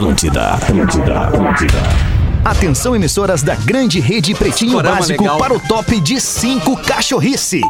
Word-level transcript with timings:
Atlântida, 0.00 0.52
Atlântida, 0.54 1.20
Atlântida. 1.20 1.78
Atenção, 2.42 2.96
emissoras 2.96 3.42
da 3.42 3.54
grande 3.54 4.00
rede 4.00 4.34
Pretinho 4.34 4.82
Básico 4.82 5.22
legal. 5.22 5.36
para 5.36 5.52
o 5.52 5.60
top 5.60 6.00
de 6.00 6.18
5 6.18 6.74
cachorrice. 6.78 7.60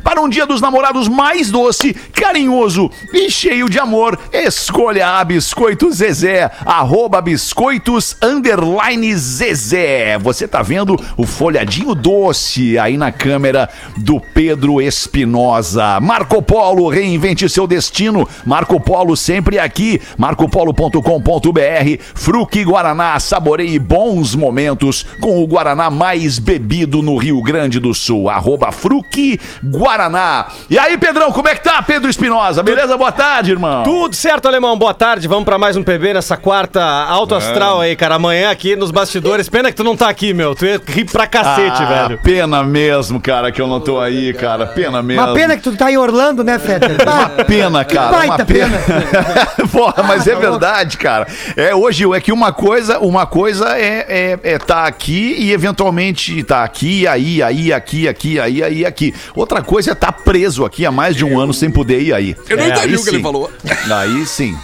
Para 0.03 0.23
um 0.23 0.31
Dia 0.31 0.47
dos 0.47 0.63
Namorados 0.63 1.09
mais 1.09 1.51
doce, 1.51 1.93
carinhoso 1.93 2.91
e 3.13 3.31
cheio 3.31 3.69
de 3.69 3.79
amor, 3.79 4.19
escolha 4.33 5.09
a 5.09 5.25
Biscoito 5.25 5.93
Zezé, 5.93 6.51
arroba 6.65 7.18
biscoitos 7.21 8.17
underline 8.23 9.15
Zezé. 9.17 10.19
Você 10.19 10.47
tá 10.47 10.63
vendo 10.63 10.97
o 11.17 11.27
folhadinho 11.27 11.95
doce 11.95 12.79
aí 12.79 12.97
na 12.97 13.13
câmera 13.13 13.69
do 13.97 14.21
Pedro 14.21 14.81
Espinosa. 14.81 16.01
Marco 16.01 16.43
Polo, 16.43 16.89
reinvente 16.89 17.49
seu 17.49 17.67
destino. 17.67 18.29
Marco 18.45 18.81
Polo 18.81 19.17
sempre 19.17 19.59
aqui. 19.59 20.01
marcopolo.com.br. 20.17 22.03
Fruque 22.15 22.65
Guaraná, 22.65 23.19
saboreie 23.21 23.79
bons 23.79 24.35
momentos 24.35 25.05
com 25.21 25.43
o 25.43 25.47
Guaraná 25.47 25.91
mais 25.91 26.39
bebido 26.39 27.03
no 27.03 27.17
Rio 27.17 27.43
Grande 27.43 27.81
do 27.81 27.95
Sul. 27.95 28.29
Arroba 28.29 28.73
Fruque 28.73 29.41
Guaraná. 29.65 30.47
E 30.71 30.79
aí, 30.79 30.97
Pedrão, 30.99 31.33
como 31.33 31.49
é 31.49 31.55
que 31.55 31.63
tá, 31.63 31.83
Pedro 31.83 32.11
Espinosa? 32.11 32.63
Beleza? 32.63 32.97
Boa 32.97 33.13
tarde, 33.13 33.51
irmão. 33.51 33.83
Tudo 33.83 34.15
certo, 34.15 34.47
alemão. 34.47 34.77
Boa 34.77 34.95
tarde. 34.95 35.29
Vamos 35.29 35.45
pra 35.45 35.59
mais 35.59 35.77
um 35.77 35.83
PB 35.83 36.15
nessa 36.15 36.37
quarta 36.37 36.83
alto 37.09 37.35
astral 37.35 37.81
aí, 37.81 37.97
cara. 37.97 38.17
Amanhã 38.17 38.51
aqui 38.51 38.77
nos 38.77 38.91
bastidores. 38.91 39.49
Pena 39.49 39.71
que 39.71 39.77
tu 39.77 39.85
não 39.85 39.97
tá 39.97 40.09
aqui, 40.09 40.33
meu. 40.35 40.55
Tu 40.55 40.67
ia 40.67 40.81
rir 40.87 41.05
pra 41.05 41.27
cacete, 41.27 41.83
Ah, 41.83 42.07
velho. 42.07 42.21
Pena 42.23 42.63
mesmo, 42.63 43.21
cara, 43.21 43.51
que 43.51 43.61
eu 43.61 43.67
não 43.67 43.81
tô 43.81 43.99
aí, 43.99 44.33
cara. 44.35 44.67
Pena 44.67 45.03
mesmo. 45.03 45.23
Uma 45.23 45.35
pena 45.35 45.57
que 45.57 45.63
tu 45.63 45.77
tá 45.77 45.91
em 45.91 45.97
Orlando, 45.97 46.45
né, 46.45 46.59
Fetter? 46.59 46.97
Uma 47.03 47.45
pena, 47.45 47.85
cara. 47.85 48.17
Baita 48.17 48.35
uma 48.35 48.45
pena. 48.45 48.79
Porra, 49.73 50.03
mas 50.03 50.27
é 50.27 50.35
verdade, 50.35 50.97
cara. 50.97 51.27
É 51.57 51.75
hoje 51.75 52.05
é 52.15 52.21
que 52.21 52.33
uma 52.33 52.53
coisa, 52.53 52.99
uma 52.99 53.27
coisa 53.27 53.77
é, 53.79 54.07
é, 54.43 54.55
é 54.55 54.59
tá 54.59 54.85
aqui 54.85 55.35
e 55.39 55.53
eventualmente 55.53 56.43
tá 56.43 56.65
aqui, 56.65 57.07
aí, 57.07 57.43
aí, 57.43 57.73
aqui, 57.73 58.09
aqui, 58.09 58.39
aí, 58.41 58.63
aí, 58.63 58.85
aqui. 58.87 59.15
Outra 59.35 59.63
coisa 59.63 59.93
é 59.93 59.95
tá 59.95 60.13
preso 60.13 60.65
aqui 60.65 60.85
há 60.87 60.91
mais 60.93 61.17
de 61.17 61.25
um 61.25 61.39
ano 61.39 61.53
sem 61.55 61.71
poder 61.71 62.01
ir 62.01 62.13
aí. 62.13 62.37
Eu 62.49 62.57
não 62.57 62.65
É, 62.65 62.69
entendi 62.69 62.87
aí 62.87 62.97
o 62.97 63.03
que 63.03 63.09
ele 63.11 63.17
sim. 63.19 63.23
falou. 63.23 63.51
Aí 63.91 64.27
sim. 64.27 64.57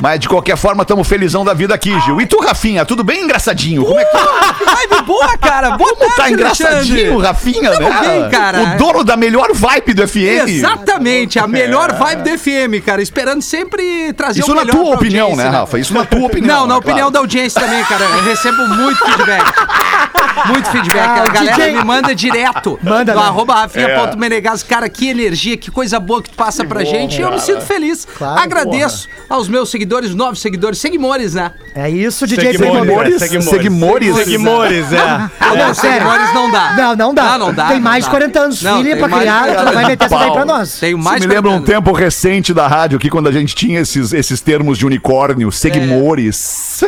Mas 0.00 0.18
de 0.20 0.28
qualquer 0.28 0.56
forma, 0.56 0.82
estamos 0.82 1.06
felizão 1.06 1.44
da 1.44 1.52
vida 1.52 1.74
aqui, 1.74 1.98
Gil. 2.00 2.20
E 2.20 2.26
tu, 2.26 2.40
Rafinha, 2.40 2.84
tudo 2.84 3.04
bem 3.04 3.24
engraçadinho? 3.24 3.84
Como 3.84 3.98
é 3.98 4.04
que 4.04 4.12
tá? 4.12 4.54
Vibe 4.76 5.02
boa, 5.06 5.36
cara. 5.38 5.70
Boa 5.76 5.94
Como 5.94 6.10
tá 6.10 6.16
tarde, 6.16 6.34
engraçadinho, 6.34 7.14
Alexandre. 7.14 7.26
Rafinha, 7.26 7.70
Tamo 7.72 7.88
né? 7.90 8.00
bem, 8.00 8.30
cara. 8.30 8.60
O 8.62 8.76
dono 8.78 9.04
da 9.04 9.16
melhor 9.16 9.52
vibe 9.52 9.94
do 9.94 10.06
FM. 10.08 10.48
Exatamente, 10.48 11.38
a 11.38 11.46
melhor 11.46 11.92
vibe 11.92 12.22
do 12.30 12.38
FM, 12.38 12.84
cara. 12.84 13.02
Esperando 13.02 13.42
sempre 13.42 14.12
trazer 14.14 14.40
Isso 14.40 14.52
o 14.52 14.54
na 14.54 14.62
melhor 14.64 14.76
tua 14.76 14.86
pra 14.90 14.96
opinião, 14.96 15.26
audiência, 15.28 15.50
né, 15.50 15.58
Rafa? 15.58 15.78
Isso 15.78 15.94
na 15.94 16.04
tua 16.04 16.26
opinião. 16.26 16.60
Não, 16.60 16.66
na 16.66 16.74
né? 16.74 16.78
opinião 16.78 16.96
Claro. 17.00 17.10
da 17.12 17.18
audiência 17.20 17.60
também, 17.60 17.84
cara. 17.84 18.04
Eu 18.04 18.22
recebo 18.24 18.66
muito 18.68 19.04
feedback. 19.04 19.52
Muito 20.46 20.70
feedback. 20.70 21.06
Ah, 21.06 21.24
a 21.24 21.28
galera 21.28 21.56
DJ. 21.56 21.72
me 21.76 21.84
manda 21.84 22.14
direto. 22.14 22.78
Manda, 22.82 23.14
no 23.14 23.20
né? 23.20 23.26
arroba 23.26 23.52
É. 23.52 23.56
rafinha.menegas. 23.62 24.62
Cara, 24.62 24.88
que 24.88 25.08
energia, 25.08 25.56
que 25.56 25.70
coisa 25.70 26.00
boa 26.00 26.22
que 26.22 26.30
tu 26.30 26.36
passa 26.36 26.64
pra 26.64 26.84
gente. 26.84 27.18
E 27.18 27.20
eu 27.22 27.30
me 27.30 27.40
sinto 27.40 27.60
feliz. 27.62 28.06
Claro, 28.16 28.40
Agradeço 28.40 29.08
aos 29.28 29.48
meus 29.48 29.70
seguidores, 29.70 29.89
novos 30.14 30.40
seguidores, 30.40 30.78
seguimores, 30.78 31.34
né? 31.34 31.52
É 31.74 31.88
isso, 31.90 32.26
DJ 32.26 32.52
Seguimores, 32.52 33.18
Seguimores. 33.18 33.22
é, 33.22 33.54
Seguimores. 33.54 34.16
Seguimores, 34.16 34.92
é. 34.92 34.96
Não, 35.40 35.56
não, 35.56 35.74
sério. 35.74 35.98
seguidores 35.98 36.34
não 36.34 36.50
dá. 36.50 36.72
Não, 36.76 36.96
não 36.96 37.14
dá. 37.14 37.22
Não, 37.24 37.38
não 37.46 37.54
dá. 37.54 37.66
Tem 37.68 37.76
não 37.76 37.82
mais 37.82 38.04
de 38.04 38.10
40 38.10 38.40
anos, 38.40 38.62
Não, 38.62 38.78
filha 38.78 38.90
tem 38.90 38.98
pra 38.98 39.08
mais 39.08 39.22
criar, 39.22 39.40
de 39.42 39.48
tu 39.48 39.54
40 39.54 39.72
vai 39.72 39.84
meter 39.86 40.04
essa 40.04 40.16
daí 40.16 40.26
Pau. 40.26 40.34
pra 40.34 40.44
nós. 40.44 40.78
Tenho 40.78 40.96
Isso 40.98 41.04
mais 41.04 41.20
me 41.20 41.26
de 41.28 41.34
lembra 41.34 41.50
um 41.50 41.54
40 41.54 41.72
anos. 41.72 41.84
tempo 41.84 41.96
recente 41.96 42.54
da 42.54 42.66
rádio 42.68 42.96
aqui, 42.98 43.08
quando 43.10 43.28
a 43.28 43.32
gente 43.32 43.54
tinha 43.54 43.80
esses, 43.80 44.12
esses 44.12 44.40
termos 44.40 44.78
de 44.78 44.86
unicórnio, 44.86 45.50
seguimores. 45.52 46.82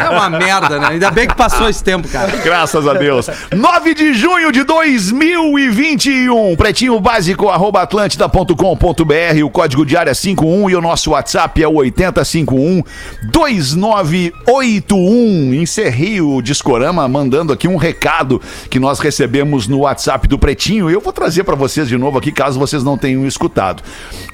É 0.00 0.10
uma 0.10 0.30
merda, 0.30 0.78
né? 0.78 0.88
Ainda 0.90 1.10
bem 1.10 1.26
que 1.26 1.34
passou 1.34 1.68
esse 1.68 1.82
tempo, 1.82 2.08
cara. 2.08 2.30
Graças 2.44 2.86
a 2.86 2.94
Deus. 2.94 3.28
9 3.54 3.94
de 3.94 4.14
junho 4.14 4.50
de 4.52 4.62
2021. 4.64 6.56
Pretinho 6.56 6.98
básico, 7.00 7.48
arroba 7.48 7.82
atlântida.com.br. 7.82 9.44
O 9.44 9.50
código 9.50 9.84
diário 9.86 10.10
é 10.10 10.14
51 10.14 10.70
e 10.70 10.76
o 10.76 10.80
nosso 10.80 11.03
WhatsApp 11.10 11.62
é 11.62 11.68
o 11.68 11.74
8051 11.74 12.82
2981. 13.30 15.54
Encerrei 15.54 16.20
o 16.20 16.42
Discorama 16.42 17.06
mandando 17.08 17.52
aqui 17.52 17.68
um 17.68 17.76
recado 17.76 18.40
que 18.70 18.78
nós 18.78 18.98
recebemos 18.98 19.66
no 19.66 19.80
WhatsApp 19.80 20.28
do 20.28 20.38
Pretinho. 20.38 20.90
Eu 20.90 21.00
vou 21.00 21.12
trazer 21.12 21.44
pra 21.44 21.54
vocês 21.54 21.88
de 21.88 21.96
novo 21.96 22.18
aqui, 22.18 22.32
caso 22.32 22.58
vocês 22.58 22.82
não 22.82 22.98
tenham 22.98 23.26
escutado. 23.26 23.82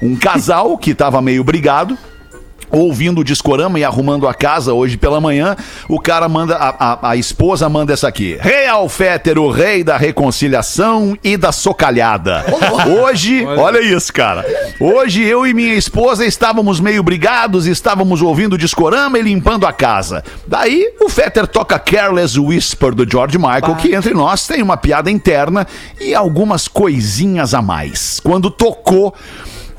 Um 0.01 0.15
casal 0.15 0.77
que 0.77 0.93
tava 0.93 1.21
meio 1.21 1.43
brigado 1.43 1.97
ouvindo 2.71 3.21
o 3.21 3.23
discorama 3.23 3.79
e 3.79 3.83
arrumando 3.83 4.27
a 4.27 4.33
casa 4.33 4.73
hoje 4.73 4.97
pela 4.97 5.19
manhã, 5.21 5.55
o 5.89 5.99
cara 5.99 6.27
manda, 6.29 6.55
a, 6.55 6.69
a- 6.93 7.09
a 7.11 7.15
esposa 7.15 7.67
manda 7.69 7.93
essa 7.93 8.07
aqui. 8.07 8.37
Real 8.39 8.87
Féter, 8.89 9.37
o 9.37 9.49
rei 9.51 9.83
da 9.83 9.97
reconciliação 9.97 11.17
e 11.23 11.37
da 11.37 11.51
socalhada. 11.51 12.43
Hoje, 13.03 13.45
olha 13.45 13.79
isso, 13.81 14.11
cara. 14.13 14.45
Hoje 14.79 15.23
eu 15.23 15.45
e 15.45 15.53
minha 15.53 15.75
esposa 15.75 16.25
estávamos 16.25 16.79
meio 16.79 17.03
brigados, 17.03 17.65
estávamos 17.67 18.21
ouvindo 18.21 18.53
o 18.53 18.57
discorama 18.57 19.19
e 19.19 19.21
limpando 19.21 19.65
a 19.67 19.73
casa. 19.73 20.23
Daí 20.47 20.93
o 20.99 21.09
Féter 21.09 21.45
toca 21.47 21.77
Careless 21.77 22.39
Whisper 22.39 22.93
do 22.95 23.09
George 23.09 23.37
Michael, 23.37 23.75
que 23.75 23.93
entre 23.95 24.13
nós 24.13 24.47
tem 24.47 24.61
uma 24.61 24.77
piada 24.77 25.11
interna 25.11 25.67
e 25.99 26.15
algumas 26.15 26.67
coisinhas 26.67 27.53
a 27.53 27.61
mais. 27.61 28.19
Quando 28.23 28.49
tocou, 28.49 29.13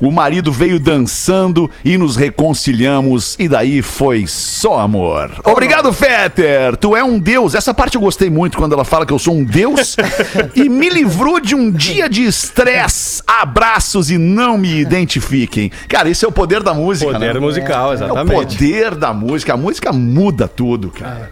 o 0.05 0.11
marido 0.11 0.51
veio 0.51 0.79
dançando 0.79 1.69
e 1.83 1.97
nos 1.97 2.15
reconciliamos, 2.15 3.35
e 3.39 3.47
daí 3.47 3.81
foi 3.81 4.25
só 4.27 4.79
amor. 4.79 5.31
Obrigado, 5.45 5.91
Fetter! 5.93 6.75
Tu 6.77 6.95
é 6.95 7.03
um 7.03 7.17
deus. 7.17 7.55
Essa 7.55 7.73
parte 7.73 7.95
eu 7.95 8.01
gostei 8.01 8.29
muito 8.29 8.57
quando 8.57 8.73
ela 8.73 8.83
fala 8.83 9.05
que 9.05 9.13
eu 9.13 9.19
sou 9.19 9.33
um 9.33 9.43
deus 9.43 9.95
e 10.55 10.67
me 10.67 10.89
livrou 10.89 11.39
de 11.39 11.55
um 11.55 11.71
dia 11.71 12.09
de 12.09 12.23
estresse. 12.23 13.21
Abraços 13.25 14.11
e 14.11 14.17
não 14.17 14.57
me 14.57 14.79
identifiquem. 14.79 15.71
Cara, 15.87 16.09
esse 16.09 16.25
é 16.25 16.27
o 16.27 16.31
poder 16.31 16.61
da 16.61 16.73
música, 16.73 17.11
Poder 17.13 17.33
né? 17.35 17.39
musical, 17.39 17.87
É 17.87 17.91
o 17.91 17.93
exatamente. 17.93 18.33
poder 18.57 18.95
da 18.95 19.13
música. 19.13 19.53
A 19.53 19.57
música 19.57 19.93
muda 19.93 20.47
tudo, 20.47 20.89
cara. 20.91 21.29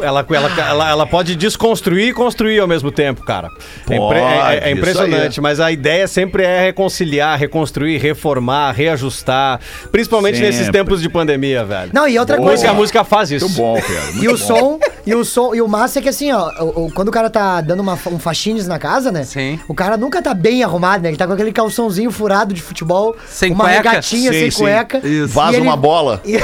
Ela, 0.00 0.26
ela, 0.28 0.50
ela, 0.60 0.90
ela 0.90 1.06
pode 1.06 1.36
desconstruir 1.36 2.08
e 2.08 2.12
construir 2.12 2.58
ao 2.58 2.66
mesmo 2.66 2.90
tempo, 2.90 3.22
cara. 3.22 3.48
É, 3.88 3.96
impre- 3.96 4.18
é- 4.18 4.22
é- 4.22 4.56
é 4.56 4.60
Pode, 4.60 4.72
impressionante, 4.72 5.32
isso 5.32 5.42
mas 5.42 5.60
a 5.60 5.70
ideia 5.70 6.08
sempre 6.08 6.42
é 6.42 6.60
reconciliar, 6.64 7.38
reconstruir, 7.38 7.91
reformar, 7.98 8.72
reajustar. 8.72 9.60
Principalmente 9.90 10.36
Sempre. 10.38 10.50
nesses 10.50 10.68
tempos 10.70 11.00
de 11.02 11.08
pandemia, 11.08 11.64
velho. 11.64 11.90
Não, 11.92 12.08
e 12.08 12.18
outra 12.18 12.36
a 12.36 12.38
coisa. 12.38 12.70
a 12.70 12.74
música 12.74 13.04
faz 13.04 13.30
isso. 13.30 13.46
Muito 13.46 13.56
bom, 13.56 13.74
Pedro. 13.74 14.24
E 14.24 14.28
o 14.28 14.36
som, 14.36 14.78
e 15.06 15.14
o 15.14 15.24
som, 15.24 15.54
e 15.54 15.60
o 15.62 15.68
massa 15.68 15.98
é 15.98 16.02
que 16.02 16.08
assim, 16.08 16.32
ó, 16.32 16.50
o- 16.60 16.86
o- 16.86 16.92
quando 16.92 17.08
o 17.08 17.12
cara 17.12 17.28
tá 17.30 17.60
dando 17.60 17.80
uma, 17.80 17.98
um 18.06 18.18
faxines 18.18 18.66
na 18.66 18.78
casa, 18.78 19.10
né? 19.12 19.24
Sim. 19.24 19.58
O 19.68 19.74
cara 19.74 19.96
nunca 19.96 20.20
tá 20.22 20.32
bem 20.34 20.62
arrumado, 20.62 21.02
né? 21.02 21.10
Ele 21.10 21.16
tá 21.16 21.26
com 21.26 21.32
aquele 21.32 21.52
calçãozinho 21.52 22.10
furado 22.10 22.52
de 22.54 22.62
futebol, 22.62 23.16
Sem 23.28 23.52
uma 23.52 23.64
cueca. 23.64 23.76
regatinha 23.90 24.32
Sim, 24.32 24.38
sem 24.40 24.50
sim. 24.50 24.58
cueca. 24.58 24.98
Isso. 24.98 25.06
E 25.06 25.26
Vaza 25.26 25.56
ele- 25.56 25.66
uma 25.66 25.76
bola. 25.76 26.20
E, 26.26 26.38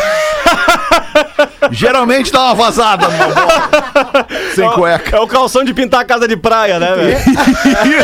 Geralmente 1.70 2.32
dá 2.32 2.44
uma 2.44 2.55
vazada 2.55 3.08
bola. 3.08 4.26
Sem 4.55 4.69
cueca. 4.70 5.16
É 5.16 5.20
o 5.20 5.26
calção 5.26 5.64
de 5.64 5.75
pintar 5.75 6.00
a 6.00 6.05
casa 6.05 6.26
de 6.28 6.37
praia, 6.37 6.78
né, 6.78 6.94
velho? 6.94 7.19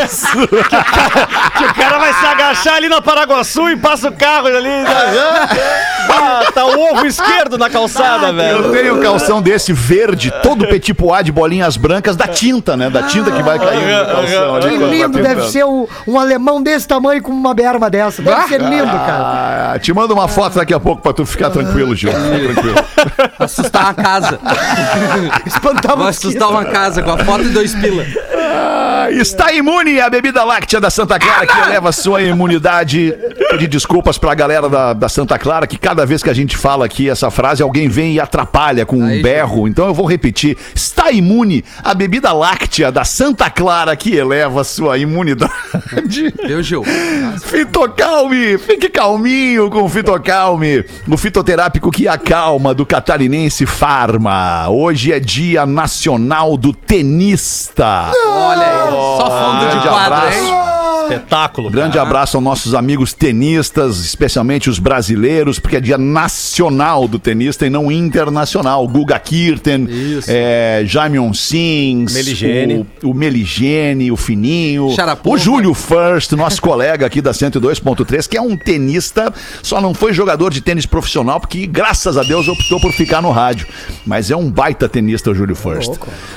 Isso! 0.05 0.27
Que 1.55 1.63
o 1.63 1.73
cara 1.73 1.97
vai 1.97 2.13
se 2.13 2.25
agachar 2.25 2.75
ali 2.75 2.89
na 2.89 3.01
Paraguaçu 3.01 3.69
e 3.69 3.77
passa 3.77 4.09
o 4.09 4.11
carro 4.11 4.47
ali. 4.47 4.69
Ah, 6.07 6.43
tá 6.53 6.65
o 6.65 6.91
ovo 6.91 7.05
esquerdo 7.07 7.57
na 7.57 7.67
calçada, 7.67 8.27
Eu 8.27 8.33
velho. 8.35 8.71
tenho 8.71 8.95
um 8.95 9.01
calção 9.01 9.41
desse 9.41 9.73
verde, 9.73 10.31
todo 10.43 10.67
petit 10.67 10.93
pois 10.93 11.25
de 11.25 11.31
bolinhas 11.31 11.77
brancas 11.77 12.15
da 12.15 12.27
tinta, 12.27 12.77
né? 12.77 12.91
Da 12.91 13.03
tinta 13.03 13.31
que 13.31 13.41
vai 13.41 13.57
cair 13.57 13.81
no 13.81 14.05
calção 14.05 14.55
ali. 14.55 14.69
Que 14.69 14.79
tá 14.79 14.85
lindo 14.85 15.19
deve 15.21 15.47
ser 15.49 15.65
um, 15.65 15.87
um 16.07 16.19
alemão 16.19 16.61
desse 16.61 16.87
tamanho 16.87 17.21
com 17.23 17.31
uma 17.31 17.53
berma 17.55 17.89
dessa. 17.89 18.21
Deve 18.21 18.47
ser 18.47 18.61
lindo, 18.61 18.85
cara. 18.85 19.71
Ah, 19.73 19.79
te 19.79 19.91
mando 19.93 20.13
uma 20.13 20.27
foto 20.27 20.55
daqui 20.55 20.73
a 20.73 20.79
pouco 20.79 21.01
pra 21.01 21.11
tu 21.11 21.25
ficar 21.25 21.49
tranquilo, 21.49 21.95
Gil. 21.95 22.11
Fica 22.11 22.53
tranquilo. 22.53 22.75
Assustar 23.45 23.83
uma 23.83 23.93
casa. 23.93 24.39
Espantar 25.45 25.97
Vou 25.97 26.07
assustar 26.07 26.49
uma 26.49 26.65
casa 26.65 27.01
com 27.01 27.11
a 27.11 27.17
foto 27.23 27.43
e 27.43 27.49
dois 27.49 27.73
pila. 27.75 28.03
Ah, 28.57 29.11
está 29.11 29.51
imune 29.53 29.99
a 29.99 30.09
bebida 30.09 30.43
láctea 30.43 30.79
da 30.79 30.89
Santa 30.89 31.19
Clara 31.19 31.45
que 31.45 31.59
eleva 31.59 31.91
sua 31.91 32.21
imunidade. 32.21 33.13
Pedir 33.51 33.67
desculpas 33.67 34.17
pra 34.17 34.33
galera 34.33 34.69
da, 34.69 34.93
da 34.93 35.09
Santa 35.09 35.37
Clara 35.37 35.67
que 35.67 35.77
cada 35.77 36.05
vez 36.05 36.23
que 36.23 36.29
a 36.29 36.33
gente 36.33 36.55
fala 36.55 36.85
aqui 36.85 37.09
essa 37.09 37.29
frase, 37.29 37.61
alguém 37.61 37.89
vem 37.89 38.13
e 38.13 38.19
atrapalha 38.19 38.85
com 38.85 38.97
um 38.97 39.05
Aí, 39.05 39.21
berro. 39.21 39.67
Então 39.67 39.85
eu 39.87 39.93
vou 39.93 40.05
repetir. 40.05 40.57
Está 40.73 41.11
imune 41.11 41.63
a 41.83 41.93
bebida 41.93 42.31
láctea 42.31 42.91
da 42.91 43.03
Santa 43.03 43.49
Clara 43.49 43.95
que 43.95 44.15
eleva 44.15 44.63
sua 44.63 44.97
imunidade. 44.97 46.33
Viu, 46.45 46.63
Gil? 46.63 46.83
Fitocalme, 47.43 48.57
fique 48.57 48.89
calminho 48.89 49.69
com 49.69 49.83
o 49.83 49.89
Fitocalme, 49.89 50.85
o 51.07 51.17
fitoterápico 51.17 51.91
que 51.91 52.07
acalma 52.07 52.73
do 52.73 52.85
catarinense 52.85 53.65
Farma. 53.65 54.69
Hoje 54.69 55.11
é 55.11 55.19
dia 55.19 55.65
nacional 55.65 56.57
do 56.57 56.73
tenista. 56.73 58.11
Olha 58.47 58.65
aí. 58.67 58.91
Só 59.17 59.25
fundo 59.31 59.59
de 59.59 59.65
grande 59.65 59.87
quadro, 59.89 60.13
abraço. 60.13 60.37
hein? 60.39 60.55
Espetáculo. 61.13 61.69
Grande 61.69 61.99
abraço 61.99 62.37
aos 62.37 62.43
nossos 62.43 62.73
amigos 62.73 63.13
tenistas, 63.13 63.99
especialmente 63.99 64.69
os 64.69 64.79
brasileiros, 64.79 65.59
porque 65.59 65.77
é 65.77 65.81
dia 65.81 65.97
nacional 65.97 67.07
do 67.07 67.19
tenista 67.19 67.65
e 67.65 67.69
não 67.69 67.91
internacional. 67.91 68.87
Guga 68.87 69.17
Kirten, 69.19 69.87
Isso. 69.89 70.27
é, 70.29 70.83
Jaime 70.85 71.19
Onsins, 71.19 72.13
Meligene. 72.13 72.85
o, 73.03 73.09
o 73.09 73.13
Meligene, 73.13 74.11
o 74.11 74.17
Fininho, 74.17 74.87
o 75.25 75.37
Júlio 75.37 75.73
First, 75.73 76.31
nosso 76.33 76.61
colega 76.61 77.05
aqui 77.05 77.21
da 77.21 77.31
102.3, 77.31 78.27
que 78.27 78.37
é 78.37 78.41
um 78.41 78.55
tenista, 78.57 79.33
só 79.61 79.79
não 79.81 79.93
foi 79.93 80.13
jogador 80.13 80.51
de 80.51 80.61
tênis 80.61 80.85
profissional, 80.85 81.39
porque 81.39 81.65
graças 81.67 82.17
a 82.17 82.23
Deus 82.23 82.47
optou 82.47 82.79
por 82.79 82.91
ficar 82.91 83.21
no 83.21 83.31
rádio. 83.31 83.67
Mas 84.05 84.31
é 84.31 84.35
um 84.35 84.49
baita 84.49 84.87
tenista, 84.87 85.31
o 85.31 85.35
Júlio 85.35 85.55
First. 85.55 85.93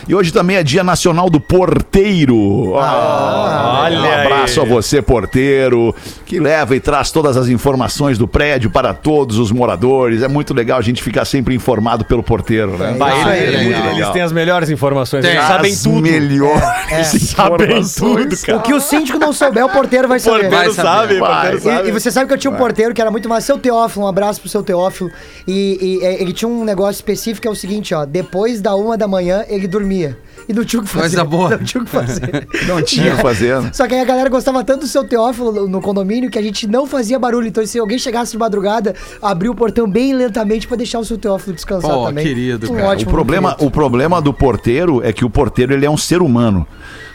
E 0.08 0.14
hoje 0.14 0.32
também 0.32 0.56
é 0.56 0.62
dia 0.62 0.82
nacional 0.82 1.30
do 1.30 1.40
porteiro. 1.40 2.76
Ah, 2.78 3.82
olha 3.84 4.00
um 4.00 4.12
abraço 4.12 4.57
aí. 4.60 4.66
a 4.70 4.74
você, 4.74 5.00
porteiro, 5.02 5.94
que 6.26 6.38
leva 6.40 6.74
e 6.76 6.80
traz 6.80 7.10
todas 7.10 7.36
as 7.36 7.48
informações 7.48 8.18
do 8.18 8.26
prédio 8.28 8.70
para 8.70 8.92
todos 8.94 9.38
os 9.38 9.50
moradores. 9.50 10.22
É 10.22 10.28
muito 10.28 10.52
legal 10.54 10.78
a 10.78 10.82
gente 10.82 11.02
ficar 11.02 11.24
sempre 11.24 11.54
informado 11.54 12.04
pelo 12.04 12.22
porteiro, 12.22 12.76
né? 12.78 12.94
Bah, 12.98 13.36
ele- 13.36 13.46
ele- 13.56 13.68
legal. 13.74 13.92
eles 13.94 14.08
têm 14.10 14.22
as 14.22 14.32
melhores 14.32 14.70
informações. 14.70 15.22
Tem. 15.24 15.34
Eles 15.34 15.44
sabem 15.46 15.72
As 15.72 15.82
tudo. 15.82 16.00
melhores 16.02 16.60
Sabem 17.06 17.66
informações. 17.66 17.94
tudo, 17.94 18.46
cara. 18.46 18.58
O 18.58 18.62
que 18.62 18.74
o 18.74 18.80
síndico 18.80 19.18
não 19.18 19.32
souber, 19.32 19.64
o 19.64 19.68
porteiro 19.68 20.08
vai 20.08 20.18
saber. 20.18 20.48
Porteiro 20.48 20.72
saber. 20.74 20.88
sabe, 20.88 21.18
Vai. 21.18 21.30
porteiro 21.30 21.56
E, 21.58 21.60
sabe. 21.60 21.88
e 21.88 21.92
você 21.92 22.10
sabe 22.10 22.26
que 22.28 22.34
eu 22.34 22.38
tinha 22.38 22.50
um 22.50 22.56
porteiro 22.56 22.94
que 22.94 23.00
era 23.00 23.10
muito 23.10 23.28
mais. 23.28 23.44
Seu 23.44 23.58
Teófilo, 23.58 24.04
um 24.04 24.08
abraço 24.08 24.40
pro 24.40 24.48
seu 24.48 24.62
Teófilo. 24.62 25.10
E, 25.46 25.98
e, 26.02 26.04
é, 26.06 26.20
ele 26.22 26.32
tinha 26.32 26.48
um 26.48 26.64
negócio 26.64 26.94
específico 26.98 27.42
que 27.42 27.48
é 27.48 27.50
o 27.50 27.54
seguinte, 27.54 27.94
ó. 27.94 28.04
Depois 28.04 28.60
da 28.60 28.74
uma 28.74 28.96
da 28.96 29.06
manhã, 29.08 29.44
ele 29.48 29.66
dormia. 29.68 30.16
E 30.48 30.52
não 30.54 30.64
tinha 30.64 30.80
o 30.80 30.84
que 30.84 30.88
fazer. 30.90 31.16
Coisa 31.16 31.24
boa. 31.24 31.50
Não 31.50 31.58
tinha 31.64 31.82
o 31.82 31.84
que 31.84 31.90
fazer. 31.90 32.48
Não 32.66 32.82
tinha 32.82 33.12
o 33.12 33.16
que 33.16 33.22
fazer. 33.22 33.60
né? 33.60 33.70
Só 33.74 33.86
que 33.86 33.94
aí 33.94 34.00
a 34.00 34.04
galera 34.04 34.30
gostava 34.30 34.64
tanto 34.64 34.80
do 34.80 34.86
seu 34.86 35.04
Teófilo 35.06 35.52
no- 35.52 35.68
no 35.68 35.80
condomínio 35.82 36.30
que 36.30 36.38
a 36.38 36.42
gente 36.42 36.66
não 36.66 36.86
fazia 36.86 37.18
barulho. 37.18 37.46
Então, 37.46 37.64
se 37.66 37.78
alguém 37.78 37.98
chegasse 37.98 38.32
de 38.32 38.38
madrugada, 38.38 38.94
abria 39.20 39.50
o 39.50 39.54
portão 39.54 39.88
bem 39.88 40.14
lentamente 40.14 40.66
pra 40.66 40.76
deixar 40.76 40.98
o 41.00 41.04
seu 41.04 41.18
Teófilo 41.18 41.54
descansar 41.54 41.90
Pô, 41.90 42.06
também. 42.06 42.24
querido, 42.24 42.72
Um 42.72 42.76
cara. 42.76 42.88
ótimo 42.88 43.10
O 43.10 43.14
problema, 43.14 43.56
o 43.60 43.70
problema 43.70 44.20
do 44.22 44.32
porteiro 44.32 45.02
é 45.04 45.12
que 45.12 45.24
o 45.24 45.30
porteiro 45.30 45.72
ele 45.74 45.84
é 45.84 45.90
um 45.90 45.96
ser 45.98 46.22
humano. 46.22 46.66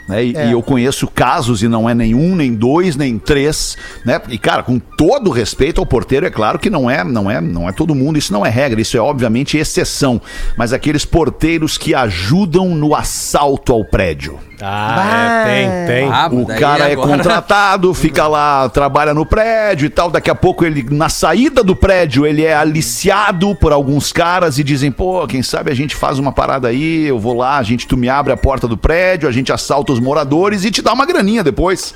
Né? 0.07 0.25
E, 0.25 0.35
É. 0.35 0.47
e 0.47 0.51
eu 0.51 0.61
conheço 0.61 1.07
casos, 1.07 1.63
e 1.63 1.67
não 1.67 1.89
é 1.89 1.93
nenhum, 1.93 2.35
nem 2.35 2.53
dois, 2.53 2.95
nem 2.95 3.17
três, 3.17 3.77
né? 4.05 4.21
E, 4.29 4.37
cara, 4.37 4.61
com 4.63 4.79
todo 4.79 5.29
respeito 5.29 5.79
ao 5.79 5.85
porteiro, 5.85 6.25
é 6.25 6.29
claro 6.29 6.59
que 6.59 6.69
não 6.69 6.89
é, 6.89 7.03
não 7.03 7.29
é, 7.31 7.39
não 7.39 7.69
é 7.69 7.71
todo 7.71 7.95
mundo, 7.95 8.17
isso 8.17 8.33
não 8.33 8.45
é 8.45 8.49
regra, 8.49 8.81
isso 8.81 8.97
é 8.97 8.99
obviamente 8.99 9.57
exceção. 9.57 10.21
Mas 10.57 10.73
aqueles 10.73 11.05
porteiros 11.05 11.77
que 11.77 11.95
ajudam 11.95 12.69
no 12.75 12.95
assalto 12.95 13.71
ao 13.71 13.85
prédio. 13.85 14.39
Ah, 14.65 15.43
é, 15.47 15.85
tem, 15.85 15.95
tem. 15.95 16.09
Ah, 16.11 16.29
O 16.31 16.45
cara 16.45 16.89
é 16.89 16.93
agora- 16.93 17.07
contratado, 17.17 17.93
fica 17.95 18.27
lá, 18.27 18.69
trabalha 18.69 19.13
no 19.13 19.25
prédio 19.25 19.85
e 19.85 19.89
tal. 19.89 20.09
Daqui 20.09 20.29
a 20.31 20.35
pouco 20.35 20.63
ele, 20.65 20.85
na 20.89 21.09
saída 21.09 21.63
do 21.63 21.75
prédio, 21.75 22.25
ele 22.25 22.43
é 22.45 22.53
aliciado 22.55 23.53
por 23.55 23.71
alguns 23.73 24.11
caras 24.11 24.57
e 24.57 24.63
dizem: 24.63 24.91
pô, 24.91 25.27
quem 25.27 25.43
sabe 25.43 25.71
a 25.71 25.75
gente 25.75 25.95
faz 25.95 26.17
uma 26.19 26.31
parada 26.31 26.67
aí, 26.69 27.05
eu 27.05 27.19
vou 27.19 27.35
lá, 27.35 27.57
a 27.57 27.63
gente, 27.63 27.85
tu 27.87 27.97
me 27.97 28.07
abre 28.09 28.31
a 28.31 28.37
porta 28.37 28.67
do 28.67 28.77
prédio, 28.77 29.27
a 29.27 29.31
gente 29.31 29.51
assalta 29.51 29.91
os 29.91 29.99
moradores 29.99 30.63
e 30.63 30.71
te 30.71 30.81
dá 30.81 30.93
uma 30.93 31.05
graninha 31.05 31.43
depois. 31.43 31.93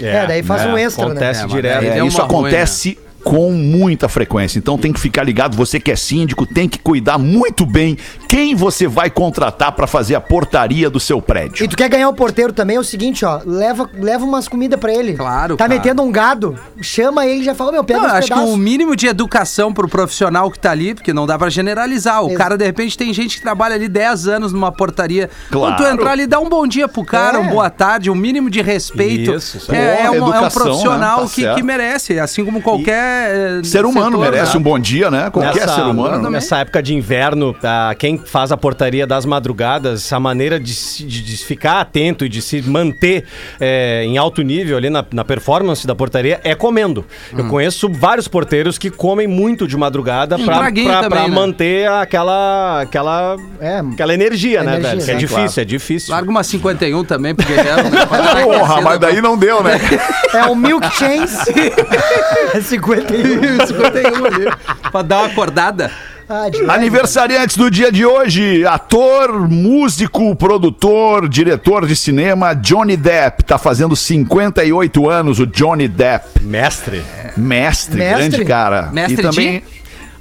É, 0.00 0.26
daí 0.26 0.42
faz 0.44 0.64
um 0.64 0.78
extra, 0.78 1.06
Acontece 1.06 1.42
É, 1.42 1.46
direto. 1.48 1.84
É, 1.84 1.90
deu 1.96 2.06
isso 2.06 2.18
uma 2.18 2.26
ruim, 2.28 2.38
acontece 2.46 2.96
com 3.24 3.50
muita 3.52 4.08
frequência. 4.08 4.58
Então 4.58 4.78
tem 4.78 4.92
que 4.92 5.00
ficar 5.00 5.22
ligado. 5.24 5.56
Você 5.56 5.78
que 5.80 5.90
é 5.90 5.96
síndico 5.96 6.46
tem 6.46 6.68
que 6.68 6.78
cuidar 6.78 7.18
muito 7.18 7.66
bem 7.66 7.96
quem 8.28 8.54
você 8.54 8.86
vai 8.86 9.10
contratar 9.10 9.72
para 9.72 9.86
fazer 9.86 10.14
a 10.14 10.20
portaria 10.20 10.88
do 10.88 11.00
seu 11.00 11.20
prédio. 11.20 11.64
E 11.64 11.68
tu 11.68 11.76
quer 11.76 11.88
ganhar 11.88 12.08
o 12.08 12.14
porteiro 12.14 12.52
também, 12.52 12.76
é 12.76 12.80
o 12.80 12.84
seguinte, 12.84 13.24
ó. 13.24 13.40
Leva, 13.44 13.88
leva 13.94 14.24
umas 14.24 14.48
comidas 14.48 14.78
pra 14.78 14.92
ele. 14.92 15.14
Claro, 15.14 15.56
Tá 15.56 15.66
cara. 15.66 15.78
metendo 15.78 16.02
um 16.02 16.10
gado, 16.12 16.58
chama 16.80 17.26
ele 17.26 17.40
e 17.40 17.44
já 17.44 17.54
fala, 17.54 17.72
meu, 17.72 17.84
pega 17.84 18.00
Não, 18.00 18.06
eu 18.06 18.12
uns 18.12 18.18
acho 18.18 18.28
que 18.28 18.34
pedaços. 18.34 18.54
o 18.54 18.56
mínimo 18.56 18.94
de 18.96 19.06
educação 19.06 19.72
pro 19.72 19.88
profissional 19.88 20.50
que 20.50 20.58
tá 20.58 20.70
ali, 20.70 20.94
porque 20.94 21.12
não 21.12 21.26
dá 21.26 21.38
pra 21.38 21.48
generalizar. 21.50 22.22
O 22.24 22.28
Ex- 22.28 22.38
cara, 22.38 22.56
de 22.56 22.64
repente, 22.64 22.96
tem 22.96 23.12
gente 23.12 23.36
que 23.36 23.42
trabalha 23.42 23.74
ali 23.74 23.88
10 23.88 24.26
anos 24.28 24.52
numa 24.52 24.70
portaria. 24.72 25.28
Claro. 25.50 25.74
Quando 25.74 25.76
tu 25.88 25.92
entrar 25.92 26.12
ali, 26.12 26.26
dá 26.26 26.38
um 26.40 26.48
bom 26.48 26.66
dia 26.66 26.86
pro 26.88 27.04
cara, 27.04 27.38
É. 27.38 27.40
um 27.40 27.48
boa 27.48 27.68
tarde, 27.70 28.10
um 28.10 28.14
mínimo 28.14 28.48
de 28.48 28.62
respeito. 28.62 29.34
Isso, 29.34 29.56
isso 29.56 29.72
aí. 29.72 29.78
é, 29.78 30.02
é, 30.02 30.06
Boa 30.06 30.10
um, 30.10 30.14
é 30.14 30.20
um 30.20 30.28
educação, 30.28 30.62
profissional 30.62 31.16
né? 31.20 31.22
Tá 31.28 31.34
que, 31.34 31.40
certo. 31.42 31.56
que 31.56 31.62
merece, 31.62 32.18
assim 32.18 32.44
como 32.44 32.62
qualquer. 32.62 33.07
Eh, 33.08 33.60
Ser 33.64 33.84
humano 33.84 34.16
setor, 34.18 34.30
merece 34.30 34.52
né? 34.54 34.58
um 34.58 34.62
bom 34.62 34.78
dia, 34.78 35.10
né? 35.10 35.30
Qualquer 35.30 35.68
ser 35.68 35.80
humano. 35.82 36.22
né? 36.24 36.30
Nessa 36.30 36.58
época 36.58 36.82
de 36.82 36.94
inverno, 36.94 37.52
tá, 37.54 37.94
quem 37.94 38.18
faz 38.18 38.52
a 38.52 38.56
portaria 38.56 39.06
das 39.06 39.24
madrugadas, 39.24 40.12
a 40.12 40.20
maneira 40.20 40.58
de, 40.60 40.74
se- 40.74 41.04
de- 41.04 41.22
de 41.22 41.36
ficar 41.44 41.80
atento 41.80 42.24
e 42.24 42.28
de 42.28 42.40
se 42.42 42.62
manter 42.62 43.24
é, 43.60 44.04
em 44.04 44.16
alto 44.18 44.42
nível 44.42 44.76
ali 44.76 44.90
na, 44.90 45.04
na 45.12 45.24
performance 45.24 45.86
da 45.86 45.94
portaria 45.94 46.40
é 46.44 46.54
comendo. 46.54 47.04
Eu 47.36 47.44
Hum. 47.44 47.48
conheço 47.48 47.88
vários 47.90 48.28
porteiros 48.28 48.78
que 48.78 48.90
comem 48.90 49.26
muito 49.26 49.66
de 49.66 49.76
madrugada 49.76 50.36
pra, 50.38 50.44
pra- 50.58 50.66
também, 50.66 51.08
pra 51.08 51.22
né? 51.22 51.28
manter 51.28 51.88
aquela, 51.88 52.82
aquela, 52.82 53.36
É, 53.60 53.78
aquela 53.78 54.14
energia, 54.14 54.62
né, 54.62 54.76
energia, 54.76 54.90
velho? 54.90 55.04
Que 55.04 55.10
é 55.10 55.14
né? 55.14 55.20
difícil, 55.20 55.62
é 55.62 55.64
difícil. 55.64 56.12
Larga 56.14 56.30
uma 56.30 56.42
51 56.42 57.04
também 57.04 57.32
né? 57.32 57.34
Pra 58.08 58.20
dar 58.20 58.36
uma 58.46 58.58
Porra, 58.58 58.80
mas 58.80 58.98
daí 58.98 59.20
não 59.20 59.36
deu, 59.36 59.62
né? 59.62 59.78
É 60.34 60.44
o 60.44 60.54
Milk 60.54 60.86
Chains. 60.94 61.32
é 62.54 62.60
51. 63.06 63.66
51 63.66 64.24
ali. 64.26 64.46
Pra 64.90 65.02
dar 65.02 65.18
uma 65.18 65.26
acordada. 65.26 65.90
Ah. 66.30 66.44
Aniversariantes 66.74 67.56
do 67.56 67.70
dia 67.70 67.90
de 67.90 68.04
hoje, 68.04 68.66
ator, 68.66 69.48
músico, 69.48 70.36
produtor, 70.36 71.26
diretor 71.26 71.86
de 71.86 71.96
cinema, 71.96 72.54
Johnny 72.54 72.98
Depp. 72.98 73.44
Tá 73.44 73.56
fazendo 73.56 73.96
58 73.96 75.08
anos 75.08 75.38
o 75.40 75.46
Johnny 75.46 75.88
Depp. 75.88 76.42
Mestre. 76.42 77.02
Mestre, 77.34 77.96
Mestre? 77.98 78.28
grande 78.28 78.44
cara. 78.44 78.90
Mestre 78.92 79.14
e 79.14 79.22
também. 79.22 79.60
de? 79.60 79.64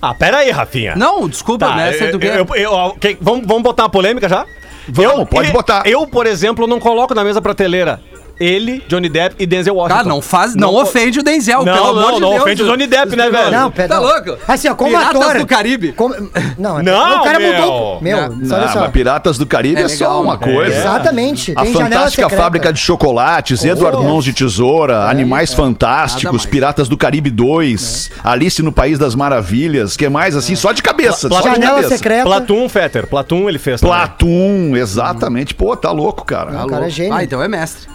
Ah, 0.02 0.14
pera 0.14 0.38
aí, 0.38 0.52
Rafinha. 0.52 0.96
Não, 0.96 1.28
desculpa, 1.28 1.68
Tá, 1.68 1.76
mestre 1.76 2.06
eu- 2.06 2.12
do 2.14 2.20
quê? 2.20 2.28
eu- 2.28 2.48
eu- 2.56 2.56
eu- 2.56 2.98
quem- 3.02 3.18
vamos, 3.20 3.46
vamos 3.46 3.64
botar 3.64 3.84
uma 3.84 3.90
polêmica 3.90 4.30
já? 4.30 4.46
Vamos, 4.88 5.28
pode 5.28 5.50
eu- 5.50 5.54
botar. 5.54 5.84
Eu, 5.86 6.08
por 6.08 6.26
exemplo, 6.26 6.66
não 6.68 6.80
coloco 6.80 7.14
na 7.14 7.24
mesma 7.24 7.42
prateleira 7.42 8.00
ele, 8.40 8.84
Johnny 8.88 9.10
Depp 9.10 9.36
e 9.40 9.46
Denzel 9.46 9.76
Washington. 9.76 10.04
Tá, 10.04 10.08
não 10.08 10.22
faz, 10.22 10.56
não, 10.56 10.72
co- 10.74 10.82
ofende 10.82 11.20
o 11.20 11.24
Denzel, 11.24 11.64
Não, 11.66 11.74
pelo 11.74 11.86
não, 11.94 12.00
amor 12.00 12.14
de 12.16 12.22
não 12.22 12.30
Deus. 12.32 12.42
ofende 12.44 12.64
o 12.64 12.66
Johnny 12.68 12.88
Depp, 12.88 13.16
né, 13.16 13.30
velho? 13.30 13.52
Não, 13.52 13.72
pera, 13.72 13.88
Tá 13.90 13.96
não. 13.96 14.04
louco? 14.04 14.38
Assim, 14.48 14.68
ó, 14.70 14.76
como 14.76 14.92
Piratas 14.92 15.22
ator... 15.22 15.38
do 15.40 15.48
Caribe. 15.48 15.92
como- 15.94 16.16
Não, 16.58 16.80
é- 16.80 16.84
Não, 16.84 17.22
o 17.22 17.24
cara 17.24 17.40
meu. 17.40 17.54
mudou... 17.54 18.02
Meu, 18.02 18.18
Não, 18.36 18.56
olha 18.56 18.66
Ah, 18.66 18.70
só. 18.70 18.80
mas 18.82 18.92
Piratas 18.92 19.38
do 19.38 19.46
Caribe 19.46 19.82
é, 19.82 19.86
É 19.86 19.88
só 19.88 20.06
legal, 20.06 20.22
uma 20.24 20.38
né? 20.38 20.54
coisa. 20.54 20.78
Exatamente. 20.78 21.54
A 21.56 21.66
Fantástica. 21.66 22.30
Fábrica 22.30 22.72
de 22.74 22.80
Chocolates, 22.80 23.64
Edward 23.66 23.98
Mãos 24.04 24.24
de 24.24 24.34
Tesoura, 24.34 25.06
Animais 25.10 25.54
Fantásticos. 25.54 26.46
Piratas 26.46 26.88
do 26.88 26.98
Caribe 26.98 27.30
2, 27.30 28.12
Alice 28.24 28.62
no 28.62 28.72
País 28.72 29.00
das 29.00 29.16
Maravilhas, 29.16 29.98
que 29.98 30.08
mais 30.10 30.36
assim, 30.36 30.56
só 30.56 30.72
de 30.72 30.82
cabeça, 30.84 31.28
só 31.28 31.42
de 31.42 31.60
cabeça. 31.60 31.90
secreta. 31.90 32.24
Platum, 32.24 32.70
Fetter. 32.70 33.08
Platum 33.08 33.50
ele 33.50 33.58
fez 33.60 33.82
também. 33.82 33.96
Platum, 33.96 34.76
exatamente. 34.76 35.54
Pô, 35.56 35.76
tá 35.76 35.92
louco, 35.92 36.24
cara. 36.26 36.64
O 36.64 36.68
cara 36.68 36.88
é 36.88 36.90
gênio. 36.90 37.14
Ah, 37.14 37.24
então 37.24 37.42
é 37.42 37.48
mestre. 37.48 37.88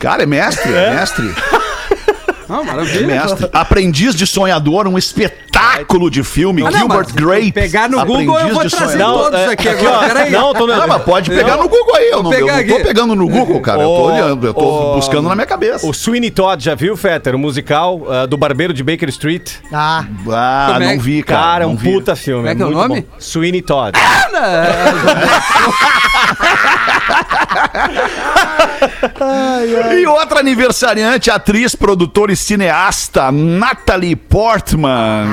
Cara, 0.00 0.22
é 0.22 0.26
mestre, 0.26 0.72
é 0.72 0.94
mestre, 0.94 1.34
Não, 2.50 2.64
maravilha. 2.64 3.06
mestre. 3.06 3.48
Aprendiz 3.52 4.14
de 4.14 4.26
Sonhador, 4.26 4.86
um 4.88 4.98
espetáculo 4.98 6.10
de 6.10 6.22
filme, 6.24 6.62
Ah, 6.66 6.70
não, 6.70 6.78
Gilbert 6.80 7.14
Grape. 7.14 7.52
pegar 7.52 7.88
no 7.88 8.04
Google, 8.04 8.38
eu 8.38 8.48
vou 8.48 8.56
Aprendiz 8.56 8.72
trazer 8.76 8.92
Sonhar. 8.98 9.12
todos 9.12 9.38
é, 9.40 9.46
aqui 9.46 9.68
agora. 9.68 10.30
Não, 10.30 10.52
tô 10.54 10.66
Não, 10.66 10.86
mas 10.88 11.02
pode 11.02 11.30
pegar 11.30 11.56
Não. 11.56 11.62
no 11.64 11.68
Google 11.68 11.94
aí. 11.96 12.10
Eu 12.10 12.22
não, 12.22 12.32
eu 12.32 12.38
pegar 12.46 12.56
não 12.58 12.66
tô 12.66 12.74
aqui. 12.74 12.84
pegando 12.84 13.14
no 13.14 13.28
Google, 13.28 13.60
cara. 13.62 13.82
Eu 13.82 13.86
tô 13.88 14.02
olhando, 14.02 14.46
eu 14.46 14.54
tô 14.54 14.60
o- 14.92 14.94
buscando 14.96 15.28
na 15.28 15.34
minha 15.34 15.46
cabeça. 15.46 15.86
O 15.86 15.92
Sweeney 15.94 16.30
Todd, 16.30 16.62
já 16.64 16.74
viu, 16.74 16.96
Fetter? 16.96 17.34
O 17.34 17.38
musical 17.38 18.00
ah, 18.10 18.26
do 18.26 18.36
Barbeiro 18.36 18.72
de 18.74 18.82
Baker 18.82 19.08
Street. 19.10 19.52
Ah, 19.72 20.04
Ah, 20.28 20.78
é 20.80 20.94
não 20.94 20.98
vi, 21.00 21.22
cara. 21.22 21.40
Cara, 21.42 21.64
é 21.64 21.66
um 21.66 21.70
não 21.70 21.76
vi. 21.76 21.92
puta 21.92 22.16
filme. 22.16 22.40
Como 22.42 22.48
é 22.50 22.54
que 22.56 22.62
é 22.62 22.66
o 22.66 22.70
nome? 22.70 23.00
bom. 23.02 23.06
Sweeney 23.18 23.62
Todd. 23.62 23.92
E 29.98 30.06
outra 30.06 30.40
aniversariante, 30.40 31.30
atriz, 31.30 31.74
produtora 31.74 32.32
e 32.32 32.36
cineasta, 32.40 33.30
Natalie 33.30 34.16
Portman. 34.16 35.26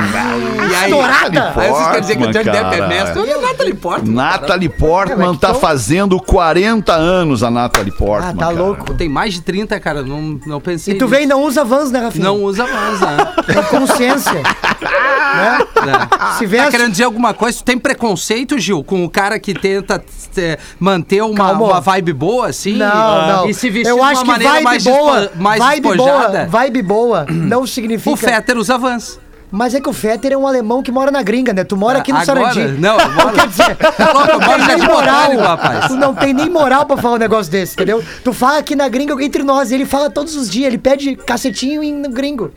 Estourada! 0.83 1.53
aí 1.55 1.69
vocês 1.71 1.87
querem 1.87 2.01
dizer 2.01 2.17
que 2.17 2.23
o 2.23 2.31
Johnny 2.31 2.43
Depp 2.43 2.75
é 2.75 2.87
mestre? 2.87 3.41
Natalie 3.41 3.73
Portman. 3.73 4.13
Natalie 4.13 4.69
Portman 4.69 5.33
É, 5.33 5.37
tá 5.37 5.53
fazendo 5.53 6.19
40 6.19 6.93
anos, 6.93 7.43
a 7.43 7.49
Natalie 7.49 7.91
Portman. 7.91 8.29
ah 8.31 8.33
tá 8.33 8.47
cara. 8.47 8.57
louco. 8.63 8.93
Tem 8.93 9.07
mais 9.09 9.33
de 9.33 9.41
30, 9.41 9.79
cara. 9.79 10.03
Não, 10.03 10.39
não 10.45 10.59
pensei 10.61 10.93
E 10.93 10.97
tu 10.97 11.07
vem 11.07 11.23
e 11.23 11.25
não 11.25 11.43
usa 11.43 11.63
Vans, 11.63 11.91
né, 11.91 11.99
Rafinha? 11.99 12.25
Não 12.25 12.43
usa 12.43 12.65
mais, 12.67 12.99
né? 13.01 13.17
Tem 13.47 13.63
consciência. 13.63 14.33
né? 14.33 14.43
É. 15.77 16.33
Se 16.37 16.43
Tá 16.45 16.49
veste... 16.49 16.71
querendo 16.71 16.91
dizer 16.91 17.03
alguma 17.03 17.33
coisa? 17.33 17.57
Tu 17.59 17.63
tem 17.63 17.77
preconceito, 17.77 18.57
Gil, 18.59 18.83
com 18.83 19.05
o 19.05 19.09
cara 19.09 19.39
que 19.39 19.53
tenta 19.53 20.03
eh, 20.35 20.57
manter 20.79 21.21
uma, 21.21 21.51
uma 21.51 21.79
vibe 21.79 22.13
boa, 22.13 22.47
assim? 22.47 22.73
Não, 22.73 23.27
não. 23.27 23.49
E 23.49 23.53
se 23.53 23.69
vestir 23.69 23.91
Eu 23.91 23.97
de 23.97 24.01
acho 24.01 24.13
uma 24.15 24.21
que 24.23 24.27
maneira 24.31 24.53
vibe 24.53 24.63
mais, 24.65 24.83
boa, 24.83 25.31
mais 25.35 25.59
vibe 25.63 25.87
despojada? 25.89 26.27
boa, 26.39 26.45
vibe 26.47 26.81
boa 26.81 26.96
não 27.29 27.65
significa... 27.67 28.11
O 28.11 28.17
Fetter 28.17 28.57
usa 28.57 28.77
Vans. 28.77 29.19
Mas 29.49 29.73
é 29.73 29.79
que 29.79 29.87
o 29.87 29.93
Fetter 29.93 30.33
é 30.33 30.37
um 30.37 30.45
alemão 30.45 30.83
que 30.83 30.91
mora 30.91 31.09
na 31.09 31.23
gringa, 31.23 31.53
né? 31.53 31.63
Tu 31.63 31.77
mora 31.77 31.99
aqui 31.99 32.11
no 32.11 32.19
Agora? 32.19 32.53
Sarandi. 32.53 32.81
Não, 32.81 32.99
eu 32.99 33.11
moro- 33.13 33.31
Quer 33.33 33.47
dizer, 33.47 33.75
Tá 33.79 33.93
eu 33.99 34.13
moro 34.13 34.93
moral, 34.93 35.37
rapaz. 35.37 35.87
tu 35.87 35.95
não 35.95 36.13
tem 36.13 36.33
nem 36.33 36.49
moral 36.49 36.85
pra 36.85 36.97
falar 36.97 37.15
um 37.15 37.19
negócio 37.19 37.49
desse, 37.49 37.73
entendeu? 37.73 38.03
Tu 38.23 38.33
fala 38.33 38.57
aqui 38.57 38.75
na 38.75 38.89
gringa 38.89 39.13
entre 39.23 39.43
nós, 39.43 39.71
ele 39.71 39.85
fala 39.85 40.09
todos 40.09 40.35
os 40.35 40.49
dias, 40.49 40.67
ele 40.67 40.77
pede 40.77 41.15
cacetinho 41.15 41.81
em 41.81 42.01
gringo. 42.11 42.51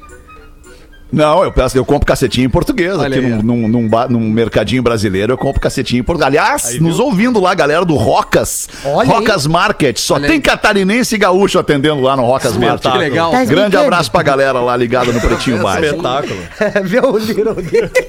Não, 1.12 1.42
eu 1.42 1.50
peço, 1.52 1.76
eu 1.76 1.84
compro 1.84 2.06
cacetinho 2.06 2.46
em 2.46 2.48
português 2.50 2.96
Olha 2.96 3.16
aqui 3.18 3.26
aí, 3.26 3.32
num, 3.32 3.42
num, 3.42 3.68
num 3.68 3.88
ba- 3.88 4.08
num 4.08 4.20
mercadinho 4.30 4.82
brasileiro. 4.82 5.32
Eu 5.32 5.38
compro 5.38 5.60
cacetinho 5.60 6.00
em 6.00 6.02
português. 6.04 6.28
Aliás, 6.28 6.78
nos 6.80 6.98
ouvindo 7.00 7.40
lá, 7.40 7.52
galera 7.54 7.84
do 7.84 7.96
Rocas. 7.96 8.68
Olha 8.84 9.02
aí. 9.02 9.18
Rocas 9.18 9.46
Market. 9.46 9.98
Só 9.98 10.14
Olha 10.14 10.26
tem 10.28 10.36
aí. 10.36 10.40
catarinense 10.42 11.14
e 11.14 11.18
gaúcho 11.18 11.58
atendendo 11.58 12.00
lá 12.00 12.16
no 12.16 12.22
Rocas 12.24 12.56
Market. 12.56 12.92
Que 12.92 12.98
legal. 12.98 13.30
Tá 13.30 13.44
Grande 13.44 13.54
brincando? 13.62 13.84
abraço 13.84 14.10
pra 14.10 14.22
galera 14.22 14.60
lá 14.60 14.76
ligada 14.76 15.12
no 15.12 15.20
Pretinho 15.20 15.58
Básico. 15.62 15.86
Espetáculo. 15.96 16.40
Vê 16.84 17.00
o 17.00 17.16
Little 17.18 17.54
Dick. 17.62 18.06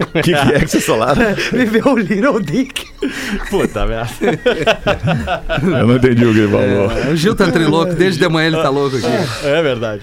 O 0.00 0.06
que, 0.22 0.32
que 0.32 0.34
é 0.34 0.60
que? 0.60 1.66
Vê 1.66 1.82
o 1.88 1.96
Little 1.96 2.40
Dick. 2.40 2.86
Puta 3.50 3.84
merda. 3.86 4.10
Eu 5.80 5.86
não 5.86 5.96
entendi 5.96 6.24
o 6.24 6.32
que 6.32 6.38
ele 6.40 6.48
falou. 6.52 7.10
O 7.12 7.16
Gil 7.16 7.34
tá 7.34 7.50
trilouco, 7.50 7.94
desde 7.94 8.20
de 8.20 8.28
manhã 8.28 8.48
ele 8.48 8.56
tá 8.58 8.68
louco 8.68 8.96
aqui. 8.96 9.06
É 9.44 9.60
verdade. 9.62 10.02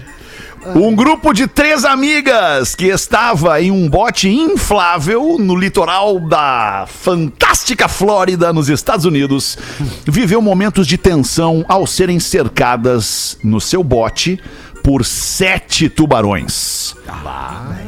Um 0.74 0.94
grupo 0.94 1.32
de 1.32 1.46
três 1.46 1.84
amigas 1.84 2.74
que 2.74 2.86
estava 2.86 3.60
em 3.60 3.70
um 3.70 3.88
bote 3.88 4.28
inflável 4.28 5.36
no 5.38 5.54
litoral 5.54 6.18
da 6.18 6.86
fantástica 6.88 7.86
Flórida, 7.86 8.52
nos 8.52 8.68
Estados 8.68 9.04
Unidos, 9.04 9.56
viveu 10.04 10.42
momentos 10.42 10.86
de 10.86 10.98
tensão 10.98 11.64
ao 11.68 11.86
serem 11.86 12.18
cercadas 12.18 13.38
no 13.44 13.60
seu 13.60 13.84
bote 13.84 14.40
por 14.86 15.04
sete 15.04 15.88
tubarões. 15.88 16.94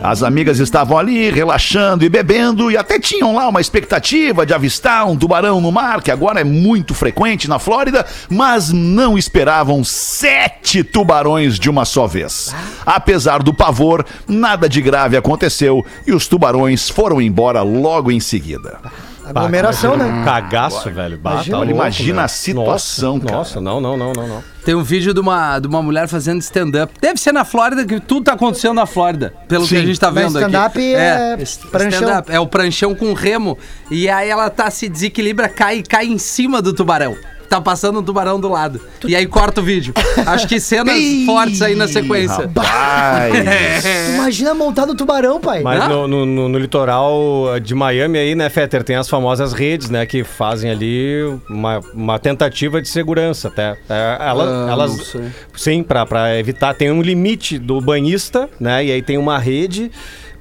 As 0.02 0.25
amigas 0.25 0.59
estavam 0.59 0.99
ali 0.99 1.31
relaxando 1.31 2.05
e 2.05 2.09
bebendo 2.09 2.73
e 2.73 2.76
até 2.76 2.99
tinham 2.99 3.37
lá 3.37 3.47
uma 3.47 3.61
expectativa 3.61 4.45
de 4.45 4.52
avistar 4.52 5.07
um 5.07 5.17
tubarão 5.17 5.61
no 5.61 5.71
mar, 5.71 6.02
que 6.02 6.11
agora 6.11 6.40
é 6.40 6.45
muito 6.45 6.97
frequente 6.97 7.49
na 7.49 7.61
Flórida, 7.61 8.05
mas 8.28 8.73
não 8.73 9.17
esperavam 9.17 9.85
sete 9.85 10.83
tubarões 10.83 11.57
de 11.57 11.71
uma 11.71 11.85
só 11.85 12.05
vez. 12.05 12.52
Apesar 12.85 13.45
do 13.45 13.55
pavor, 13.55 14.05
nada 14.26 14.69
de 14.69 14.83
grave 14.83 15.17
aconteceu 15.17 15.87
e 16.05 16.11
os 16.11 16.26
tubarões 16.26 16.88
foram 16.88 17.21
embora 17.21 17.62
logo 17.62 18.11
em 18.11 18.19
seguida. 18.19 18.81
Aglomeração, 19.28 19.97
né? 19.97 20.23
Cagaço, 20.25 20.90
velho. 20.90 21.18
Bah, 21.18 21.32
Imagina. 21.32 21.56
tá 21.56 21.58
louco, 21.58 21.73
imagina 21.75 22.12
velho. 22.14 22.25
a 22.25 22.28
situação, 22.28 23.14
nossa, 23.14 23.26
cara. 23.26 23.38
Nossa, 23.38 23.61
não, 23.61 23.80
não, 23.80 23.97
não, 23.97 24.12
não, 24.12 24.26
não. 24.26 24.44
Tem 24.64 24.75
um 24.75 24.82
vídeo 24.82 25.14
de 25.14 25.20
uma, 25.20 25.58
de 25.58 25.66
uma 25.66 25.82
mulher 25.82 26.08
fazendo 26.08 26.40
stand-up. 26.40 26.92
Deve 27.00 27.18
ser 27.18 27.32
na 27.32 27.44
Flórida, 27.44 27.85
que 27.85 28.00
tudo 28.00 28.25
tá 28.25 28.35
acontecendo 28.35 28.75
na 28.75 28.87
Flórida. 28.87 29.32
Pelo 29.49 29.64
que 29.64 29.70
Sim. 29.70 29.82
a 29.82 29.87
gente 29.87 29.99
tá 29.99 30.11
vendo 30.11 30.37
aqui. 30.37 30.47
stand-up 30.47 30.94
é 30.94 31.37
pranchão. 31.70 32.25
É 32.28 32.40
o 32.40 32.47
pranchão 32.47 32.94
com 32.94 33.12
remo. 33.12 33.56
E 33.90 34.08
aí 34.08 34.28
ela 34.28 34.50
tá 34.50 34.70
se 34.70 34.88
desequilibra, 34.88 35.49
cai 35.49 35.82
cai 35.82 36.06
em 36.06 36.18
cima 36.18 36.61
do 36.61 36.73
tubarão. 36.73 37.16
Tá 37.49 37.61
passando 37.61 38.00
um 38.00 38.02
tubarão 38.02 38.38
do 38.38 38.49
lado. 38.49 38.81
E 39.07 39.17
aí 39.17 39.26
corta 39.26 39.61
o 39.61 39.64
vídeo. 39.64 39.95
Acho 40.26 40.47
que 40.47 40.61
cenas 40.61 40.97
fortes 41.25 41.62
aí 41.62 41.75
na 41.75 41.88
sequência. 41.88 42.47
Rapaz. 42.47 43.85
Imagina 44.14 44.52
montar 44.55 44.85
no 44.87 44.95
tubarão, 44.95 45.40
pai. 45.40 45.62
Mas 45.62 45.88
no, 45.88 46.07
no- 46.07 46.26
no- 46.26 46.49
no 46.49 46.59
litoral 46.59 47.59
de 47.62 47.75
Miami 47.75 48.19
aí, 48.19 48.35
né, 48.35 48.49
Fetter, 48.50 48.85
tem 48.85 48.97
as 48.97 49.09
famosas 49.09 49.52
redes, 49.52 49.88
né, 49.88 50.05
que 50.05 50.25
fazem 50.25 50.71
ali 50.71 51.23
uma, 51.49 51.81
uma 51.95 52.19
tentativa 52.19 52.83
de 52.83 52.88
segurança 52.88 53.49
até. 53.49 53.76
É, 53.88 54.17
ela- 54.21 54.67
Ah, 54.69 54.73
elas, 54.73 54.97
não 54.97 55.05
sei. 55.05 55.23
sim, 55.57 55.83
pra, 55.83 56.05
pra 56.05 56.37
evitar, 56.38 56.75
tem 56.75 56.90
um 56.90 57.00
limite 57.00 57.59
do 57.59 57.81
banhista, 57.81 58.49
né, 58.61 58.85
e 58.85 58.93
aí 58.93 59.00
tem 59.02 59.17
uma 59.17 59.38
rede 59.38 59.90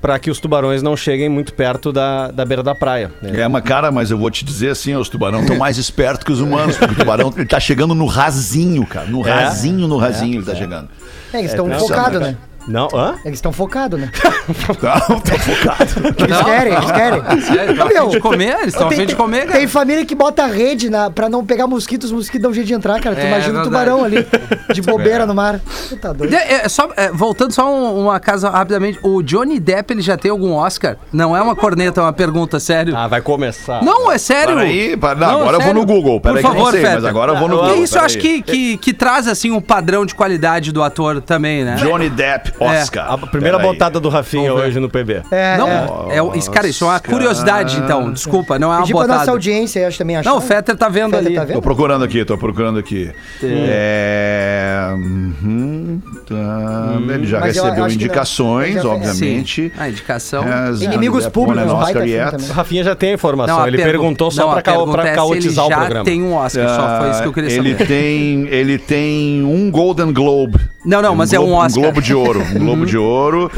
para 0.08 0.18
que 0.20 0.32
os 0.32 0.40
tubarões 0.40 0.82
não 0.82 0.96
cheguem 0.96 1.28
muito 1.28 1.54
perto 1.54 1.92
da, 1.92 2.32
da 2.32 2.46
beira 2.46 2.64
da 2.64 2.74
praia. 2.74 3.12
né. 3.22 3.42
É, 3.42 3.48
mas 3.50 3.62
cara, 3.62 3.92
mas 3.92 4.10
eu 4.10 4.18
vou 4.18 4.32
te 4.32 4.46
dizer 4.46 4.70
assim, 4.70 4.96
os 4.96 5.10
tubarão 5.10 5.42
estão 5.42 5.58
mais 5.58 5.78
espertos 5.78 6.24
que 6.24 6.32
os 6.32 6.40
humanos, 6.40 6.78
porque 6.78 6.94
o 6.94 6.98
tubarão 6.98 7.34
ele 7.36 7.46
tá 7.46 7.60
chegando 7.60 7.94
no 7.94 8.06
rasinho, 8.06 8.86
cara, 8.86 9.06
no 9.06 9.28
É? 9.28 9.30
rasinho, 9.30 9.86
no 9.86 9.98
rasinho 9.98 10.36
ele 10.40 10.46
tá 10.46 10.56
chegando. 10.56 10.88
É, 11.34 11.40
eles 11.40 11.52
estão 11.52 11.68
não, 11.68 11.78
focados, 11.78 12.22
né? 12.22 12.38
Não, 12.68 12.90
hã? 12.94 13.16
Eles 13.24 13.38
estão 13.38 13.52
focados, 13.52 14.00
né? 14.00 14.12
Não, 14.50 15.20
tá 15.20 15.38
focado. 15.40 16.16
Eles 16.18 16.42
querem, 16.42 16.74
eles 16.74 16.92
querem. 16.92 17.42
Sério, 17.42 17.72
estão 17.72 17.88
a 17.88 17.90
fim 17.90 18.10
de 18.10 18.20
comer? 18.20 18.56
Eles 18.60 18.68
estão 18.74 18.88
a 18.88 18.90
Tem- 18.90 19.00
fim 19.00 19.06
de 19.06 19.16
comer, 19.16 19.46
cara. 19.46 19.60
Tem 19.60 19.68
família 19.68 20.06
que 20.06 20.16
bota 20.16 20.44
a 20.44 20.48
rede 20.48 20.90
na, 20.90 21.10
pra 21.10 21.30
não 21.30 21.46
pegar 21.46 21.68
mosquitos, 21.68 22.12
os 22.12 22.16
mosquitos 22.16 22.42
dão 22.42 22.54
jeito 22.54 22.68
de 22.68 22.74
entrar, 22.74 23.00
cara. 23.00 23.16
Tu 23.16 23.22
É, 23.22 23.28
imagina 23.28 23.62
o 23.62 23.64
verdade. 23.64 23.70
tubarão 23.70 24.04
ali, 24.04 24.28
de 24.74 24.82
bobeira 24.82 25.26
no 25.26 25.34
mar. 25.34 25.60
Tu 25.90 25.98
tá 25.98 26.12
doido. 26.14 26.34
É, 26.34 26.66
é, 26.66 26.70
só, 26.70 26.90
é, 26.98 27.12
voltando 27.12 27.52
só 27.54 27.70
um- 27.74 28.04
uma 28.06 28.20
casa 28.20 28.50
rapidamente. 28.50 29.00
O 29.02 29.22
Johnny 29.22 29.60
Depp, 29.60 29.94
ele 29.94 30.02
já 30.02 30.18
tem 30.18 30.32
algum 30.32 30.54
Oscar? 30.54 30.98
Não 31.12 31.36
é 31.36 31.42
uma 31.42 31.56
corneta, 31.56 32.02
é 32.02 32.04
uma 32.04 32.14
pergunta, 32.14 32.60
sério. 32.60 32.96
Ah, 32.96 33.08
vai 33.08 33.22
começar. 33.22 33.82
Não, 33.84 34.12
é 34.12 34.18
sério. 34.18 34.56
Peraí, 34.56 34.98
pa- 34.98 35.16
não, 35.16 35.28
Não, 35.32 35.42
agora 35.42 35.58
eu 35.58 35.62
vou 35.62 35.74
no 35.74 35.86
Google. 35.86 36.20
Peraí 36.20 36.42
Por 36.42 36.42
que 36.42 36.48
eu 36.48 36.50
não 36.54 36.58
favor, 36.66 36.72
sei, 36.74 36.82
mas 36.84 36.92
Fetter. 36.96 37.10
agora 37.10 37.32
eu 37.34 37.38
vou 37.38 37.48
no 37.48 37.56
E 37.56 37.60
Google. 37.60 37.84
isso 37.84 37.98
eu 37.98 38.02
acho 38.02 38.18
que, 38.18 38.42
que, 38.42 38.78
que 38.78 38.94
traz, 38.94 39.28
assim, 39.28 39.52
um 39.52 39.62
padrão 39.62 40.06
de 40.06 40.14
qualidade 40.14 40.72
do 40.72 40.84
ator 40.84 41.22
também, 41.22 41.64
né? 41.64 41.76
Johnny 41.76 42.10
Depp, 42.10 42.54
Oscar. 42.60 43.12
A 43.14 43.18
primeira 43.18 43.58
Peraí. 43.58 43.72
botada 43.74 44.00
do 44.00 44.10
Rafinha 44.10 44.54
hoje 44.54 44.80
no 44.80 44.90
PB. 44.90 45.24
É, 45.32 45.58
Não, 45.58 45.68
é. 46.12 46.18
é, 46.18 46.52
cara, 46.52 46.68
isso 46.68 46.84
é 46.84 46.88
uma 46.88 47.00
curiosidade, 47.00 47.78
então. 47.80 48.12
Desculpa, 48.12 48.58
não 48.60 48.72
é 48.72 48.76
uma 48.78 48.82
Pedir 48.82 48.94
pra 48.94 49.02
nossa 49.02 49.14
botada. 49.20 49.32
audiência, 49.32 49.80
eu 49.82 49.88
acho 49.88 49.98
também. 49.98 50.22
Não, 50.24 50.38
o 50.38 50.42
Fetter 50.42 50.76
tá 50.76 50.90
vendo 50.90 51.12
Fetter 51.12 51.26
ali. 51.28 51.36
tá 51.36 51.44
vendo? 51.46 51.56
Tô 51.56 51.62
procurando 51.62 52.04
aqui, 52.04 52.26
tô 52.26 52.38
procurando 52.38 52.80
aqui. 52.80 53.12
É. 53.44 54.90
uhum, 54.94 56.02
tá. 56.28 57.14
Ele 57.14 57.26
já 57.28 57.40
Mas 57.40 57.56
recebeu 57.56 57.84
não. 57.84 57.90
indicações, 57.90 58.72
Ele 58.76 58.80
já- 58.82 58.90
obviamente. 58.90 59.62
Sim, 59.76 59.80
a 59.80 59.90
indicação. 59.90 60.44
Has 60.48 60.82
Inimigos 60.82 61.24
Depp 61.24 61.34
Públicos, 61.34 61.72
um 61.72 61.76
baita 61.78 62.00
Oscar 62.00 62.08
yet. 62.08 62.52
Rafinha 62.52 62.84
já 62.84 62.96
tem 62.96 63.12
a 63.12 63.14
informação, 63.14 63.62
a 63.62 63.68
ele 63.68 63.78
pergun- 63.78 63.92
perguntou 63.92 64.32
só 64.32 64.44
não, 64.44 64.50
pra, 64.52 64.60
a 64.60 64.62
ca 64.62 64.72
pergunta 64.74 64.92
pra 64.98 65.08
é 65.10 65.16
caotizar 65.16 65.66
o 65.66 65.68
ele 65.68 65.74
já 65.76 65.80
programa. 65.80 66.06
tem 66.06 66.24
um 66.24 66.34
Oscar, 66.34 66.70
só 66.70 67.00
foi 67.02 67.10
isso 67.12 67.22
que 67.22 67.28
eu 67.28 67.34
queria 67.34 67.52
ele 67.52 67.72
saber. 67.74 67.88
tem, 67.88 68.48
ele 68.50 68.78
tem 68.78 69.44
um 69.44 69.70
Golden 69.72 70.12
Globe. 70.14 70.60
Não, 70.88 71.02
não, 71.02 71.16
mas 71.16 71.34
é 71.34 71.40
um 71.40 71.46
Globo- 71.48 71.62
Oscar. 71.66 71.80
Um 71.80 71.84
Globo 71.84 72.02
de 72.02 72.14
Ouro. 72.16 72.42
Um 72.56 72.60
Globo 72.60 72.86
de 72.86 72.98
Ouro. 72.98 73.52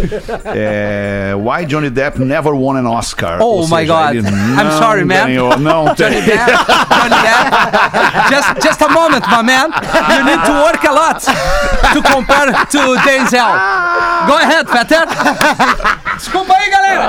É, 0.45 1.33
Why 1.37 1.63
Johnny 1.65 1.91
Depp 1.91 2.17
never 2.19 2.53
won 2.55 2.75
an 2.75 2.87
Oscar. 2.87 3.37
Oh 3.39 3.61
my 3.67 3.85
seja, 3.85 3.93
God. 3.93 4.15
I'm 4.59 4.71
sorry, 4.79 5.05
man. 5.05 5.27
ganhou. 5.27 5.57
Não 5.59 5.85
Johnny. 5.95 6.21
Depp, 6.21 6.49
Johnny 6.89 7.15
Depp. 7.21 8.29
Just, 8.31 8.61
just 8.67 8.81
a 8.81 8.89
moment, 8.89 9.23
my 9.29 9.43
man. 9.43 9.69
You 10.09 10.23
need 10.25 10.43
to 10.43 10.51
work 10.53 10.83
a 10.83 10.91
lot 10.91 11.19
to 11.93 12.01
compare 12.01 12.51
to 12.51 12.79
Denzel. 13.05 13.53
Go 14.27 14.33
ahead, 14.37 14.67
Fetter. 14.67 15.05
Desculpa 16.17 16.53
aí, 16.55 16.69
galera. 16.69 17.07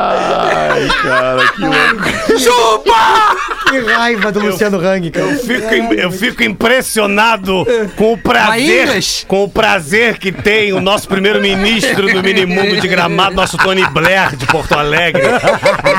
Ai, 0.70 0.88
cara, 1.02 1.48
que 1.52 1.62
louco. 1.62 2.38
Chupa! 2.38 3.36
Que 3.70 3.78
raiva 3.92 4.32
do 4.32 4.40
Luciano 4.40 4.78
Hang, 4.78 5.10
cara. 5.10 5.26
Eu 5.26 5.38
fico, 5.38 5.74
im- 5.74 5.94
eu 5.94 6.10
fico 6.12 6.42
impressionado 6.42 7.66
com 7.96 8.12
o 8.12 8.18
prazer, 8.18 8.88
com 9.26 9.44
o 9.44 9.48
prazer 9.48 10.18
que 10.18 10.32
tem 10.32 10.72
o 10.72 10.80
nosso 10.80 11.06
primeiro-ministro 11.08 12.12
do 12.12 12.22
minimundo 12.22 12.80
de 12.80 12.88
Gramado, 12.88 13.34
nosso 13.36 13.56
Tony 13.58 13.84
Blair 13.86 14.34
de 14.36 14.46
Porto 14.46 14.72
Alegre, 14.74 15.22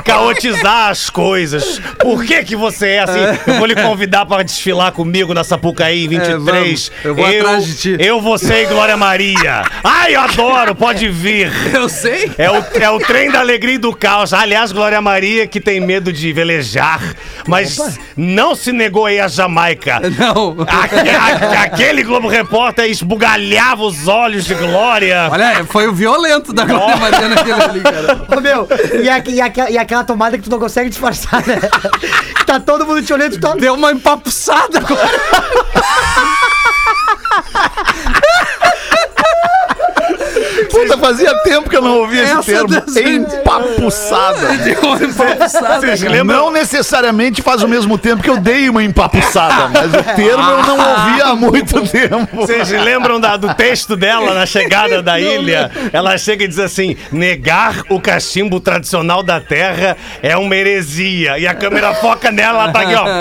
caotizar 0.04 0.90
as 0.90 1.10
coisas. 1.10 1.80
Por 2.00 2.24
que 2.26 2.44
que 2.44 2.56
você 2.56 2.90
é 2.90 3.00
assim? 3.00 3.20
Eu 3.48 3.56
vou 3.58 3.66
lhe 3.66 3.76
convidar 3.76 4.26
para 4.26 4.44
desfilar 4.44 4.92
comigo 4.92 5.34
na 5.34 5.44
Sapucaí 5.44 6.06
em 6.06 6.08
23. 6.10 6.40
vamos. 6.40 6.92
Eu 7.04 7.16
vou 7.16 7.26
atrás 7.26 7.66
de 7.66 7.76
ti. 7.76 7.96
Eu, 8.00 8.22
você 8.22 8.64
e 8.64 8.66
Glória 8.66 8.98
Maria. 8.98 9.64
Ai, 9.84 10.16
eu 10.16 10.22
adoro, 10.22 10.76
pode 10.76 11.08
vir. 11.10 11.52
Eu 11.74 11.88
sei. 11.90 12.32
É 12.38 12.50
o, 12.50 12.64
é 12.80 12.90
o 12.90 13.00
trem 13.00 13.32
da 13.32 13.40
alegria 13.40 13.76
e 13.76 13.78
do 13.78 13.96
caos. 13.96 14.34
Aliás, 14.34 14.72
Glória 14.72 15.02
Maria, 15.02 15.48
que 15.48 15.60
tem 15.60 15.80
medo 15.80 16.12
de 16.12 16.32
velejar, 16.34 17.02
mas 17.48 17.61
não 18.18 18.56
se 18.56 18.72
negou 18.72 19.06
aí 19.06 19.20
a 19.20 19.28
Jamaica. 19.28 20.00
Não. 20.18 20.56
Aque- 20.68 21.10
a- 21.10 21.64
aquele 21.64 22.04
Globo 22.04 22.28
Repórter 22.28 22.86
esbugalhava 22.90 23.84
os 23.84 24.08
olhos 24.08 24.46
de 24.46 24.54
Glória. 24.54 25.28
Olha, 25.32 25.64
foi 25.66 25.88
o 25.88 25.94
violento 25.94 26.54
da 26.54 26.66
Glória 26.66 26.96
Maria 26.98 27.28
naquele 27.30 27.62
ali, 27.64 27.82
cara. 27.82 28.26
Ô, 28.38 28.42
meu, 28.42 28.68
e, 29.04 29.10
a- 29.10 29.24
e 29.28 29.42
aquela, 29.42 29.70
e 29.72 29.78
aquela 29.78 30.04
tomada 30.04 30.38
que 30.38 30.44
tu 30.44 30.50
não 30.50 30.60
consegue 30.60 30.90
disfarçar, 30.90 31.46
né? 31.48 31.60
tá 32.46 32.60
todo 32.60 32.86
mundo 32.86 33.02
te 33.04 33.14
olhando, 33.14 33.34
tu 33.34 33.40
tá... 33.40 33.54
Deu 33.56 33.74
uma 33.76 33.92
empapuçada 33.92 34.80
agora. 34.80 35.12
Puta, 40.70 40.98
fazia 40.98 41.34
tempo 41.44 41.70
que 41.70 41.76
eu 41.78 41.82
não 41.82 41.98
ouvia 42.00 42.24
esse 42.24 42.44
termo. 42.44 42.74
Empapuçada. 42.76 44.54
Empapuçada. 44.54 45.80
Vocês 45.80 46.02
cara. 46.04 46.12
lembram? 46.16 46.38
Não 46.38 46.52
necessariamente 46.52 47.42
faz 47.42 47.64
o 47.64 47.68
mesmo 47.68 47.98
tempo 47.98 48.22
que 48.24 48.30
eu 48.30 48.38
dei 48.38 48.70
uma 48.70 48.84
empapuçada, 48.84 49.70
mas 49.70 49.94
o 49.94 50.04
termo 50.16 50.44
eu 50.50 50.64
não 50.64 50.78
ouvia 50.78 51.26
há 51.26 51.36
muito 51.36 51.82
tempo. 51.88 52.28
Vocês 52.36 52.70
lembram 52.70 53.20
da- 53.20 53.38
do 53.38 53.54
texto 53.54 53.96
dela 53.96 54.34
na 54.34 54.46
chegada 54.46 55.02
da 55.02 55.20
ilha? 55.20 55.72
Ela 55.92 56.18
chega 56.18 56.44
e 56.44 56.48
diz 56.48 56.60
assim: 56.60 56.96
negar 57.12 57.82
o 57.90 58.00
cachimbo 58.00 58.60
tradicional 58.60 59.24
da 59.24 59.40
terra 59.40 59.98
é 60.22 60.36
uma 60.38 60.56
heresia. 60.56 61.38
E 61.38 61.48
a 61.48 61.54
câmera 61.54 61.94
foca 61.96 62.32
nela, 62.32 62.64
ela 62.64 62.72
tá 62.72 62.82
aqui, 62.82 62.96
ó. 62.96 63.06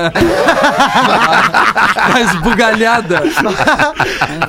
Tá 2.11 2.21
esbugalhada. 2.21 3.23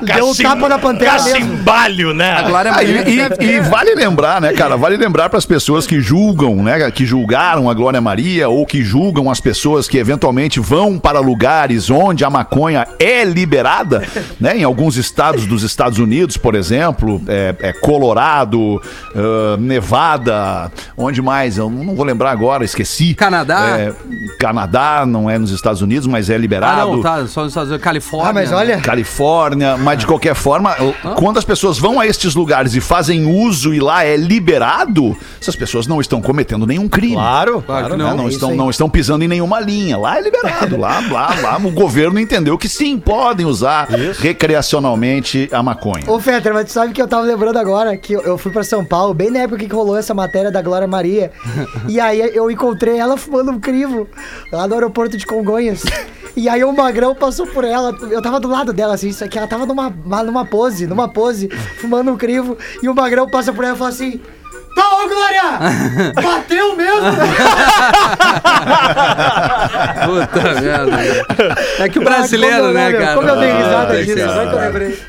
Deu 0.01 0.29
um 0.29 0.35
tapa 0.35 0.69
na 0.69 0.79
pantera 0.79 1.13
mesmo. 1.13 1.29
Cachimbalho, 1.31 2.13
né? 2.13 2.35
A 2.37 2.41
Glória 2.43 2.71
Ah, 2.81 3.43
e, 3.43 3.45
e- 3.45 3.55
e 3.55 3.59
vale 3.61 3.93
lembrar, 3.95 4.41
né, 4.41 4.53
cara? 4.53 4.75
Vale 4.75 4.97
lembrar 4.97 5.29
para 5.29 5.37
as 5.37 5.45
pessoas 5.45 5.85
que 5.85 5.99
julgam, 6.01 6.55
né? 6.63 6.89
Que 6.91 7.05
julgaram 7.05 7.69
a 7.69 7.73
Glória 7.73 8.01
Maria 8.01 8.49
ou 8.49 8.65
que 8.65 8.83
julgam 8.83 9.29
as 9.29 9.39
pessoas 9.39 9.87
que 9.87 9.97
eventualmente 9.97 10.59
vão 10.59 10.97
para 10.99 11.19
lugares 11.19 11.89
onde 11.89 12.23
a 12.25 12.29
maconha 12.29 12.87
é 12.99 13.23
liberada, 13.23 14.03
né? 14.39 14.57
Em 14.57 14.63
alguns 14.63 14.97
estados 14.97 15.45
dos 15.45 15.63
Estados 15.63 15.99
Unidos, 15.99 16.37
por 16.37 16.55
exemplo, 16.55 17.21
é, 17.27 17.55
é 17.59 17.73
Colorado, 17.73 18.81
ah, 19.15 19.57
Nevada, 19.59 20.71
onde 20.97 21.21
mais? 21.21 21.57
Eu 21.57 21.69
não 21.69 21.95
vou 21.95 22.05
lembrar 22.05 22.31
agora, 22.31 22.63
esqueci. 22.63 23.13
Canadá? 23.13 23.77
É, 23.79 23.93
Canadá 24.39 25.05
não 25.05 25.29
é 25.29 25.37
nos 25.37 25.51
Estados 25.51 25.81
Unidos, 25.81 26.07
mas 26.07 26.29
é 26.29 26.35
Ah, 26.35 26.37
liberado. 26.37 26.91
não, 26.91 27.01
tá. 27.01 27.27
Só 27.27 27.41
nos 27.41 27.51
Estados 27.51 27.69
Unidos. 27.69 27.83
Califórnia. 27.83 28.29
Ah, 28.29 28.33
mas 28.33 28.51
olha... 28.51 28.77
Califórnia, 28.79 29.77
mas 29.77 29.99
de 29.99 30.07
qualquer 30.07 30.33
forma, 30.35 30.75
quando 31.15 31.37
as 31.37 31.45
pessoas 31.45 31.77
vão 31.77 31.99
a 31.99 32.07
estes 32.07 32.35
lugares 32.35 32.70
e 32.75 32.81
fazem 32.81 33.25
uso 33.25 33.73
e 33.73 33.79
lá 33.79 34.03
é 34.03 34.15
liberado, 34.15 35.15
essas 35.41 35.55
pessoas 35.55 35.87
não 35.87 35.99
estão 36.01 36.21
cometendo 36.21 36.65
nenhum 36.65 36.87
crime. 36.87 37.13
Claro, 37.13 37.61
Claro 37.61 37.85
que 37.85 37.91
Né? 37.97 38.03
não. 38.03 38.17
Não, 38.17 38.25
é 38.25 38.27
isso 38.27 38.37
estão, 38.37 38.55
não 38.55 38.69
estão 38.69 38.89
pisando 38.89 39.23
em 39.23 39.27
nenhuma 39.27 39.59
linha. 39.59 39.97
Lá 39.97 40.17
é 40.17 40.21
liberado. 40.21 40.77
lá, 40.77 40.99
lá, 41.11 41.35
lá, 41.41 41.57
o 41.57 41.71
governo 41.71 42.19
entendeu 42.19 42.57
que 42.57 42.67
sim, 42.69 42.97
podem 42.99 43.45
usar 43.45 43.87
recreacionalmente 44.19 45.49
a 45.51 45.63
maconha. 45.63 46.03
Ô, 46.07 46.19
Fetter, 46.19 46.53
mas 46.53 46.65
tu 46.65 46.71
sabe 46.71 46.93
que 46.93 47.01
eu 47.01 47.07
tava 47.07 47.23
lembrando 47.23 47.57
agora 47.57 47.95
que 47.97 48.13
eu, 48.13 48.21
eu 48.21 48.37
fui 48.37 48.51
pra 48.51 48.63
São 48.63 48.83
Paulo, 48.83 49.13
bem 49.13 49.29
na 49.31 49.39
época 49.39 49.65
que 49.65 49.73
rolou 49.73 49.97
essa 49.97 50.13
matéria 50.13 50.51
da 50.51 50.61
Glória 50.61 50.87
Maria. 50.87 51.31
e 51.87 51.99
aí 51.99 52.19
eu 52.33 52.49
encontrei 52.51 52.97
ela 52.97 53.17
fumando 53.17 53.51
um 53.51 53.59
crivo 53.59 54.07
lá 54.51 54.67
no 54.67 54.73
aeroporto 54.73 55.17
de 55.17 55.25
Congonhas. 55.25 55.83
E 56.35 56.47
aí 56.47 56.63
o 56.63 56.71
Magrão 56.71 57.13
passou 57.13 57.45
por 57.45 57.65
ela, 57.65 57.93
eu 58.09 58.21
tava 58.21 58.39
do 58.39 58.47
lado 58.47 58.71
dela, 58.71 58.93
assim, 58.93 59.09
isso 59.09 59.21
aqui, 59.23 59.37
ela 59.37 59.47
tava 59.47 59.65
numa, 59.65 59.89
numa 60.23 60.45
pose, 60.45 60.87
numa 60.87 61.09
pose, 61.09 61.49
fumando 61.81 62.09
um 62.09 62.15
crivo, 62.17 62.57
e 62.81 62.89
o 62.89 62.95
Magrão 62.95 63.29
passa 63.29 63.51
por 63.53 63.63
ela 63.63 63.75
e 63.75 63.77
fala 63.77 63.89
assim. 63.89 64.19
Tá, 64.73 64.83
ô 65.03 65.07
Glória! 65.09 66.13
Bateu 66.15 66.77
mesmo! 66.77 67.01
Puta 70.05 70.61
merda. 70.61 70.97
É 71.79 71.89
que 71.89 71.99
o 71.99 72.03
brasileiro, 72.03 72.55
Como 72.57 72.67
eu- 72.69 72.73
né, 72.73 72.91
cara? 72.93 73.15
Como 73.15 73.27
eu 73.27 73.35
dei 73.39 73.51
risada 73.51 73.93
Ai, 73.93 74.03
disso, 74.03 74.23
agora 74.23 74.47
que 74.49 74.55
eu 74.55 74.59
lembrei. 74.59 74.99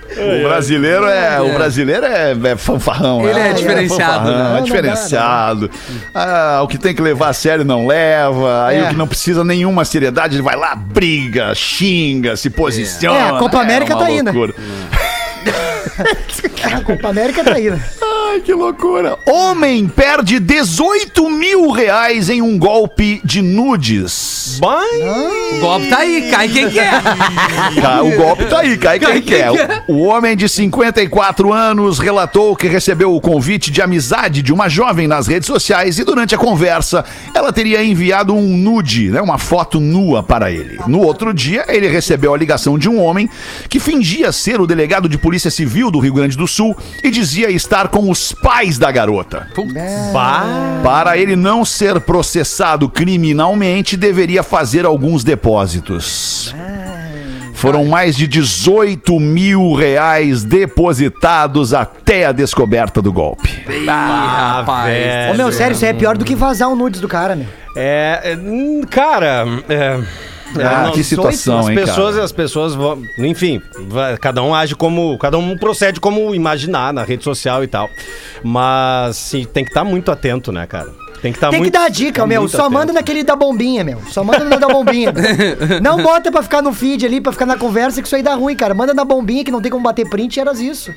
O 0.40 0.42
brasileiro 0.49 1.06
é, 1.06 1.40
o 1.40 1.52
brasileiro 1.54 2.06
é, 2.06 2.32
é 2.32 2.56
fanfarrão. 2.56 3.21
Ele 3.21 3.38
é 3.38 3.42
né? 3.44 3.52
diferenciado, 3.52 4.30
né? 4.30 4.59
É 4.59 4.62
diferenciado. 4.62 5.70
Ah, 6.14 6.61
o 6.62 6.68
que 6.68 6.77
tem 6.79 6.94
que 6.94 7.00
levar 7.00 7.29
a 7.29 7.33
sério 7.33 7.64
não 7.64 7.87
leva. 7.87 8.66
Aí 8.66 8.79
É. 8.79 8.85
o 8.85 8.88
que 8.88 8.96
não 8.96 9.07
precisa 9.07 9.44
nenhuma 9.44 9.85
seriedade, 9.85 10.35
ele 10.35 10.42
vai 10.42 10.57
lá, 10.57 10.74
briga, 10.74 11.55
xinga, 11.55 12.37
se 12.37 12.50
posiciona. 12.50 13.16
É, 13.18 13.29
a 13.31 13.38
Copa 13.38 13.61
América 13.61 13.94
uma 13.94 14.00
tá 14.03 14.07
aí, 14.09 14.22
né? 14.22 14.33
A 16.64 16.81
Copa 16.83 17.09
América 17.09 17.45
tá 17.45 17.55
aí, 17.55 17.71
né? 17.71 17.83
Ai, 18.33 18.40
que 18.40 18.55
loucura. 18.55 19.18
Homem 19.27 19.87
perde 19.87 20.40
18 20.40 21.29
mil 21.29 21.71
reais 21.71 22.31
em 22.31 22.40
um 22.40 22.59
golpe 22.59 23.21
de 23.23 23.42
nudes. 23.42 24.59
O 24.59 25.61
golpe 25.61 25.88
tá 25.88 25.99
aí, 25.99 26.31
cai 26.31 26.49
quem 26.49 26.71
quer. 26.71 27.03
Tá, 27.83 28.03
o 28.03 28.11
golpe 28.16 28.47
tá 28.47 28.61
aí, 28.61 28.79
cai 28.79 28.99
quem 28.99 29.09
Cai 29.09 29.21
quem 29.21 29.38
quer. 29.38 29.53
quer. 29.53 29.85
O 29.87 29.99
homem 30.05 30.35
de 30.35 30.49
54 30.49 31.53
anos 31.53 31.99
relatou 31.99 32.57
que 32.57 32.66
recebeu 32.68 33.14
o 33.14 33.21
convite 33.21 33.71
de 33.71 33.83
amizade 33.83 34.40
de 34.40 34.51
uma 34.51 34.66
jovem 34.66 35.07
nas 35.07 35.27
redes 35.27 35.47
sociais 35.47 35.99
e 35.99 36.05
durante 36.05 36.35
a 36.35 36.38
conversa 36.38 37.05
ela 37.35 37.53
teria 37.53 37.85
enviado 37.85 38.35
um 38.35 38.57
nude, 38.57 39.11
né, 39.11 39.21
uma 39.21 39.37
foto 39.37 39.79
nua 39.79 40.23
para 40.23 40.51
ele. 40.51 40.79
No 40.87 41.01
outro 41.01 41.35
dia, 41.35 41.66
ele 41.68 41.87
recebeu 41.87 42.33
a 42.33 42.38
ligação 42.38 42.79
de 42.79 42.88
um 42.88 42.99
homem 42.99 43.29
que 43.68 43.79
fingia 43.79 44.33
ser 44.33 44.59
o 44.59 44.66
delegado 44.66 45.07
de 45.07 45.18
Polícia 45.18 45.51
Civil 45.51 45.90
do 45.90 45.99
Rio 45.99 46.14
Grande 46.14 46.37
do 46.37 46.49
Sul 46.49 46.75
e 47.05 47.11
dizia 47.11 47.51
estar 47.51 47.88
com 47.88 48.11
os 48.11 48.21
pais 48.30 48.78
da 48.78 48.92
garota. 48.92 49.48
Para 50.82 51.16
ele 51.16 51.35
não 51.35 51.64
ser 51.64 51.98
processado 52.00 52.88
criminalmente, 52.88 53.96
deveria 53.96 54.42
fazer 54.42 54.85
alguns 54.85 55.24
depósitos. 55.24 56.54
Foram 57.54 57.85
mais 57.85 58.16
de 58.16 58.26
18 58.26 59.20
mil 59.20 59.72
reais 59.72 60.42
depositados 60.42 61.72
até 61.72 62.26
a 62.26 62.32
descoberta 62.32 63.00
do 63.00 63.12
golpe. 63.12 63.48
Ih, 63.68 63.87
rapaz. 63.87 65.32
Ô, 65.32 65.37
meu, 65.37 65.52
sério, 65.52 65.74
isso 65.74 65.85
aí 65.85 65.92
é 65.92 65.94
pior 65.94 66.18
do 66.18 66.24
que 66.24 66.35
vazar 66.35 66.68
um 66.68 66.74
nudes 66.74 67.00
do 67.00 67.06
cara, 67.06 67.37
meu. 67.37 67.46
É, 67.76 68.32
é, 68.32 68.37
hum, 68.37 68.82
cara, 68.90 69.44
é. 69.68 70.00
Ah, 70.61 70.83
não- 70.85 70.93
que 70.93 71.03
situação, 71.05 71.61
as 71.61 71.69
hein, 71.69 71.75
pessoas, 71.75 72.15
cara? 72.15 72.25
As 72.25 72.33
pessoas 72.33 72.75
vão. 72.75 73.03
Enfim, 73.19 73.61
vai- 73.88 74.17
cada 74.19 74.43
um 74.43 74.55
age 74.55 74.75
como. 74.75 75.17
Cada 75.19 75.38
um 75.38 75.57
procede 75.57 76.01
como 76.01 76.35
imaginar 76.35 76.93
na 76.93 77.03
rede 77.05 77.25
social 77.25 77.62
e 77.62 77.67
tal. 77.67 77.88
Mas 78.43 79.17
sim, 79.17 79.45
tem 79.45 79.65
que 79.65 79.71
estar 79.71 79.85
muito 79.85 80.11
atento, 80.11 80.53
né, 80.53 80.67
cara? 80.67 80.91
Tem 81.21 81.31
que 81.31 81.37
estar 81.38 81.51
Tem 81.51 81.61
muito. 81.61 81.73
que 81.73 81.79
dar 81.79 81.85
a 81.85 81.88
dica, 81.88 82.23
tá 82.23 82.27
meu. 82.27 82.49
Só 82.49 82.62
atento. 82.62 82.73
manda 82.73 82.93
naquele 82.93 83.23
da 83.23 83.37
bombinha, 83.37 83.85
meu. 83.85 84.03
Só 84.11 84.25
manda 84.25 84.45
no 84.45 84.59
da 84.59 84.67
bombinha. 84.67 85.12
não 85.81 86.03
bota 86.03 86.33
pra 86.33 86.43
ficar 86.43 86.61
no 86.61 86.73
feed 86.73 87.07
ali, 87.07 87.21
pra 87.21 87.31
ficar 87.31 87.47
na 87.47 87.57
conversa, 87.57 88.01
que 88.03 88.09
isso 88.09 88.17
aí 88.17 88.25
dá 88.25 88.35
ruim, 88.35 88.57
cara. 88.57 88.75
Manda 88.75 88.93
na 88.93 89.05
bombinha 89.05 89.45
que 89.45 89.51
não 89.53 89.62
tem 89.62 89.71
como 89.71 89.85
bater 89.85 90.09
print, 90.11 90.41
eras 90.41 90.59
isso. 90.59 90.93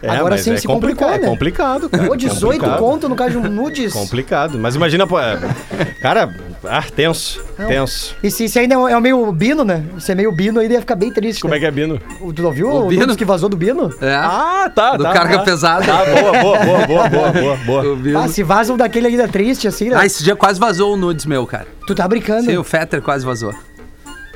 É, 0.00 0.10
Agora 0.10 0.38
sim 0.38 0.52
é 0.52 0.56
se 0.56 0.66
complicou, 0.66 1.08
É 1.08 1.18
né? 1.18 1.26
complicado, 1.26 1.88
cara. 1.88 2.04
Pô, 2.06 2.14
18 2.14 2.40
complicado. 2.60 2.78
conto 2.78 3.08
no 3.08 3.16
caso 3.16 3.30
de 3.32 3.38
um 3.38 3.50
nudes. 3.50 3.92
Complicado. 3.92 4.56
Mas 4.58 4.76
imagina, 4.76 5.06
pô. 5.08 5.18
é, 5.18 5.36
Cara, 6.00 6.32
ah, 6.64 6.84
tenso. 6.94 7.42
Tenso. 7.66 8.14
E 8.22 8.30
se, 8.30 8.48
se 8.48 8.58
ainda 8.60 8.74
é 8.74 8.96
o 8.96 9.00
meio 9.00 9.32
Bino, 9.32 9.64
né? 9.64 9.82
Se 9.98 10.12
é 10.12 10.14
meio 10.14 10.30
Bino, 10.30 10.60
aí 10.60 10.68
ia 10.70 10.78
ficar 10.80 10.94
bem 10.94 11.10
triste. 11.12 11.40
Como 11.42 11.50
né? 11.50 11.56
é 11.56 11.60
que 11.60 11.66
é, 11.66 11.70
Bino? 11.72 12.00
O- 12.20 12.32
Tu 12.32 12.42
não 12.42 12.52
viu 12.52 12.68
O 12.68 12.84
o, 12.86 12.88
Bino? 12.88 13.00
nudes 13.00 13.16
que 13.16 13.24
vazou 13.24 13.48
do 13.48 13.56
Bino? 13.56 13.92
É. 14.00 14.14
Ah, 14.14 14.70
tá. 14.72 14.96
Do 14.96 15.02
tá, 15.02 15.12
carga 15.12 15.38
tá. 15.38 15.44
pesada. 15.44 15.84
Tá, 15.84 16.04
boa, 16.04 16.32
boa, 16.42 16.58
boa, 16.86 17.08
boa, 17.08 17.32
boa, 17.32 17.56
boa. 17.82 17.98
Ah, 18.22 18.28
se 18.28 18.42
vaza 18.44 18.72
um 18.72 18.76
daquele 18.76 19.08
ainda 19.08 19.26
triste, 19.26 19.66
assim, 19.66 19.88
né? 19.90 19.96
Ah, 19.98 20.06
esse 20.06 20.22
dia 20.22 20.36
quase 20.36 20.60
vazou 20.60 20.94
o 20.94 20.96
nudes 20.96 21.26
meu, 21.26 21.44
cara. 21.44 21.66
Tu 21.88 21.94
tá 21.94 22.06
brincando. 22.06 22.44
Sim, 22.44 22.56
o 22.56 22.62
Fetter 22.62 23.02
quase 23.02 23.24
vazou. 23.26 23.52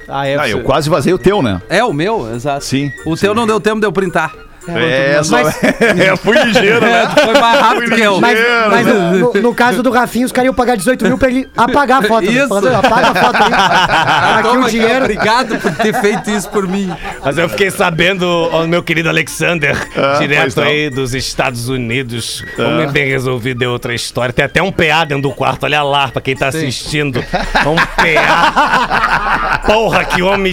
Ah, 0.08 0.26
é. 0.26 0.36
Ah, 0.36 0.48
eu 0.48 0.62
quase 0.64 0.90
vazei 0.90 1.12
o 1.12 1.18
teu, 1.18 1.40
né? 1.40 1.62
É 1.68 1.84
o 1.84 1.92
meu, 1.92 2.34
exato. 2.34 2.64
Sim, 2.64 2.90
O 3.06 3.16
teu 3.16 3.32
não 3.32 3.46
deu 3.46 3.60
tempo 3.60 3.78
de 3.80 3.86
eu 3.86 3.92
printar. 3.92 4.34
É, 4.68 5.20
só... 5.22 5.42
Mas- 5.42 5.58
é, 5.64 6.16
fui 6.16 6.38
ligeiro, 6.42 6.80
né? 6.80 7.08
Foi 7.24 7.40
mais 7.40 7.60
rápido 7.60 7.94
que 7.96 8.00
eu. 8.00 8.20
Mas, 8.20 8.38
mas 8.70 8.86
no, 8.86 9.10
no- 9.18 9.32
no 9.42 9.54
caso 9.54 9.82
do 9.82 9.90
Rafinha, 9.90 10.24
os 10.26 10.32
caras 10.32 10.46
iam 10.46 10.54
pagar 10.54 10.76
18 10.76 11.04
mil 11.04 11.18
pra 11.18 11.28
ele 11.28 11.48
apagar 11.56 12.04
a 12.04 12.06
foto. 12.08 12.24
Isso. 12.30 12.48
Falando, 12.48 12.74
Apaga 12.74 13.08
a 13.08 13.14
foto 13.14 13.36
aí. 13.42 13.52
Aqui 14.38 14.42
Toma 14.42 14.66
o 14.66 14.70
dinheiro. 14.70 15.04
Obrigado 15.04 15.58
por 15.58 15.72
ter 15.74 15.94
feito 16.00 16.30
isso 16.30 16.48
por 16.48 16.66
mim. 16.68 16.92
Mas 17.24 17.38
eu 17.38 17.48
fiquei 17.48 17.70
sabendo, 17.70 18.24
ó, 18.52 18.66
meu 18.66 18.82
querido 18.82 19.08
Alexander, 19.08 19.76
Ah, 19.96 20.18
direto 20.18 20.60
aí 20.60 20.90
dos 20.90 21.14
Estados 21.14 21.68
Unidos. 21.68 22.44
Como 22.56 22.80
é 22.80 22.86
bem 22.86 23.06
resolvido 23.08 23.62
é 23.64 23.68
outra 23.68 23.94
história. 23.94 24.32
Tem 24.32 24.44
até 24.44 24.62
um 24.62 24.70
PA 24.72 25.04
dentro 25.04 25.22
do 25.22 25.32
quarto, 25.32 25.64
olha 25.64 25.82
lá, 25.82 26.08
pra 26.08 26.20
quem 26.22 26.36
tá 26.36 26.48
assistindo. 26.48 27.18
Um 27.66 27.76
PA. 27.76 29.60
Porra, 29.66 30.04
que 30.04 30.22
homem 30.22 30.52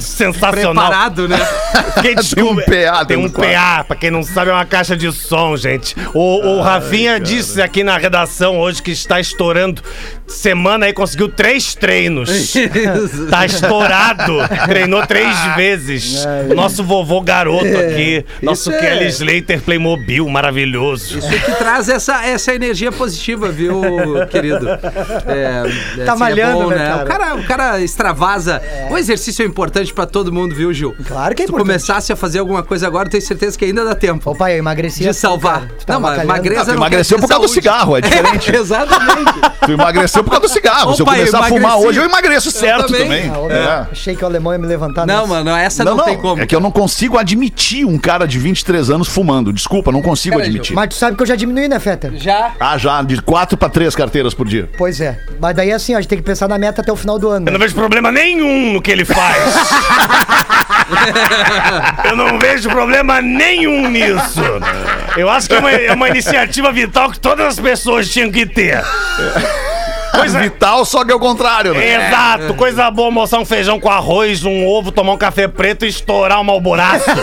sensacional. 0.00 0.86
Preparado, 0.86 1.28
né? 1.28 1.38
Fiquei 1.94 2.14
Tem 2.16 2.44
um 2.44 2.56
PA 2.56 3.04
Tem 3.04 3.20
dentro 3.20 3.42
um. 3.42 3.52
PA, 3.52 3.84
pra 3.84 3.96
quem 3.96 4.10
não 4.10 4.22
sabe, 4.22 4.50
é 4.50 4.54
uma 4.54 4.64
caixa 4.64 4.96
de 4.96 5.10
som, 5.12 5.56
gente. 5.56 5.96
O, 6.12 6.56
o 6.56 6.62
Rafinha 6.62 7.18
disse 7.20 7.60
aqui 7.60 7.84
na 7.84 7.96
redação 7.96 8.58
hoje 8.58 8.82
que 8.82 8.90
está 8.90 9.20
estourando. 9.20 9.82
Semana 10.26 10.86
aí 10.86 10.92
conseguiu 10.92 11.28
três 11.28 11.74
treinos. 11.74 12.54
Tá 13.30 13.44
estourado. 13.44 14.38
Treinou 14.66 15.06
três 15.06 15.34
vezes. 15.56 16.24
Nosso 16.54 16.82
vovô 16.82 17.20
garoto 17.20 17.66
aqui. 17.78 18.24
Nosso 18.42 18.70
Isso 18.70 18.72
é- 18.72 18.80
Kelly 18.80 19.06
Slater 19.08 19.60
Playmobil 19.62 20.26
maravilhoso. 20.28 21.18
Isso 21.18 21.28
que 21.28 21.52
traz 21.52 21.88
essa, 21.88 22.24
essa 22.24 22.54
energia 22.54 22.90
positiva, 22.90 23.50
viu, 23.50 23.82
querido? 24.30 24.66
É, 25.26 25.62
Tá 26.04 26.12
assim, 26.12 26.20
malhando, 26.20 26.68
né, 26.70 26.94
O, 26.94 26.98
cara? 26.98 27.04
cara, 27.04 27.34
o 27.36 27.44
cara 27.44 27.80
extravasa. 27.80 28.62
O 28.90 28.96
exercício 28.98 29.42
é 29.42 29.46
importante 29.46 29.92
pra 29.92 30.06
todo 30.06 30.32
mundo, 30.32 30.54
viu, 30.54 30.72
Gil? 30.72 30.94
Claro 31.06 31.34
que 31.34 31.42
é 31.42 31.46
Se 31.46 31.52
tu 31.52 31.54
importante. 31.56 31.66
começasse 31.78 32.12
a 32.12 32.16
fazer 32.16 32.38
alguma 32.38 32.62
coisa 32.62 32.86
agora, 32.86 33.06
eu 33.06 33.10
tenho 33.10 33.22
certeza 33.22 33.58
que 33.58 33.64
ainda 33.64 33.84
dá 33.84 33.94
tempo. 33.94 34.30
Ô, 34.30 34.34
pai, 34.34 34.54
eu 34.54 34.58
emagreci. 34.58 35.00
De 35.02 35.08
assim, 35.08 35.20
salvar. 35.20 35.68
tá 35.86 35.94
Não, 35.94 36.00
mas 36.00 36.24
magreza 36.24 36.66
não 36.66 36.74
emagreceu 36.74 37.18
por 37.18 37.28
causa 37.28 37.42
do 37.42 37.48
dizer 37.48 37.60
cigarro, 37.60 37.96
é 37.96 38.00
diferente. 38.00 38.54
É, 38.54 38.56
exatamente. 38.60 39.32
Tu 39.64 39.72
emagreceu 39.72 40.13
por 40.22 40.30
causa 40.30 40.46
do 40.46 40.52
cigarro. 40.52 40.92
Ô, 40.92 40.94
Se 40.94 41.02
eu 41.02 41.06
pai, 41.06 41.16
eu 41.16 41.26
começar 41.26 41.40
a 41.40 41.48
fumar 41.48 41.78
hoje, 41.78 41.98
eu 41.98 42.04
emagreço 42.04 42.50
certo 42.50 42.92
também. 42.92 43.30
também. 43.30 43.32
Ah, 43.50 43.86
É. 43.88 43.92
Achei 43.92 44.14
que 44.14 44.22
o 44.22 44.26
alemão 44.26 44.52
ia 44.52 44.58
me 44.58 44.66
levantar. 44.66 45.06
Não, 45.06 45.22
nessa. 45.22 45.26
mano, 45.34 45.50
essa 45.50 45.84
não, 45.84 45.96
Não, 45.96 46.04
tem 46.04 46.14
não, 46.14 46.22
como. 46.22 46.42
é 46.42 46.46
que 46.46 46.54
eu 46.54 46.60
não 46.60 46.70
consigo 46.70 47.18
admitir 47.18 47.84
um 47.84 47.98
cara 47.98 48.26
de 48.26 48.38
23 48.38 48.90
anos 48.90 49.08
fumando. 49.08 49.52
Desculpa, 49.52 49.90
não 49.90 50.02
consigo 50.02 50.36
Peraí, 50.36 50.50
admitir. 50.50 50.74
Mas 50.74 50.88
tu 50.90 50.94
sabe 50.94 51.16
que 51.16 51.22
eu 51.22 51.26
já 51.26 51.36
diminui, 51.36 51.68
né, 51.68 51.78
Feta? 51.78 52.12
Já. 52.16 52.52
Ah, 52.60 52.76
já, 52.78 53.02
de 53.02 53.20
4 53.22 53.56
para 53.56 53.68
3 53.68 53.94
carteiras 53.96 54.34
por 54.34 54.46
dia. 54.46 54.68
Pois 54.76 55.00
é. 55.00 55.18
Mas 55.40 55.56
daí 55.56 55.72
assim, 55.72 55.94
ó, 55.94 55.98
a 55.98 56.00
gente 56.00 56.08
tem 56.10 56.18
que 56.18 56.24
pensar 56.24 56.48
na 56.48 56.58
meta 56.58 56.82
até 56.82 56.92
o 56.92 56.96
final 56.96 57.18
do 57.18 57.28
ano. 57.28 57.46
Eu 57.48 57.52
não 57.52 57.58
né? 57.58 57.64
vejo 57.64 57.74
problema 57.74 58.12
nenhum 58.12 58.74
no 58.74 58.82
que 58.82 58.90
ele 58.90 59.04
faz. 59.04 59.54
Eu 62.04 62.16
não 62.16 62.38
vejo 62.38 62.68
problema 62.68 63.20
nenhum 63.20 63.88
nisso. 63.88 64.40
Eu 65.16 65.28
acho 65.30 65.48
que 65.48 65.54
é 65.54 65.58
uma, 65.58 65.70
é 65.70 65.92
uma 65.92 66.08
iniciativa 66.08 66.70
vital 66.72 67.10
que 67.10 67.18
todas 67.18 67.46
as 67.46 67.60
pessoas 67.60 68.08
tinham 68.08 68.30
que 68.30 68.46
ter. 68.46 68.82
Coisa, 70.16 70.38
Vital, 70.38 70.84
só 70.84 71.04
que 71.04 71.12
é 71.12 71.14
o 71.14 71.18
contrário, 71.18 71.74
né? 71.74 72.08
Exato, 72.08 72.54
coisa 72.54 72.90
boa 72.90 73.08
almoçar 73.08 73.38
um 73.38 73.44
feijão 73.44 73.78
com 73.80 73.90
arroz, 73.90 74.44
um 74.44 74.66
ovo, 74.66 74.90
tomar 74.92 75.12
um 75.12 75.16
café 75.18 75.46
preto 75.48 75.84
e 75.84 75.88
estourar 75.88 76.40
um 76.40 76.44
malboraço. 76.44 77.04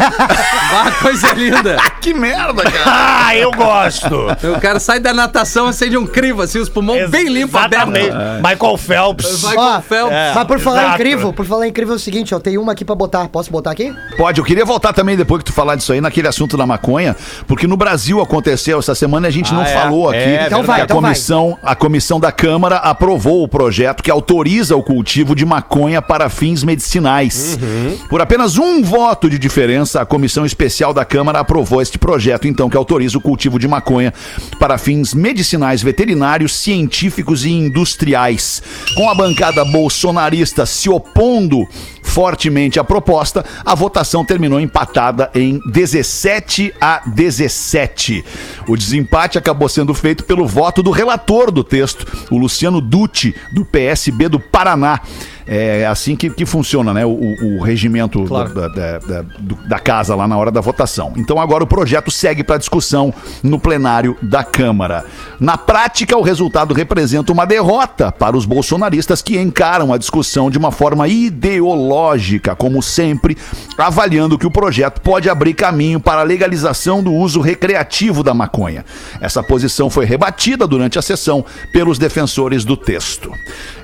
Ah, 0.73 0.89
coisa 1.01 1.33
linda. 1.33 1.77
Que 2.01 2.13
merda, 2.13 2.63
cara. 2.63 2.83
ah, 3.27 3.35
eu 3.35 3.51
gosto. 3.51 4.25
O 4.55 4.59
cara 4.59 4.79
sai 4.79 4.99
da 4.99 5.13
natação, 5.13 5.67
acende 5.67 5.95
um 5.97 6.07
crivo, 6.07 6.41
assim, 6.41 6.57
os 6.59 6.67
pulmões 6.69 7.09
bem 7.09 7.27
limpos, 7.27 7.53
abertos. 7.61 7.93
Michael 8.41 8.77
Phelps. 8.77 9.41
Vai 9.41 9.55
com 9.55 9.61
o 9.77 9.81
Phelps. 9.81 10.11
é. 10.15 10.31
Mas 10.33 10.47
por 10.47 10.59
falar 10.59 10.81
Exato. 10.81 10.95
incrível, 10.95 11.33
por 11.33 11.45
falar 11.45 11.67
incrível 11.67 11.93
é 11.93 11.97
o 11.97 11.99
seguinte, 11.99 12.33
ó, 12.33 12.39
tem 12.39 12.57
uma 12.57 12.71
aqui 12.71 12.83
pra 12.83 12.95
botar. 12.95 13.27
Posso 13.27 13.51
botar 13.51 13.71
aqui? 13.71 13.93
Pode, 14.17 14.39
eu 14.39 14.45
queria 14.45 14.65
voltar 14.65 14.93
também 14.93 15.15
depois 15.15 15.43
que 15.43 15.51
tu 15.51 15.53
falar 15.53 15.75
disso 15.75 15.91
aí, 15.93 16.01
naquele 16.01 16.27
assunto 16.27 16.57
da 16.57 16.65
maconha, 16.65 17.15
porque 17.47 17.67
no 17.67 17.77
Brasil 17.77 18.19
aconteceu 18.21 18.79
essa 18.79 18.95
semana 18.95 19.27
e 19.27 19.29
a 19.29 19.31
gente 19.31 19.53
não 19.53 19.61
Ah, 19.61 19.69
é? 19.69 19.73
falou 19.73 20.09
aqui. 20.09 20.17
É, 20.19 20.45
Então 20.47 20.63
vai, 20.63 20.81
a 20.81 20.83
então 20.85 21.01
vai. 21.01 21.11
comissão, 21.11 21.57
a 21.61 21.75
comissão 21.75 22.19
da 22.19 22.31
Câmara 22.31 22.77
aprovou 22.81 23.43
o 23.43 23.47
projeto 23.47 24.01
que 24.01 24.11
autoriza 24.11 24.75
o 24.75 24.83
cultivo 24.83 25.35
de 25.35 25.45
maconha 25.45 26.01
para 26.01 26.29
fins 26.29 26.63
medicinais. 26.63 27.57
Uhum. 27.61 27.97
Por 28.09 28.21
apenas 28.21 28.57
um 28.57 28.81
voto 28.81 29.29
de 29.29 29.37
diferença, 29.37 30.01
a 30.01 30.05
comissão 30.05 30.45
especial 30.45 30.93
da 30.93 31.05
Câmara 31.05 31.39
aprovou 31.39 31.81
este 31.81 31.97
projeto, 31.97 32.47
então, 32.47 32.69
que 32.69 32.77
autoriza 32.77 33.17
o 33.17 33.21
cultivo 33.21 33.59
de 33.59 33.67
maconha 33.67 34.13
para 34.59 34.77
fins 34.77 35.13
medicinais, 35.13 35.81
veterinários, 35.81 36.55
científicos 36.55 37.45
e 37.45 37.51
industriais. 37.51 38.61
Com 38.95 39.09
a 39.09 39.15
bancada 39.15 39.63
bolsonarista 39.65 40.65
se 40.65 40.89
opondo 40.89 41.67
fortemente 42.03 42.79
à 42.79 42.83
proposta, 42.83 43.45
a 43.65 43.75
votação 43.75 44.25
terminou 44.25 44.59
empatada 44.59 45.29
em 45.33 45.59
17 45.71 46.73
a 46.79 47.01
17. 47.05 48.23
O 48.67 48.75
desempate 48.75 49.37
acabou 49.37 49.69
sendo 49.69 49.93
feito 49.93 50.23
pelo 50.23 50.45
voto 50.45 50.83
do 50.83 50.91
relator 50.91 51.51
do 51.51 51.63
texto, 51.63 52.05
o 52.29 52.37
Luciano 52.37 52.81
Dutti, 52.81 53.35
do 53.53 53.63
PSB 53.63 54.29
do 54.29 54.39
Paraná. 54.39 54.99
É 55.47 55.85
assim 55.85 56.15
que, 56.15 56.29
que 56.29 56.45
funciona, 56.45 56.93
né? 56.93 57.05
O, 57.05 57.09
o- 57.11 57.61
regimento 57.63 58.23
Claro. 58.25 58.53
da, 58.53 58.67
da- 58.67 58.97
da- 58.99 59.25
da 59.67 59.79
casa 59.79 60.15
lá 60.15 60.27
na 60.27 60.37
hora 60.37 60.51
da 60.51 60.61
votação. 60.61 61.13
Então 61.17 61.39
agora 61.39 61.63
o 61.63 61.67
projeto 61.67 62.09
segue 62.11 62.43
para 62.43 62.57
discussão 62.57 63.13
no 63.43 63.59
plenário 63.59 64.15
da 64.21 64.43
Câmara. 64.43 65.03
Na 65.39 65.57
prática, 65.57 66.17
o 66.17 66.21
resultado 66.21 66.73
representa 66.73 67.31
uma 67.31 67.45
derrota 67.45 68.11
para 68.11 68.37
os 68.37 68.45
bolsonaristas 68.45 69.21
que 69.21 69.39
encaram 69.39 69.91
a 69.93 69.97
discussão 69.97 70.49
de 70.49 70.57
uma 70.57 70.71
forma 70.71 71.07
ideológica, 71.07 72.55
como 72.55 72.81
sempre, 72.81 73.37
avaliando 73.77 74.37
que 74.37 74.45
o 74.47 74.51
projeto 74.51 75.01
pode 75.01 75.29
abrir 75.29 75.53
caminho 75.53 75.99
para 75.99 76.21
a 76.21 76.23
legalização 76.23 77.01
do 77.03 77.13
uso 77.13 77.41
recreativo 77.41 78.23
da 78.23 78.33
maconha. 78.33 78.85
Essa 79.19 79.41
posição 79.43 79.89
foi 79.89 80.05
rebatida 80.05 80.67
durante 80.67 80.99
a 80.99 81.01
sessão 81.01 81.43
pelos 81.73 81.97
defensores 81.97 82.63
do 82.63 82.75
texto. 82.77 83.31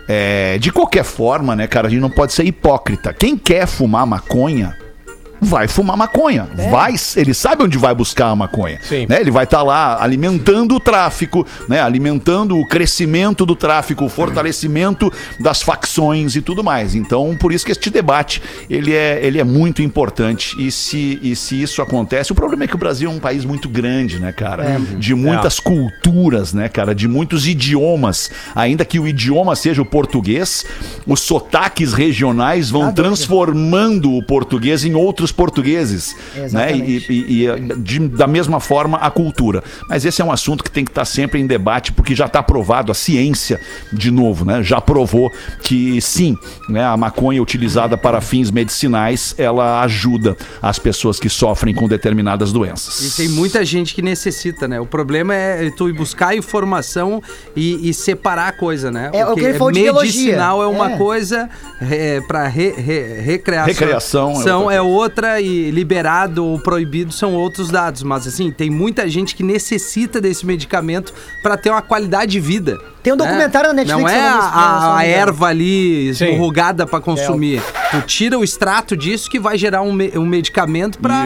É, 0.08 0.58
de 0.58 0.72
qualquer 0.72 1.04
forma, 1.04 1.56
né, 1.56 1.68
cara, 1.68 1.88
a 1.88 1.90
gente 1.90 2.00
não 2.00 2.10
pode 2.10 2.34
ser 2.34 2.46
hipócrita. 2.46 3.14
Quem 3.14 3.38
quer 3.38 3.68
fumar 3.68 4.06
maconha 4.06 4.76
vai 5.42 5.68
fumar 5.68 5.98
maconha. 5.98 6.48
Vai, 6.70 6.96
ele 7.16 7.34
sabe 7.34 7.64
onde 7.64 7.78
vai 7.78 7.94
buscar 7.94 8.28
a 8.28 8.36
maconha. 8.36 8.80
Sim. 8.82 9.06
Né? 9.08 9.20
Ele 9.20 9.32
vai 9.32 9.44
estar 9.44 9.62
lá 9.64 10.02
alimentando 10.02 10.76
o 10.76 10.80
tráfico, 10.80 11.46
né? 11.68 11.82
alimentando 11.82 12.58
o 12.58 12.66
crescimento 12.66 13.46
do 13.46 13.56
tráfico, 13.56 14.06
o 14.06 14.10
fortalecimento 14.10 15.12
das 15.40 15.62
facções 15.62 16.36
e 16.36 16.42
tudo 16.42 16.64
mais. 16.64 16.96
Então, 16.96 17.36
por 17.40 17.52
isso 17.52 17.66
que 17.66 17.72
este 17.72 17.90
debate 17.90 18.42
ele 18.70 18.94
é, 18.94 19.20
ele 19.24 19.40
é 19.40 19.44
muito 19.44 19.82
importante. 19.82 20.56
E 20.60 20.72
se, 20.72 21.20
e 21.22 21.36
se 21.36 21.62
isso 21.62 21.82
acontece, 21.82 22.32
o 22.32 22.36
problema 22.36 22.64
é 22.64 22.68
que 22.68 22.76
o 22.76 22.80
Brasil 22.80 23.10
é 23.10 23.14
um 23.14 23.20
país 23.20 23.46
muito 23.46 23.70
grande, 23.70 24.20
né, 24.20 24.32
cara? 24.32 24.80
De 24.98 25.14
muitas 25.14 25.60
culturas, 25.60 26.54
né, 26.54 26.70
cara? 26.70 26.94
De 26.94 27.08
muitos 27.08 27.48
idiomas. 27.48 28.32
Ainda 28.56 28.84
que 28.86 29.00
o 29.00 29.08
idioma 29.08 29.56
seja 29.56 29.82
o 29.82 29.86
português, 29.86 30.66
os 31.06 31.20
sotaques 31.22 31.94
regionais 31.94 32.70
vão 32.70 32.92
transformando 32.92 34.14
o 34.14 34.24
português 34.24 34.84
em 34.84 34.94
outros 34.96 35.27
portugueses, 35.32 36.16
né? 36.36 36.44
Exatamente. 36.46 37.12
E, 37.12 37.16
e- 37.16 37.48
e, 37.48 37.76
de- 37.78 38.08
da 38.08 38.28
mesma 38.28 38.60
forma 38.60 38.98
a 38.98 39.10
cultura. 39.10 39.64
Mas 39.90 40.06
esse 40.06 40.22
é 40.22 40.26
um 40.26 40.32
assunto 40.32 40.64
que 40.64 40.72
tem 40.72 40.84
que 40.86 40.92
estar 40.92 41.06
sempre 41.06 41.40
em 41.40 41.48
debate, 41.48 41.92
porque 41.92 42.16
já 42.16 42.26
está 42.26 42.42
provado, 42.44 42.92
a 42.92 42.96
ciência, 42.96 43.60
de 43.92 44.12
novo, 44.12 44.46
né? 44.46 44.62
Já 44.64 44.80
provou 44.82 45.32
que 45.64 46.00
sim, 46.02 46.38
né? 46.70 46.84
A 46.84 46.96
maconha 46.98 47.42
utilizada 47.42 47.98
para 47.98 48.22
fins 48.22 48.52
medicinais, 48.52 49.34
ela 49.38 49.82
ajuda 49.82 50.36
as 50.62 50.78
pessoas 50.80 51.20
que 51.20 51.30
sofrem 51.30 51.74
com 51.74 51.88
determinadas 51.88 52.52
doenças. 52.52 53.02
E 53.14 53.18
tem 53.18 53.30
muita 53.30 53.64
gente 53.66 53.94
que 53.96 54.02
necessita, 54.02 54.68
né? 54.68 54.80
O 54.80 54.86
problema 54.86 55.34
é 55.34 55.70
tu 55.72 55.90
ir 55.90 55.94
buscar 55.94 56.36
informação 56.36 57.22
e, 57.56 57.90
e 57.90 57.94
separar 57.94 58.48
a 58.50 58.52
coisa, 58.52 58.92
né? 58.92 59.10
É, 59.14 59.26
o 59.26 59.36
que 59.36 59.42
ele 59.46 59.58
falou 59.58 59.72
de 59.72 59.82
medicinal 59.82 60.58
biologia. 60.60 60.64
é 60.64 60.68
uma 60.88 60.92
É. 60.94 60.98
coisa, 60.98 61.50
é, 61.82 62.22
para 62.22 62.48
re, 62.48 62.72
re- 62.72 63.22
recreação, 63.22 63.66
Recreação 63.68 64.32
é 64.32 64.36
outra 64.42 64.76
é 64.78 64.82
outra 64.82 65.17
e 65.42 65.72
liberado 65.72 66.46
ou 66.46 66.60
proibido 66.60 67.12
são 67.12 67.34
outros 67.34 67.70
dados. 67.70 68.04
Mas 68.04 68.28
assim, 68.28 68.52
tem 68.52 68.70
muita 68.70 69.08
gente 69.10 69.36
que 69.36 69.44
necessita 69.44 70.22
desse 70.22 70.46
medicamento 70.46 71.14
para 71.42 71.58
ter 71.58 71.70
uma 71.70 71.82
qualidade 71.82 72.32
de 72.32 72.40
vida. 72.40 72.78
Tem 73.02 73.14
um 73.14 73.16
né? 73.16 73.26
documentário 73.26 73.70
na 73.70 73.74
Netflix 73.76 74.02
Não 74.02 74.10
é 74.10 74.20
a, 74.20 74.34
né, 74.34 74.40
a, 74.54 74.98
a 74.98 75.06
erva 75.06 75.48
ali 75.48 76.10
esmurrugada 76.10 76.86
para 76.86 77.00
consumir. 77.00 77.62
Tu 77.92 78.02
tira 78.02 78.38
o 78.38 78.44
extrato 78.44 78.98
disso 78.98 79.30
que 79.30 79.40
vai 79.40 79.58
gerar 79.58 79.82
um, 79.82 79.94
me- 79.94 80.12
um 80.18 80.26
medicamento 80.26 81.00
para 81.00 81.26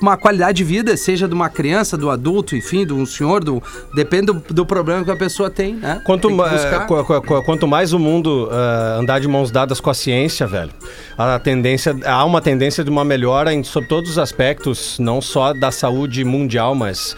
uma 0.00 0.16
qualidade 0.16 0.58
de 0.58 0.64
vida, 0.64 0.96
seja 0.96 1.28
de 1.28 1.34
uma 1.34 1.48
criança, 1.48 1.96
do 1.96 2.10
adulto, 2.10 2.56
enfim, 2.56 2.84
de 2.84 2.92
um 2.92 3.06
senhor, 3.06 3.42
do, 3.44 3.62
depende 3.94 4.26
do, 4.26 4.42
do 4.50 4.66
problema 4.66 5.04
que 5.04 5.10
a 5.10 5.16
pessoa 5.16 5.48
tem, 5.48 5.74
né? 5.74 6.00
Quanto, 6.04 6.28
Tem 6.28 6.36
qu- 7.22 7.42
quanto 7.44 7.68
mais 7.68 7.92
o 7.92 7.98
mundo 7.98 8.48
ah, 8.50 8.96
andar 9.00 9.20
de 9.20 9.28
mãos 9.28 9.50
dadas 9.50 9.80
com 9.80 9.90
a 9.90 9.94
ciência, 9.94 10.46
velho, 10.46 10.70
a 11.16 11.38
tendência, 11.38 11.96
há 12.04 12.24
uma 12.24 12.40
tendência 12.40 12.82
de 12.82 12.90
uma 12.90 13.04
melhora 13.04 13.52
em, 13.54 13.62
sobre 13.62 13.88
todos 13.88 14.10
os 14.10 14.18
aspectos, 14.18 14.98
não 14.98 15.20
só 15.20 15.52
da 15.52 15.70
saúde 15.70 16.24
mundial, 16.24 16.74
mas 16.74 17.16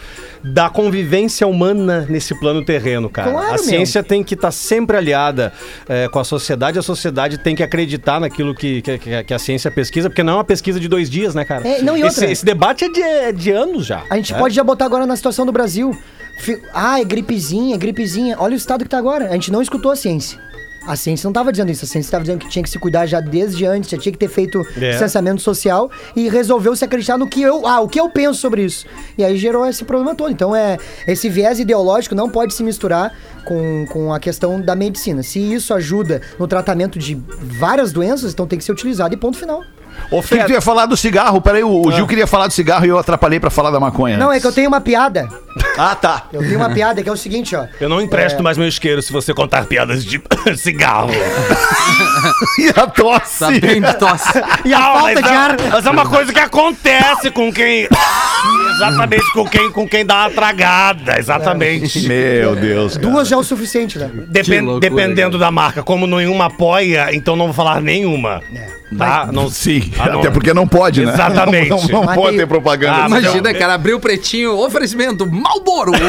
da 0.53 0.69
convivência 0.69 1.47
humana 1.47 2.05
nesse 2.09 2.33
plano 2.39 2.63
terreno, 2.63 3.09
cara. 3.09 3.31
Claro, 3.31 3.47
a 3.47 3.51
meu. 3.51 3.57
ciência 3.63 4.03
tem 4.03 4.23
que 4.23 4.35
estar 4.35 4.51
sempre 4.51 4.95
aliada 4.95 5.51
é, 5.89 6.07
com 6.07 6.19
a 6.19 6.23
sociedade, 6.23 6.77
a 6.77 6.81
sociedade 6.81 7.37
tem 7.37 7.55
que 7.55 7.63
acreditar 7.63 8.19
naquilo 8.19 8.53
que, 8.53 8.81
que, 8.81 8.97
que- 9.23 9.33
a 9.33 9.39
ciência 9.39 9.71
pesquisa, 9.71 10.09
porque 10.09 10.21
não 10.23 10.33
é 10.33 10.35
uma 10.37 10.43
pesquisa 10.43 10.79
de 10.79 10.87
dois 10.87 11.09
dias, 11.09 11.33
né, 11.33 11.43
cara? 11.43 11.67
É, 11.67 11.81
não, 11.81 11.97
e 11.97 12.01
esse, 12.01 12.19
outra- 12.19 12.31
esse 12.31 12.45
debate 12.45 12.85
é 12.85 12.89
de, 12.89 13.01
é 13.01 13.31
de 13.31 13.51
anos 13.51 13.85
já. 13.85 14.03
A 14.09 14.15
gente 14.17 14.33
né? 14.33 14.39
pode 14.39 14.53
já 14.55 14.63
botar 14.63 14.85
agora 14.85 15.05
na 15.05 15.15
situação 15.15 15.45
do 15.45 15.51
Brasil. 15.51 15.97
Ah, 16.73 16.99
é 16.99 17.03
gripezinha, 17.03 17.75
é 17.75 17.77
gripezinha. 17.77 18.35
Olha 18.39 18.53
o 18.53 18.57
estado 18.57 18.83
que 18.83 18.89
tá 18.89 18.97
agora. 18.97 19.29
A 19.29 19.33
gente 19.33 19.51
não 19.51 19.61
escutou 19.61 19.91
a 19.91 19.95
ciência. 19.95 20.37
A 20.87 20.95
ciência 20.95 21.25
não 21.27 21.31
estava 21.31 21.51
dizendo 21.51 21.71
isso. 21.71 21.83
A 21.85 21.87
ciência 21.87 22.07
estava 22.07 22.23
dizendo 22.23 22.39
que 22.39 22.49
tinha 22.49 22.61
que 22.63 22.69
se 22.69 22.77
cuidar 22.79 23.05
já 23.05 23.19
desde 23.19 23.65
antes, 23.65 23.89
já 23.89 23.97
tinha 23.97 24.11
que 24.11 24.17
ter 24.19 24.27
feito 24.27 24.61
É. 24.77 24.91
distanciamento 24.91 25.41
social 25.41 25.89
e 26.15 26.29
resolveu 26.29 26.75
se 26.75 26.85
acreditar 26.85 27.17
no 27.17 27.27
que 27.27 27.41
eu, 27.41 27.65
ah, 27.65 27.81
o 27.81 27.87
que 27.89 27.99
eu 27.99 28.09
penso 28.09 28.39
sobre 28.39 28.63
isso. 28.63 28.85
E 29.17 29.23
aí 29.23 29.37
gerou 29.37 29.65
esse 29.65 29.83
problema 29.83 30.13
todo. 30.15 30.31
Então 30.31 30.55
é 30.55 30.77
esse 31.07 31.27
viés 31.29 31.59
ideológico 31.59 32.13
não 32.15 32.29
pode 32.29 32.53
se 32.53 32.63
misturar 32.63 33.13
com, 33.45 33.85
com 33.91 34.13
a 34.13 34.19
questão 34.19 34.61
da 34.61 34.75
medicina. 34.75 35.23
Se 35.23 35.39
isso 35.39 35.73
ajuda 35.73 36.21
no 36.39 36.47
tratamento 36.47 36.97
de 36.99 37.15
várias 37.39 37.91
doenças, 37.91 38.33
então 38.33 38.45
tem 38.47 38.57
que 38.59 38.65
ser 38.65 38.71
utilizado 38.71 39.13
e 39.13 39.17
ponto 39.17 39.37
final. 39.37 39.63
Ô, 40.11 40.19
O 40.19 40.23
que, 40.23 40.43
tu 40.43 40.51
ia 40.51 40.61
falar 40.61 40.85
do 40.85 40.95
cigarro? 40.95 41.41
Peraí, 41.41 41.63
o, 41.63 41.87
o 41.87 41.91
Gil 41.91 42.05
queria 42.07 42.27
falar 42.27 42.47
do 42.47 42.53
cigarro 42.53 42.85
e 42.85 42.89
eu 42.89 42.97
atrapalhei 42.99 43.39
pra 43.39 43.49
falar 43.49 43.71
da 43.71 43.79
maconha. 43.79 44.17
Não, 44.17 44.31
é 44.31 44.39
que 44.39 44.45
eu 44.47 44.51
tenho 44.51 44.67
uma 44.67 44.79
piada. 44.81 45.27
Ah, 45.77 45.95
tá. 45.95 46.27
Eu 46.31 46.41
tenho 46.41 46.57
uma 46.57 46.69
piada 46.69 47.01
que 47.01 47.09
é 47.09 47.11
o 47.11 47.17
seguinte, 47.17 47.55
ó. 47.55 47.65
eu 47.79 47.87
não 47.89 48.01
empresto 48.01 48.43
mais 48.43 48.57
meu 48.57 48.67
isqueiro 48.67 49.01
se 49.01 49.11
você 49.13 49.33
contar 49.33 49.65
piadas 49.65 50.03
de 50.05 50.21
cigarro. 50.57 51.09
E 52.59 52.69
a 52.69 52.87
tosse? 52.87 53.39
Tá 53.39 53.51
bem 53.51 53.81
de 53.81 53.93
tosse. 53.97 54.29
E 54.65 54.73
a 54.73 54.79
falta 54.79 55.21
de 55.21 55.29
ar. 55.29 55.55
Mas 55.71 55.85
é 55.85 55.89
uma 55.89 56.05
coisa 56.07 56.33
que 56.33 56.39
acontece 56.39 57.29
com 57.31 57.51
quem. 57.51 57.87
Exatamente, 58.75 59.33
com 59.33 59.45
quem, 59.47 59.71
com 59.71 59.87
quem 59.87 60.05
dá 60.05 60.21
uma 60.21 60.29
tragada. 60.31 61.17
Exatamente. 61.19 62.07
Meu 62.07 62.55
Deus. 62.55 62.97
cara. 62.97 63.07
Duas 63.09 63.27
já 63.27 63.35
é 63.35 63.39
o 63.39 63.43
suficiente, 63.43 63.97
né? 63.99 64.09
Depen- 64.27 64.61
loucura, 64.61 64.79
dependendo 64.89 65.37
da 65.37 65.51
marca, 65.51 65.83
como 65.83 66.05
nenhuma 66.07 66.45
apoia, 66.45 67.09
então 67.13 67.35
não 67.35 67.45
vou 67.45 67.53
falar 67.53 67.81
nenhuma. 67.81 68.41
Tá? 68.97 69.27
Não, 69.31 69.49
Sim, 69.49 69.81
Ah, 69.83 69.84
não- 69.84 69.84
até 69.99 70.29
porque 70.29 70.53
não 70.53 70.67
pode, 70.67 71.05
né? 71.05 71.13
Exatamente. 71.13 71.69
Não, 71.69 71.77
não, 71.81 71.87
não 71.89 72.03
Mas 72.03 72.15
pode 72.15 72.37
ter 72.37 72.47
propaganda. 72.47 73.05
Ah, 73.05 73.09
mas 73.09 73.23
Imagina, 73.23 73.53
cara, 73.53 73.73
abriu 73.75 73.97
o 73.97 73.99
pretinho, 73.99 74.57
oferecimento, 74.57 75.25
Malboro. 75.29 75.91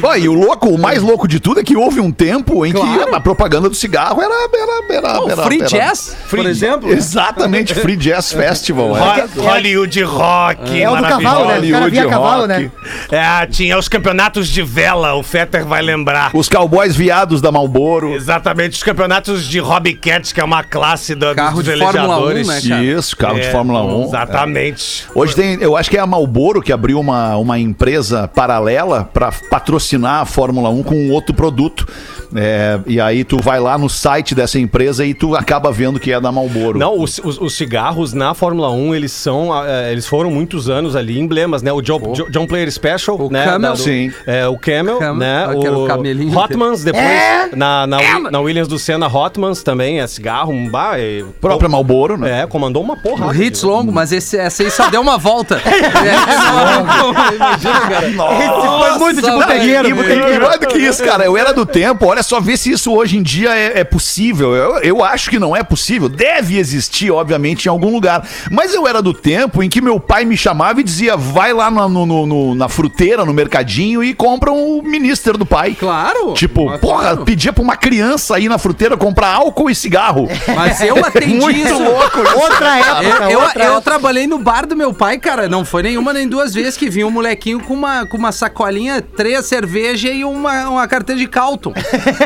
Pô, 0.00 0.14
e 0.14 0.28
o 0.28 0.32
louco, 0.32 0.68
o 0.68 0.78
mais 0.78 1.02
louco 1.02 1.26
de 1.28 1.38
tudo 1.40 1.60
é 1.60 1.64
que 1.64 1.76
houve 1.76 2.00
um 2.00 2.10
tempo 2.10 2.64
em 2.64 2.72
Claro. 2.72 3.06
que 3.10 3.14
a 3.14 3.20
propaganda 3.20 3.68
do 3.68 3.74
cigarro 3.74 4.20
era. 4.22 4.34
era, 4.34 4.84
era, 5.08 5.20
Pô, 5.20 5.30
era- 5.30 5.42
Free 5.44 5.60
era- 5.60 5.68
Jazz, 5.68 6.16
por 6.28 6.38
exemplo. 6.40 6.90
Exatamente, 6.92 7.74
Free 7.74 7.96
Jazz 7.96 8.32
Festival. 8.34 8.96
É. 8.96 9.24
Ho- 9.36 9.42
Hollywood 9.42 10.02
Rock. 10.02 10.82
É 10.82 10.90
o 10.90 10.96
do 10.96 11.02
cavalo, 11.02 11.46
né? 11.48 11.58
O 11.60 11.70
cara 11.70 11.88
via 11.88 12.06
cavalo, 12.08 12.46
né? 12.46 12.70
É, 13.10 13.46
tinha 13.46 13.78
os 13.78 13.88
campeonatos 13.88 14.48
de 14.48 14.62
vela, 14.62 15.14
o 15.14 15.22
Fetter 15.22 15.64
vai 15.66 15.82
lembrar. 15.82 16.30
Os 16.34 16.48
cowboys 16.48 16.94
viados 16.96 17.40
da 17.40 17.50
Malboro. 17.52 18.12
Exatamente, 18.14 18.72
os 18.76 18.82
campeonatos 18.82 19.46
de 19.46 19.58
Hobbycats, 19.60 20.32
que 20.32 20.40
é 20.40 20.44
uma 20.44 20.62
classe 20.62 21.14
da, 21.14 21.33
Carro 21.34 21.62
dos 21.62 21.72
de 21.72 21.78
Fórmula 21.78 22.18
1, 22.18 22.26
velejadores. 22.26 22.46
né, 22.48 22.60
cara? 22.68 22.84
Isso, 22.84 23.16
carro 23.16 23.34
de 23.34 23.46
É, 23.46 23.50
Fórmula 23.50 23.82
1. 23.84 24.04
Exatamente. 24.04 25.06
Hoje 25.14 25.34
tem, 25.34 25.54
eu 25.60 25.76
acho 25.76 25.90
que 25.90 25.96
é 25.96 26.00
a 26.00 26.06
Malboro 26.06 26.62
que 26.62 26.72
abriu 26.72 26.98
uma, 27.00 27.36
uma 27.36 27.58
empresa 27.58 28.28
paralela 28.28 29.08
para 29.12 29.32
patrocinar 29.50 30.22
a 30.22 30.24
Fórmula 30.24 30.68
1 30.70 30.82
com 30.82 31.10
outro 31.10 31.34
produto. 31.34 31.86
É, 32.34 32.78
e 32.86 33.00
aí 33.00 33.24
tu 33.24 33.38
vai 33.40 33.58
lá 33.60 33.76
no 33.78 33.88
site 33.88 34.34
dessa 34.34 34.58
empresa 34.58 35.04
e 35.04 35.14
tu 35.14 35.34
acaba 35.34 35.70
vendo 35.72 35.98
que 35.98 36.12
é 36.12 36.20
da 36.20 36.30
Malboro. 36.30 36.78
Não, 36.78 36.98
os, 37.00 37.18
os- 37.24 37.40
os 37.40 37.54
cigarros 37.54 38.12
na 38.12 38.34
Fórmula 38.34 38.70
1, 38.70 38.94
eles 38.94 39.12
são, 39.12 39.50
eh, 39.66 39.92
eles 39.92 40.06
foram 40.06 40.30
muitos 40.30 40.68
anos 40.68 40.94
ali 40.96 41.18
emblemas, 41.18 41.62
né? 41.62 41.72
O 41.72 41.80
John, 41.82 42.12
Jo- 42.14 42.28
John 42.30 42.46
Player 42.46 42.70
Special, 42.70 43.16
O 43.20 43.30
né? 43.30 43.44
Camel. 43.44 43.70
Da- 43.72 43.76
Sim. 43.76 44.12
É, 44.26 44.46
o 44.46 44.56
Camel, 44.58 44.98
Camel, 44.98 45.14
né? 45.16 45.46
ah, 45.48 45.56
o 45.56 45.86
camelinho 45.86 46.36
Hotmans, 46.38 46.84
depois, 46.84 47.04
É? 47.04 47.48
na, 47.54 47.86
na, 47.86 47.98
na 48.30 48.40
Williams 48.40 48.68
do 48.68 48.78
Senna, 48.78 49.06
Hotmans 49.06 49.62
também, 49.62 50.00
é 50.00 50.06
cigarro, 50.06 50.52
um 50.52 50.68
bar. 50.68 50.98
É, 50.98 51.24
Própria 51.40 51.68
Malboro, 51.68 52.16
né? 52.16 52.42
É, 52.42 52.46
comandou 52.46 52.82
uma 52.82 52.96
porra. 52.96 53.26
O 53.28 53.34
hits 53.34 53.62
longo, 53.62 53.92
mas 53.92 54.12
esse, 54.12 54.36
essa 54.36 54.62
aí 54.62 54.70
só 54.70 54.88
deu 54.88 55.00
uma 55.00 55.18
volta. 55.18 55.60
É, 56.04 57.34
Imagina, 57.34 57.80
cara. 57.80 58.06
Esse 58.08 58.88
foi 58.88 58.98
muito 58.98 59.22
de 59.22 59.28
Nossa, 59.30 59.46
botegueiro, 59.46 59.88
E, 59.88 59.90
e 59.92 60.38
pior 60.38 60.58
do 60.58 60.66
que 60.66 60.78
isso, 60.78 61.02
cara, 61.04 61.24
eu 61.24 61.36
era 61.36 61.52
do 61.52 61.64
tempo, 61.66 62.06
olha 62.06 62.22
só, 62.24 62.40
ver 62.40 62.56
se 62.56 62.70
isso 62.70 62.92
hoje 62.92 63.16
em 63.18 63.22
dia 63.22 63.54
é, 63.54 63.80
é 63.80 63.84
possível. 63.84 64.54
Eu, 64.54 64.78
eu 64.78 65.04
acho 65.04 65.30
que 65.30 65.38
não 65.38 65.54
é 65.54 65.62
possível. 65.62 66.08
Deve 66.08 66.58
existir, 66.58 67.10
obviamente, 67.10 67.66
em 67.66 67.68
algum 67.68 67.90
lugar. 67.92 68.26
Mas 68.50 68.74
eu 68.74 68.86
era 68.86 69.00
do 69.02 69.12
tempo 69.14 69.62
em 69.62 69.68
que 69.68 69.80
meu 69.80 69.98
pai 70.00 70.24
me 70.24 70.36
chamava 70.36 70.80
e 70.80 70.84
dizia: 70.84 71.16
vai 71.16 71.52
lá 71.52 71.70
na, 71.70 71.88
no- 71.88 72.06
no- 72.06 72.26
no- 72.26 72.54
na 72.54 72.68
fruteira, 72.68 73.24
no 73.24 73.32
mercadinho 73.32 74.02
e 74.02 74.14
compra 74.14 74.50
um 74.52 74.82
minister 74.82 75.36
do 75.36 75.46
pai. 75.46 75.76
Claro. 75.78 76.32
Tipo, 76.34 76.66
Mas 76.66 76.80
porra, 76.80 77.02
claro. 77.02 77.24
pedia 77.24 77.52
pra 77.52 77.62
uma 77.62 77.76
criança 77.76 78.38
ir 78.38 78.48
na 78.48 78.58
fruteira 78.58 78.96
comprar 78.96 79.28
álcool 79.28 79.70
e 79.70 79.74
cigarro. 79.74 80.28
Mas 80.54 80.80
eu 80.80 80.96
atendi 81.04 81.34
Muito 81.36 81.58
isso. 81.58 81.82
louco 81.82 82.22
isso. 82.22 82.38
Outra 82.38 82.78
Eu, 82.78 82.84
época, 82.84 83.30
eu, 83.30 83.40
outra 83.40 83.64
eu 83.64 83.70
época. 83.72 83.80
trabalhei 83.82 84.26
no 84.26 84.38
bar 84.38 84.66
do 84.66 84.76
meu 84.76 84.92
pai, 84.92 85.18
cara. 85.18 85.48
Não 85.48 85.64
foi 85.64 85.82
nenhuma 85.82 86.12
nem 86.12 86.28
duas 86.28 86.52
vezes 86.54 86.76
que 86.76 86.88
vinha 86.88 87.06
um 87.06 87.10
molequinho 87.10 87.60
com 87.60 87.74
uma, 87.74 88.06
com 88.06 88.16
uma 88.16 88.32
sacolinha, 88.32 89.02
três 89.02 89.44
cerveja 89.46 90.08
e 90.08 90.24
uma, 90.24 90.68
uma 90.68 90.88
carteira 90.88 91.20
de 91.20 91.26
Calton. 91.26 91.72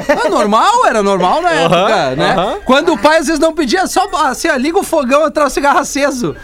Era 0.08 0.28
normal, 0.30 0.86
era 0.86 1.02
normal 1.02 1.42
na 1.42 1.50
época, 1.50 2.16
né? 2.16 2.34
Quando 2.64 2.92
o 2.92 2.98
pai 2.98 3.18
às 3.18 3.26
vezes 3.26 3.40
não 3.40 3.52
pedia, 3.54 3.86
só 3.86 4.08
assim, 4.26 4.48
ó, 4.48 4.56
liga 4.56 4.78
o 4.78 4.82
fogão 4.82 5.26
e 5.26 5.30
traz 5.30 5.52
o 5.52 5.54
cigarro 5.54 5.78
aceso. 5.78 6.34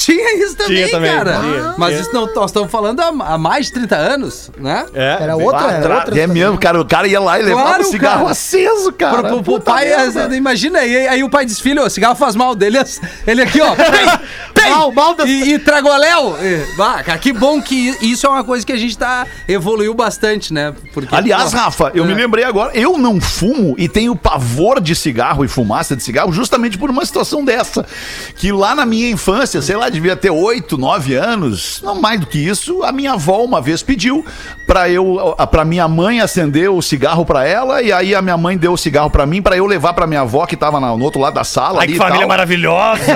Tinha 0.00 0.34
isso 0.42 0.56
também, 0.56 0.76
Tinha 0.76 0.90
também, 0.90 1.12
cara. 1.12 1.40
tinha, 1.40 1.74
Mas 1.76 1.90
tinha. 1.90 2.00
isso 2.00 2.14
não, 2.14 2.34
nós 2.34 2.46
estamos 2.50 2.70
falando 2.70 3.00
há, 3.00 3.08
há 3.08 3.36
mais 3.36 3.66
de 3.66 3.72
30 3.74 3.96
anos, 3.96 4.50
né? 4.56 4.86
É. 4.94 5.18
Era 5.20 5.36
outra, 5.36 5.66
Ah, 5.66 5.72
era 5.72 5.82
tra- 5.82 5.94
outra 5.96 6.18
é 6.20 6.26
mesmo, 6.26 6.56
cara. 6.56 6.80
O 6.80 6.84
cara 6.86 7.06
ia 7.06 7.20
lá 7.20 7.38
e 7.38 7.42
levava 7.42 7.68
Claro, 7.68 7.82
o 7.82 7.86
cigarro 7.86 8.18
cara. 8.20 8.30
aceso, 8.30 8.92
cara. 8.92 9.22
Pro, 9.28 9.42
pro- 9.42 9.60
pai, 9.60 9.84
merda. 9.90 10.34
é, 10.34 10.36
imagina, 10.38 10.78
aí, 10.78 11.06
aí 11.06 11.22
o 11.22 11.28
pai 11.28 11.44
diz, 11.44 11.60
filho, 11.60 11.84
o 11.84 11.90
cigarro 11.90 12.14
faz 12.14 12.34
mal 12.34 12.54
dele, 12.54 12.78
ele 13.26 13.42
aqui, 13.42 13.60
ó, 13.60 13.74
pei, 13.76 13.84
pei, 14.54 14.70
Mal, 14.70 14.90
mal 14.90 15.14
das- 15.14 15.28
e, 15.28 15.52
e 15.54 15.58
tragoléu. 15.58 16.34
E, 16.42 16.64
ah, 16.80 17.02
cara, 17.04 17.18
que 17.18 17.30
bom 17.32 17.60
que 17.60 17.94
isso 18.00 18.26
é 18.26 18.30
uma 18.30 18.42
coisa 18.42 18.64
que 18.64 18.72
a 18.72 18.78
gente 18.78 18.96
tá, 18.96 19.26
evoluiu 19.46 19.92
bastante, 19.92 20.50
né? 20.50 20.72
Porque, 20.94 21.14
Aliás, 21.14 21.50
pô, 21.50 21.58
Rafa, 21.58 21.90
eu 21.94 22.04
é. 22.04 22.06
me 22.06 22.14
lembrei 22.14 22.44
agora, 22.44 22.70
eu 22.74 22.96
não 22.96 23.20
fumo 23.20 23.74
e 23.76 23.86
tenho 23.86 24.16
pavor 24.16 24.80
de 24.80 24.94
cigarro 24.94 25.44
e 25.44 25.48
fumaça 25.48 25.94
de 25.94 26.02
cigarro 26.02 26.32
justamente 26.32 26.78
por 26.78 26.88
uma 26.88 27.04
situação 27.04 27.44
dessa. 27.44 27.84
Que 28.36 28.50
lá 28.50 28.74
na 28.74 28.86
minha 28.86 29.10
infância, 29.10 29.60
sei 29.60 29.76
lá, 29.76 29.89
devia 29.90 30.16
ter 30.16 30.30
8, 30.30 30.78
9 30.78 31.14
anos, 31.14 31.80
não 31.82 32.00
mais 32.00 32.20
do 32.20 32.26
que 32.26 32.38
isso, 32.38 32.82
a 32.82 32.92
minha 32.92 33.12
avó 33.12 33.44
uma 33.44 33.60
vez 33.60 33.82
pediu 33.82 34.24
pra 34.66 34.88
eu, 34.88 35.34
pra 35.50 35.64
minha 35.64 35.86
mãe 35.88 36.20
acender 36.20 36.70
o 36.70 36.80
cigarro 36.80 37.24
pra 37.26 37.46
ela 37.46 37.82
e 37.82 37.92
aí 37.92 38.14
a 38.14 38.22
minha 38.22 38.36
mãe 38.36 38.56
deu 38.56 38.72
o 38.72 38.78
cigarro 38.78 39.10
pra 39.10 39.26
mim 39.26 39.42
pra 39.42 39.56
eu 39.56 39.66
levar 39.66 39.92
pra 39.92 40.06
minha 40.06 40.20
avó 40.22 40.46
que 40.46 40.56
tava 40.56 40.80
na- 40.80 40.96
no 40.96 41.04
outro 41.04 41.20
lado 41.20 41.34
da 41.34 41.44
sala 41.44 41.80
Ai, 41.80 41.84
ali 41.84 41.92
que 41.92 41.98
e 41.98 41.98
família 41.98 42.20
tal. 42.20 42.28
maravilhosa! 42.28 43.02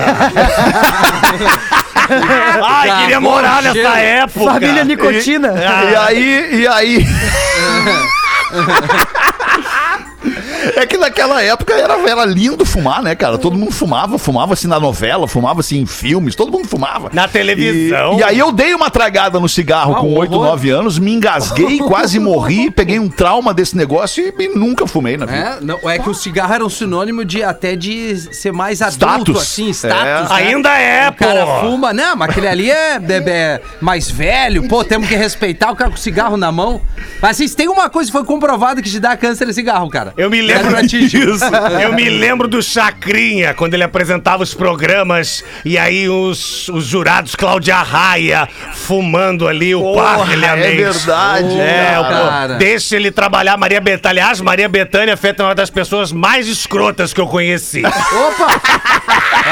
Ai, 2.62 3.00
queria 3.02 3.20
morar 3.20 3.56
Bom 3.56 3.62
nessa 3.62 3.72
cheiro. 3.74 3.88
época! 3.96 4.52
Família 4.52 4.84
Nicotina. 4.84 5.54
Ah. 5.56 5.84
E 5.90 5.96
aí, 5.96 6.54
e 6.62 6.66
aí. 6.68 7.06
É 10.76 10.86
que 10.86 10.96
naquela 10.96 11.42
época 11.42 11.72
era, 11.74 11.94
era 12.08 12.24
lindo 12.24 12.64
fumar, 12.64 13.02
né, 13.02 13.14
cara? 13.14 13.38
Todo 13.38 13.56
mundo 13.56 13.72
fumava, 13.72 14.18
fumava-se 14.18 14.66
na 14.66 14.78
novela, 14.80 15.26
fumava-se 15.28 15.76
em 15.76 15.86
filmes, 15.86 16.34
todo 16.34 16.50
mundo 16.52 16.66
fumava. 16.68 17.10
Na 17.12 17.28
televisão. 17.28 18.14
E, 18.14 18.18
e 18.18 18.22
aí 18.22 18.38
eu 18.38 18.50
dei 18.52 18.74
uma 18.74 18.90
tragada 18.90 19.38
no 19.40 19.48
cigarro 19.48 19.94
Ah, 19.96 20.00
com 20.00 20.08
um 20.08 20.18
8, 20.18 20.32
horror. 20.34 20.46
9 20.50 20.70
anos, 20.70 20.98
me 20.98 21.12
engasguei, 21.12 21.78
quase 21.86 22.18
morri, 22.18 22.70
peguei 22.70 22.98
um 22.98 23.08
trauma 23.08 23.52
desse 23.54 23.76
negócio 23.76 24.24
e, 24.38 24.42
e 24.42 24.48
nunca 24.48 24.86
fumei 24.86 25.16
na 25.16 25.26
vida. 25.26 25.38
É, 25.38 25.58
não, 25.60 25.78
é 25.90 25.98
que 25.98 26.08
o 26.08 26.14
cigarro 26.14 26.54
era 26.54 26.64
um 26.64 26.70
sinônimo 26.70 27.24
de 27.24 27.42
até 27.42 27.76
de 27.76 28.16
ser 28.34 28.52
mais 28.52 28.80
adulto, 28.82 29.32
Status. 29.32 29.42
assim, 29.42 29.72
status. 29.72 30.30
É. 30.30 30.42
né? 30.42 30.48
Ainda 30.48 30.78
é, 30.78 31.08
O 31.08 31.14
cara 31.14 31.46
pô. 31.46 31.60
fuma, 31.60 31.92
não, 31.92 32.16
mas 32.16 32.30
aquele 32.30 32.48
ali 32.48 32.70
é, 32.70 32.96
é- 32.96 33.24
é 33.26 33.60
mais 33.80 34.10
velho, 34.10 34.66
pô, 34.68 34.84
temos 34.84 35.08
que 35.08 35.14
respeitar 35.14 35.70
o 35.70 35.76
cara 35.76 35.90
com 35.90 35.96
cigarro 35.96 36.36
na 36.36 36.50
mão. 36.52 36.80
Mas 37.20 37.36
vocês 37.36 37.54
têm 37.54 37.68
uma 37.68 37.88
coisa 37.88 38.10
que 38.10 38.16
foi 38.16 38.24
comprovada 38.24 38.80
que 38.82 38.90
te 38.90 39.00
dá 39.00 39.16
câncer 39.16 39.46
de 39.46 39.54
cigarro, 39.54 39.88
cara. 39.88 40.12
Eu 40.16 40.30
me 40.30 40.38
É 40.50 40.53
lembro 40.62 40.86
disso. 40.86 41.44
Eu 41.82 41.92
me 41.92 42.08
lembro 42.08 42.48
do 42.48 42.62
Chacrinha, 42.62 43.54
quando 43.54 43.74
ele 43.74 43.84
apresentava 43.84 44.42
os 44.42 44.54
programas 44.54 45.44
e 45.64 45.78
aí 45.78 46.08
os, 46.08 46.68
os 46.68 46.84
jurados 46.86 47.34
Cláudia 47.34 47.76
Raia 47.76 48.48
fumando 48.72 49.48
ali 49.48 49.74
o 49.74 49.82
Porra, 49.82 50.32
é 50.32 50.56
verdade. 50.56 51.60
É, 51.60 51.92
cara. 51.92 52.54
deixa 52.54 52.96
ele 52.96 53.10
trabalhar 53.10 53.56
Maria 53.56 53.80
Bethânia. 53.80 54.24
Aliás, 54.24 54.40
Maria 54.40 54.68
Bethânia 54.68 55.18
é 55.22 55.42
uma 55.42 55.54
das 55.54 55.70
pessoas 55.70 56.12
mais 56.12 56.46
escrotas 56.46 57.12
que 57.12 57.20
eu 57.20 57.26
conheci. 57.26 57.82
Opa! 57.84 58.60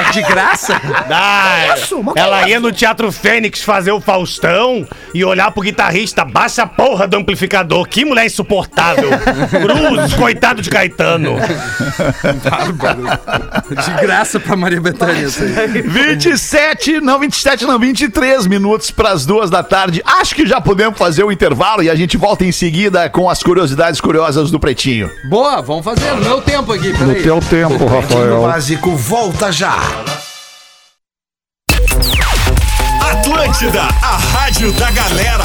De 0.13 0.23
graça? 0.23 0.81
Ah, 1.11 1.75
ela 2.17 2.49
ia 2.49 2.59
no 2.59 2.73
Teatro 2.73 3.13
Fênix 3.13 3.63
fazer 3.63 3.93
o 3.93 4.01
Faustão 4.01 4.87
e 5.13 5.25
olhar 5.25 5.51
pro 5.51 5.63
guitarrista, 5.63 6.25
baixa 6.25 6.63
a 6.63 6.67
porra 6.67 7.07
do 7.07 7.17
amplificador. 7.17 7.87
Que 7.87 8.05
mulher 8.05 8.25
insuportável. 8.25 9.11
Cruz, 9.51 10.15
coitado 10.15 10.63
de 10.63 10.71
Caetano. 10.71 10.92
Caetano. 10.97 11.37
De 13.71 14.01
graça 14.01 14.39
pra 14.39 14.57
Maria 14.57 14.81
Bethânia. 14.81 15.23
isso 15.23 15.43
aí. 15.43 15.83
27, 15.83 17.01
não 17.01 17.19
27, 17.19 17.65
não, 17.65 17.79
23 17.79 18.47
minutos 18.47 18.91
para 18.91 19.11
as 19.11 19.27
duas 19.27 19.51
da 19.51 19.63
tarde. 19.63 20.03
Acho 20.05 20.35
que 20.35 20.47
já 20.47 20.61
podemos 20.61 20.99
fazer 20.99 21.25
o 21.25 21.33
intervalo 21.33 21.83
e 21.83 21.91
a 21.91 21.95
gente 21.95 22.17
volta 22.17 22.45
em 22.45 22.53
seguida 22.53 23.09
com 23.09 23.29
as 23.29 23.43
curiosidades 23.43 24.01
curiosas 24.01 24.51
do 24.51 24.61
Pretinho. 24.61 25.11
Boa, 25.29 25.61
vamos 25.63 25.85
fazer. 25.85 26.13
No 26.13 26.23
meu 26.23 26.41
tempo 26.41 26.73
aqui, 26.73 26.93
peraí. 26.97 27.23
tempo, 27.41 27.87
Pretinho 27.87 28.43
Básico 28.43 28.97
volta 28.97 29.51
já. 29.51 29.77
Atlântida, 33.01 33.83
a 33.83 34.17
rádio 34.17 34.73
da 34.73 34.91
galera. 34.91 35.45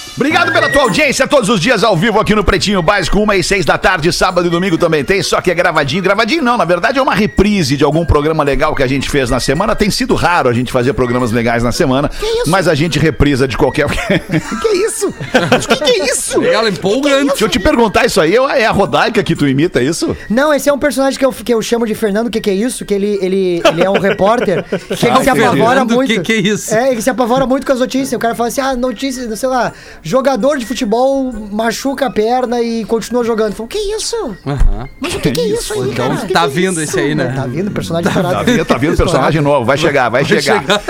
Obrigado 0.15 0.51
pela 0.51 0.69
tua 0.69 0.83
audiência, 0.83 1.25
todos 1.25 1.49
os 1.49 1.59
dias 1.59 1.83
ao 1.83 1.95
vivo 1.95 2.19
aqui 2.19 2.35
no 2.35 2.43
Pretinho 2.43 2.81
Básico, 2.81 3.17
1 3.19 3.33
e 3.33 3.43
6 3.43 3.65
da 3.65 3.77
tarde, 3.77 4.11
sábado 4.11 4.45
e 4.45 4.49
domingo 4.49 4.77
também 4.77 5.03
tem, 5.03 5.23
só 5.23 5.39
que 5.41 5.49
é 5.49 5.53
gravadinho. 5.55 6.03
Gravadinho 6.03 6.43
não, 6.43 6.57
na 6.57 6.65
verdade 6.65 6.99
é 6.99 7.01
uma 7.01 7.15
reprise 7.15 7.77
de 7.77 7.83
algum 7.83 8.05
programa 8.05 8.43
legal 8.43 8.75
que 8.75 8.83
a 8.83 8.87
gente 8.87 9.09
fez 9.09 9.29
na 9.29 9.39
semana. 9.39 9.75
Tem 9.75 9.89
sido 9.89 10.13
raro 10.13 10.49
a 10.49 10.53
gente 10.53 10.71
fazer 10.71 10.93
programas 10.93 11.31
legais 11.31 11.63
na 11.63 11.71
semana, 11.71 12.11
mas 12.47 12.67
a 12.67 12.75
gente 12.75 12.99
reprisa 12.99 13.47
de 13.47 13.57
qualquer... 13.57 13.87
que 13.89 14.67
isso? 14.67 15.13
Mas 15.49 15.65
que 15.65 15.75
que 15.77 16.01
é 16.01 16.05
isso? 16.05 16.39
Legal, 16.41 16.67
empolgante. 16.67 17.27
Deixa 17.29 17.45
eu 17.45 17.49
te 17.49 17.59
perguntar 17.59 18.05
isso 18.05 18.19
aí, 18.19 18.35
é 18.35 18.65
a 18.65 18.71
Rodaica 18.71 19.23
que 19.23 19.35
tu 19.35 19.47
imita 19.47 19.79
é 19.79 19.83
isso? 19.85 20.15
Não, 20.29 20.53
esse 20.53 20.69
é 20.69 20.73
um 20.73 20.79
personagem 20.79 21.17
que 21.17 21.25
eu, 21.25 21.31
que 21.31 21.53
eu 21.53 21.61
chamo 21.61 21.85
de 21.85 21.95
Fernando, 21.95 22.27
o 22.27 22.29
que, 22.29 22.41
que 22.41 22.49
é 22.49 22.53
isso? 22.53 22.85
Que 22.85 22.93
ele, 22.93 23.17
ele, 23.21 23.61
ele 23.65 23.83
é 23.83 23.89
um 23.89 23.99
repórter 23.99 24.63
que, 24.69 24.95
que 24.97 25.07
Ah, 25.07 25.23
se 25.23 25.29
apavora 25.29 25.55
Fernando, 25.55 25.93
muito. 25.93 26.13
que 26.13 26.19
que 26.19 26.33
é 26.33 26.37
isso? 26.37 26.73
É, 26.75 26.91
ele 26.91 27.01
se 27.01 27.09
apavora 27.09 27.45
muito 27.47 27.65
com 27.65 27.73
as 27.73 27.79
notícias. 27.79 28.13
O 28.13 28.19
cara 28.19 28.35
fala 28.35 28.49
assim: 28.49 28.61
ah, 28.61 28.75
notícia, 28.75 29.33
sei 29.35 29.49
lá, 29.49 29.71
jogador 30.03 30.57
de 30.57 30.65
futebol 30.65 31.31
machuca 31.51 32.07
a 32.07 32.11
perna 32.11 32.61
e 32.61 32.83
continua 32.85 33.23
jogando. 33.23 33.53
Fala, 33.53 33.69
que 33.69 33.77
isso? 33.77 34.35
Aham. 34.45 34.89
Mas 34.99 35.13
o 35.15 35.19
que, 35.19 35.31
que 35.31 35.41
é 35.41 35.47
isso 35.49 35.73
aí, 35.73 35.89
Então 35.91 36.07
cara? 36.09 36.21
Tá 36.21 36.27
que 36.27 36.37
é 36.37 36.47
vindo 36.47 36.81
isso? 36.81 36.91
esse 36.91 36.99
aí, 36.99 37.15
né? 37.15 37.33
Tá 37.35 37.45
vindo, 37.45 37.71
personagem 37.71 38.11
Tá 38.11 38.19
estourado. 38.19 38.51
vindo, 38.51 38.65
tá 38.65 38.77
vindo 38.77 38.97
personagem 38.97 39.41
novo, 39.41 39.65
vai 39.65 39.77
chegar, 39.77 40.09
vai, 40.09 40.25
chegar. 40.25 40.61
chegar. 40.61 40.81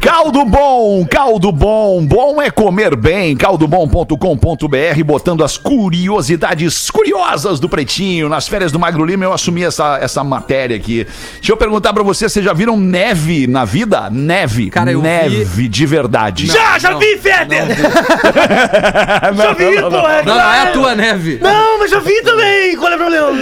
Caldo 0.00 0.44
Bom, 0.44 1.04
caldo 1.04 1.50
bom, 1.50 2.06
bom 2.06 2.40
é 2.40 2.48
comer 2.48 2.94
bem. 2.94 3.36
Caldobom.com.br, 3.36 5.04
botando 5.04 5.42
as 5.42 5.58
curiosidades 5.58 6.88
curiosas 6.90 7.58
do 7.58 7.68
Pretinho. 7.68 8.28
Nas 8.28 8.46
férias 8.46 8.70
do 8.70 8.78
Magro 8.78 9.04
Lima 9.04 9.24
eu 9.24 9.32
assumi 9.32 9.64
essa, 9.64 9.98
essa 10.00 10.22
matéria 10.22 10.76
aqui. 10.76 11.04
Deixa 11.38 11.50
eu 11.52 11.56
perguntar 11.56 11.92
pra 11.92 12.04
vocês, 12.04 12.32
vocês 12.32 12.44
já 12.44 12.52
viram 12.52 12.76
neve 12.78 13.48
na 13.48 13.64
vida? 13.64 14.08
Neve, 14.10 14.70
Cara, 14.70 14.92
eu 14.92 15.02
neve 15.02 15.66
de 15.66 15.86
verdade. 15.86 16.46
Já, 16.46 16.78
já 16.78 16.96
vi, 16.96 17.18
Feder! 17.18 17.64
Já 19.36 19.52
vi, 19.52 19.80
pô, 19.80 20.08
é 20.08 20.22
Não, 20.24 20.34
não 20.34 20.52
é 20.52 20.62
a 20.62 20.66
tua 20.72 20.94
neve. 20.94 21.38
Não, 21.42 21.78
mas 21.78 21.90
já 21.90 21.98
vi 22.00 22.22
também! 22.22 22.76
Qual 22.76 22.90
é 22.92 22.94
o 22.94 22.98
problema? 22.98 23.32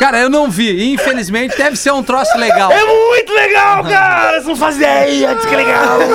Cara, 0.00 0.18
eu 0.18 0.30
não 0.30 0.48
vi. 0.50 0.94
Infelizmente, 0.94 1.54
deve 1.58 1.76
ser 1.76 1.92
um 1.92 2.02
troço 2.02 2.36
legal. 2.38 2.72
É 2.72 2.82
muito 2.84 3.34
legal, 3.34 3.84
cara! 3.84 4.40
Você 4.40 4.48
não 4.48 4.56
faz 4.56 4.76
ideia 4.76 5.34
de 5.34 5.46
que 5.46 5.54
é 5.54 5.56
legal! 5.58 5.98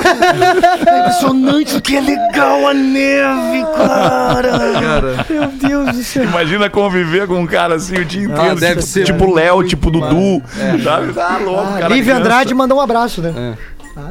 É 0.86 0.98
impressionante 1.00 1.76
o 1.76 1.80
que 1.80 1.96
é 1.96 2.00
legal 2.00 2.66
a 2.66 2.74
neve, 2.74 3.64
cara! 3.76 4.50
Cara, 4.80 5.26
Meu 5.30 5.46
Deus 5.46 5.96
do 5.96 6.02
céu. 6.02 6.24
Imagina 6.24 6.68
conviver 6.68 7.28
com 7.28 7.38
um 7.38 7.46
cara 7.46 7.76
assim 7.76 7.94
o 7.96 8.04
dia 8.04 8.24
inteiro. 8.24 8.42
Ah, 8.42 8.54
deve 8.54 8.74
tipo, 8.80 8.82
ser 8.86 9.04
tipo 9.04 9.32
Léo, 9.32 9.56
muito 9.56 9.68
tipo 9.68 9.88
Dudu. 9.90 10.42
Sabe? 10.82 11.12
Tá 11.12 11.38
louco, 11.38 11.62
Ah, 11.62 11.78
cara. 11.78 11.88
Lívia 11.88 12.02
criança. 12.14 12.20
Andrade 12.20 12.54
mandou 12.54 12.78
um 12.78 12.80
abraço, 12.80 13.22
né? 13.22 13.56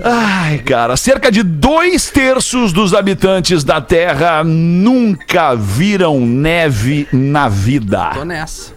Ai, 0.04 0.58
cara, 0.60 0.98
cerca 0.98 1.32
de 1.32 1.43
dois 1.43 2.10
terços 2.10 2.74
dos 2.74 2.93
habitantes 2.93 3.63
da 3.63 3.80
Terra 3.80 4.43
nunca 4.43 5.54
viram 5.56 6.19
neve 6.19 7.08
na 7.13 7.48
vida. 7.48 8.12
tô 8.15 8.26
nessa. 8.26 8.74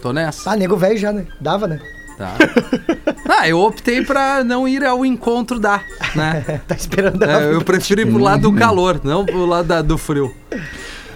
Tô 0.00 0.12
nessa. 0.12 0.50
Ah, 0.50 0.56
nego 0.56 0.76
velho 0.76 0.96
já, 0.98 1.12
né? 1.12 1.26
Dava, 1.40 1.66
né? 1.66 1.80
Tá. 2.18 2.32
Ah, 3.26 3.48
eu 3.48 3.58
optei 3.58 4.02
pra 4.04 4.44
não 4.44 4.68
ir 4.68 4.84
ao 4.84 5.04
encontro 5.04 5.58
da, 5.58 5.80
né? 6.14 6.60
Tá 6.68 6.74
esperando 6.74 7.24
É, 7.24 7.32
ela. 7.32 7.42
eu 7.44 7.62
prefiro 7.62 8.02
ir 8.02 8.06
pro 8.06 8.18
lado 8.18 8.42
do 8.42 8.52
calor, 8.52 9.00
não 9.02 9.24
pro 9.24 9.46
lado 9.46 9.66
da- 9.66 9.82
do 9.82 9.96
frio. 9.98 10.32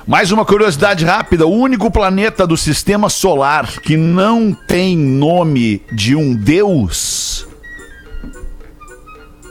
Mais 0.06 0.32
uma 0.32 0.44
curiosidade 0.44 1.04
rápida: 1.04 1.46
o 1.46 1.50
único 1.52 1.90
planeta 1.90 2.46
do 2.46 2.56
sistema 2.56 3.08
solar 3.10 3.66
que 3.82 3.96
não 3.96 4.52
tem 4.66 4.96
nome 4.96 5.82
de 5.92 6.16
um 6.16 6.34
deus. 6.34 7.46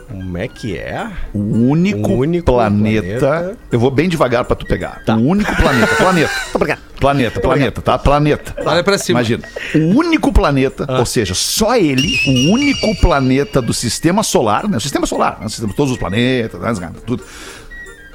Como 0.08 0.38
é 0.38 0.48
que 0.48 0.78
é? 0.78 1.06
O 1.34 1.40
único, 1.40 2.10
O 2.12 2.18
único 2.20 2.46
planeta, 2.46 3.20
planeta. 3.20 3.58
Eu 3.72 3.80
vou 3.80 3.92
bem 3.92 4.08
devagar 4.08 4.46
pra 4.46 4.56
tu 4.56 4.66
pegar. 4.66 5.04
O 5.08 5.12
único 5.14 5.54
planeta. 5.56 5.96
Planeta. 5.96 6.32
planeta, 6.98 7.40
planeta, 7.42 7.82
tá? 7.82 7.98
Planeta. 7.98 8.56
Olha 8.66 8.84
pra 8.84 8.98
cima. 8.98 9.20
Imagina. 9.20 9.44
O 9.76 9.98
único 10.00 10.32
planeta, 10.32 10.86
ou 10.98 11.06
seja, 11.06 11.34
só 11.34 11.76
ele, 11.76 12.18
o 12.26 12.54
único 12.54 12.96
planeta 13.02 13.62
do 13.62 13.74
sistema 13.74 14.24
solar, 14.24 14.68
né? 14.68 14.78
O 14.78 14.82
sistema 14.82 15.06
solar, 15.06 15.40
né? 15.40 15.46
O 15.46 15.50
sistema, 15.50 15.74
todos 15.74 15.92
os 15.92 15.98
planetas, 16.00 16.80
né? 16.80 16.92
tudo. 17.06 17.24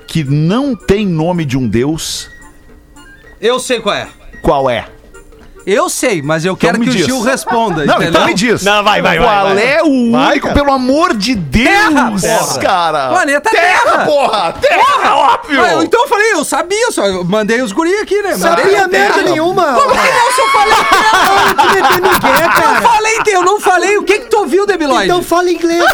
Que 0.07 0.25
não 0.25 0.75
tem 0.75 1.07
nome 1.07 1.45
de 1.45 1.57
um 1.59 1.69
deus, 1.69 2.29
Eu 3.41 3.59
sei 3.59 3.81
qual 3.81 3.95
é. 3.95 4.09
qual 4.43 4.71
é? 4.71 4.87
Eu 5.65 5.89
sei, 5.89 6.21
mas 6.23 6.45
eu 6.45 6.57
quero 6.57 6.79
me 6.79 6.87
que 6.87 6.91
o 6.91 6.95
diz. 6.95 7.07
Gil 7.07 7.21
responda, 7.23 7.85
Não, 7.85 7.95
entendeu? 7.95 8.11
então 8.11 8.27
me 8.27 8.35
diz. 8.35 8.63
Não, 8.63 8.83
vai, 8.83 9.01
vai, 9.01 9.19
vai, 9.19 9.27
Qual 9.27 9.55
vai. 9.55 9.65
é 9.65 9.83
o 9.83 10.11
Vai, 10.13 10.31
único, 10.33 10.49
cara. 10.49 10.61
pelo 10.61 10.73
amor 10.73 11.15
de 11.17 11.35
Deus, 11.35 12.23
Terra, 12.23 12.59
cara? 12.61 13.09
Planeta 13.11 13.51
Terra, 13.51 13.81
Terra. 13.91 14.05
porra! 14.05 14.53
Terra, 14.61 15.17
óbvio! 15.17 15.63
Ah, 15.63 15.73
eu- 15.75 15.83
então 15.83 16.03
eu 16.03 16.09
falei, 16.09 16.33
eu 16.33 16.45
sabia, 16.45 16.91
só 16.91 17.07
eu 17.07 17.25
mandei 17.25 17.63
os 17.63 17.73
guri 17.73 17.95
aqui, 17.99 18.21
né? 18.23 18.37
Mandei 18.37 18.65
Sabia 18.65 18.89
merda 18.89 19.23
nenhuma! 19.23 19.75
Como 19.75 19.91
que 19.91 20.11
não, 20.11 20.33
se 20.33 20.41
eu 20.41 20.49
falei 20.49 20.75
terra? 20.75 21.55
Tu 21.55 21.75
metendo 21.75 22.09
o 22.09 22.21
quê, 22.21 22.27
Eu 22.43 22.51
cara? 22.51 22.81
falei, 22.83 23.19
eu 23.27 23.43
não 23.45 23.61
falei. 23.61 23.99
O 23.99 24.03
que 24.03 24.19
que 24.21 24.27
tu 24.31 24.39
ouviu, 24.39 24.67
Debiloid? 24.67 25.05
Então 25.05 25.23
fala 25.23 25.51
inglês. 25.51 25.85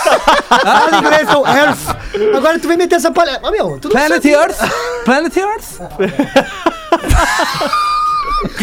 fala 0.48 0.96
inglês, 0.98 1.22
então, 1.22 1.44
Earth. 1.46 1.96
Agora 2.36 2.58
tu 2.58 2.68
vem 2.68 2.76
meter 2.76 2.96
essa 2.96 3.10
palha. 3.10 3.40
Ô, 3.42 3.50
meu, 3.50 3.78
tu 3.80 3.88
não 3.88 3.92
Planet 3.92 4.22
sabia. 4.22 4.36
Earth? 4.38 4.58
Planet 5.04 5.36
Earth? 5.36 5.80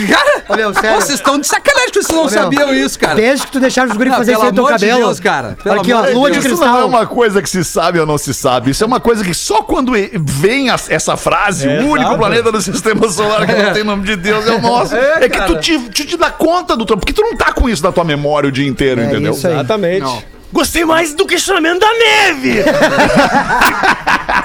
Cara, 0.09 0.43
Ô, 0.49 0.55
meu, 0.55 0.73
sério. 0.73 1.01
vocês 1.01 1.19
estão 1.19 1.37
de 1.39 1.47
sacanagem 1.47 1.89
que 1.91 2.01
vocês 2.01 2.07
não 2.15 2.25
Ô, 2.25 2.29
meu, 2.29 2.41
sabiam 2.43 2.73
isso, 2.73 2.97
cara. 2.99 3.15
Desde 3.15 3.45
que 3.45 3.51
tu 3.51 3.59
deixaram 3.59 3.91
os 3.91 3.97
guris 3.97 4.13
Ah, 4.13 4.17
fazer 4.17 4.31
isso 4.33 4.41
aí 4.41 4.47
no 4.49 4.53
teu 4.55 4.65
cabelo. 4.65 4.97
Deus, 4.99 5.19
cara. 5.19 5.57
Pelo 5.63 5.81
Aqui, 5.81 5.91
ó, 5.93 5.97
amor 5.97 6.07
de 6.09 6.13
lua 6.15 6.31
de 6.31 6.39
Deus. 6.39 6.45
Isso 6.45 6.55
não 6.61 6.67
é 6.67 6.71
cristal. 6.71 6.87
uma 6.87 7.05
coisa 7.07 7.41
que 7.41 7.49
se 7.49 7.63
sabe 7.65 7.99
ou 7.99 8.05
não 8.05 8.17
se 8.17 8.33
sabe. 8.33 8.71
Isso 8.71 8.83
é 8.83 8.87
uma 8.87 8.99
coisa 8.99 9.23
que 9.23 9.33
só 9.33 9.61
quando 9.61 9.93
vem 10.13 10.69
as- 10.69 10.89
essa 10.89 11.17
frase, 11.17 11.67
o 11.67 11.71
único 11.89 11.97
exato. 11.97 12.17
planeta 12.17 12.51
do 12.51 12.61
sistema 12.61 13.09
solar 13.09 13.45
que 13.45 13.53
não 13.53 13.73
tem 13.73 13.83
nome 13.83 14.03
de 14.03 14.15
Deus 14.15 14.45
é 14.47 14.51
o 14.51 14.61
nosso. 14.61 14.95
É, 14.95 15.25
É, 15.25 15.29
que 15.29 15.41
tu 15.41 15.59
te, 15.59 15.77
tu 15.79 16.05
te 16.05 16.17
dá 16.17 16.29
conta 16.29 16.75
do 16.77 16.85
teu. 16.85 16.97
Porque 16.97 17.13
tu 17.13 17.21
não 17.21 17.35
tá 17.35 17.51
com 17.51 17.67
isso 17.69 17.83
na 17.83 17.91
tua 17.91 18.03
memória 18.03 18.47
o 18.47 18.51
dia 18.51 18.67
inteiro, 18.67 19.01
É 19.01 19.05
entendeu? 19.05 19.33
isso 19.33 19.47
aí. 19.47 19.53
Exatamente. 19.53 20.01
Não. 20.01 20.34
Gostei 20.55 20.85
mais 20.85 21.13
do 21.13 21.25
questionamento 21.25 21.81
da 21.81 21.91
neve! 21.91 22.63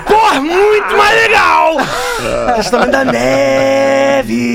Porra, 0.08 0.40
muito 0.40 0.96
mais 0.96 1.22
legal! 1.22 1.76
questionamento 2.56 2.90
da 2.90 3.04
neve! 3.04 4.50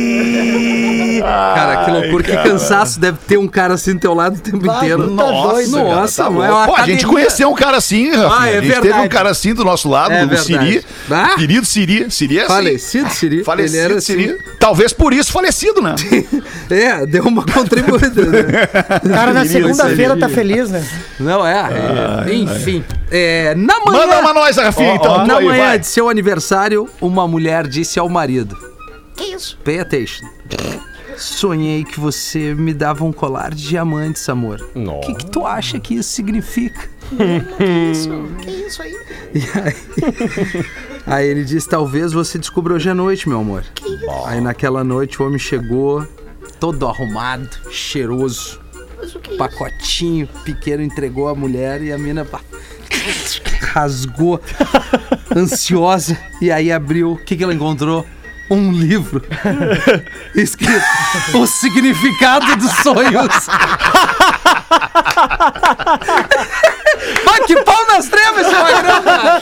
Cara, 1.25 1.85
que 1.85 1.91
loucura, 1.91 2.23
que 2.23 2.37
cansaço 2.37 2.99
deve 2.99 3.17
ter 3.27 3.37
um 3.37 3.47
cara 3.47 3.73
assim 3.73 3.93
do 3.93 3.99
teu 3.99 4.13
lado 4.13 4.35
o 4.37 4.39
tempo 4.39 4.57
inteiro. 4.65 5.03
tá 5.03 5.09
Nossa, 5.13 5.53
doido, 5.53 5.71
cara, 5.73 5.83
nossa, 5.95 6.23
tá 6.23 6.29
não 6.29 6.43
é 6.63 6.65
Pô, 6.67 6.75
a 6.75 6.85
gente 6.85 7.05
conheceu 7.05 7.49
um 7.49 7.55
cara 7.55 7.77
assim, 7.77 8.09
Rafinha. 8.11 8.29
Ah, 8.39 8.47
é 8.47 8.57
a 8.57 8.61
gente 8.61 8.69
teve 8.69 8.81
verdade. 8.81 9.05
um 9.05 9.09
cara 9.09 9.29
assim 9.29 9.53
do 9.53 9.63
nosso 9.63 9.89
lado, 9.89 10.11
É 10.13 10.23
o 10.23 10.27
verdade. 10.27 10.43
Siri. 10.45 10.85
Ah? 11.11 11.35
Querido 11.35 11.65
Siri. 11.65 12.11
Siri 12.11 12.37
é 12.39 12.41
assim. 12.43 12.53
Falecido, 12.53 13.09
Siri. 13.09 13.43
Falecido 13.43 13.77
Ele 13.77 13.85
era 13.93 14.01
Siri. 14.01 14.25
assim. 14.31 14.37
Talvez 14.59 14.93
por 14.93 15.13
isso 15.13 15.31
falecido, 15.31 15.81
né? 15.81 15.95
É, 16.69 17.05
deu 17.05 17.23
uma 17.25 17.45
contribuída. 17.45 18.25
né? 18.25 18.41
O 19.03 19.09
cara 19.13 19.33
na 19.33 19.45
segunda-feira 19.45 20.17
tá 20.17 20.27
feliz, 20.27 20.69
né? 20.71 20.83
Não 21.19 21.45
é? 21.45 21.69
é. 22.27 22.33
Enfim. 22.33 22.83
É, 23.11 23.53
na 23.55 23.79
manhã. 23.81 24.07
Manda 24.07 24.19
uma 24.19 24.33
nós, 24.33 24.57
Rafinha, 24.57 24.93
Ó, 24.93 24.95
então. 24.95 25.19
Tu 25.21 25.27
Na 25.27 25.37
aí, 25.37 25.45
manhã 25.45 25.67
vai. 25.67 25.79
de 25.79 25.85
seu 25.87 26.09
aniversário, 26.09 26.89
uma 26.99 27.27
mulher 27.27 27.67
disse 27.67 27.99
ao 27.99 28.09
marido: 28.09 28.57
Que 29.15 29.25
isso? 29.35 29.57
Pay 29.63 29.79
attention. 29.79 30.25
Sonhei 31.17 31.83
que 31.83 31.99
você 31.99 32.53
me 32.53 32.73
dava 32.73 33.03
um 33.05 33.11
colar 33.11 33.53
de 33.53 33.67
diamantes, 33.67 34.27
amor. 34.29 34.59
O 34.75 34.99
que, 35.01 35.15
que 35.15 35.25
tu 35.31 35.45
acha 35.45 35.79
que 35.79 35.95
isso 35.95 36.09
significa? 36.09 36.89
Que 38.41 38.51
isso 38.51 38.81
aí? 38.81 38.95
E 39.33 39.39
aí, 39.59 40.65
aí 41.05 41.27
ele 41.27 41.43
disse: 41.43 41.69
Talvez 41.69 42.11
você 42.11 42.39
descubra 42.39 42.73
hoje 42.73 42.89
à 42.89 42.95
noite, 42.95 43.29
meu 43.29 43.39
amor. 43.39 43.63
Aí 44.25 44.41
naquela 44.41 44.83
noite 44.83 45.21
o 45.21 45.25
homem 45.25 45.37
chegou, 45.37 46.05
todo 46.59 46.87
arrumado, 46.87 47.49
cheiroso. 47.69 48.59
Pacotinho 49.37 50.27
pequeno 50.43 50.81
entregou 50.81 51.27
a 51.27 51.35
mulher 51.35 51.81
e 51.81 51.91
a 51.91 51.97
mina 51.97 52.25
rasgou, 53.61 54.41
ansiosa. 55.35 56.17
E 56.41 56.51
aí 56.51 56.71
abriu. 56.71 57.13
O 57.13 57.17
que, 57.17 57.35
que 57.35 57.43
ela 57.43 57.53
encontrou? 57.53 58.05
Um 58.49 58.71
livro 58.71 59.23
escrito 60.35 60.83
O 61.33 61.47
Significado 61.47 62.55
dos 62.57 62.71
Sonhos. 62.83 63.47
Mas 67.25 67.45
que 67.45 67.55
pau 67.63 67.85
nas 67.87 68.07
trevas 68.07 68.47
esse 68.47 68.55
magrão, 68.55 69.01
cara. 69.03 69.41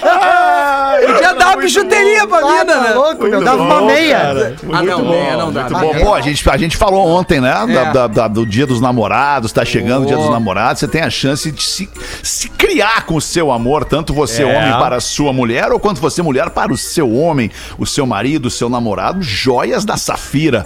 Podia 1.06 1.34
dar 1.34 1.48
uma 1.48 1.56
bijuteria 1.58 2.28
pra 2.28 2.38
Ah, 2.40 2.42
mina, 2.52 2.66
tá 2.66 2.82
né? 2.82 2.94
louco, 2.94 3.24
meu. 3.26 3.44
Dava 3.44 3.62
uma 3.64 3.82
meia. 3.82 4.56
Ah, 4.72 4.84
não, 4.84 5.06
meia 5.06 5.38
não 5.38 5.52
dá. 5.52 5.70
Muito 5.70 5.80
bom. 5.80 5.94
Pô, 6.06 6.14
a 6.14 6.22
gente, 6.22 6.48
a 6.50 6.58
gente 6.58 6.78
falou 6.78 7.08
ontem, 7.08 7.40
né? 7.42 7.52
da- 7.54 7.82
É. 7.82 7.92
da- 7.94 8.08
da- 8.08 8.28
do 8.28 8.46
dia 8.46 8.66
dos 8.68 8.80
namorados, 8.82 9.52
tá 9.52 9.64
chegando 9.66 10.04
o 10.04 10.06
dia 10.06 10.18
Oh. 10.18 10.22
dos 10.22 10.30
namorados. 10.32 10.80
Você 10.80 10.88
tem 10.88 11.02
a 11.02 11.10
chance 11.10 11.52
de 11.52 11.62
se, 11.64 11.90
se 12.22 12.50
criar 12.50 13.06
com 13.06 13.16
o 13.16 13.22
seu 13.22 13.52
amor, 13.52 13.86
tanto 13.86 14.14
você 14.14 14.44
É. 14.44 14.46
homem 14.46 14.72
para 14.80 14.98
a 14.98 15.02
sua 15.02 15.32
mulher, 15.34 15.72
ou 15.72 15.80
quanto 15.80 16.00
você 16.02 16.22
mulher 16.22 16.50
para 16.52 16.72
o 16.74 16.78
seu 16.78 17.12
homem, 17.14 17.52
o 17.78 17.86
seu 17.86 18.06
marido, 18.06 18.46
o 18.48 18.52
seu 18.52 18.70
namorado. 18.70 19.22
Joias 19.22 19.84
da 19.86 19.98
Safira. 19.98 20.64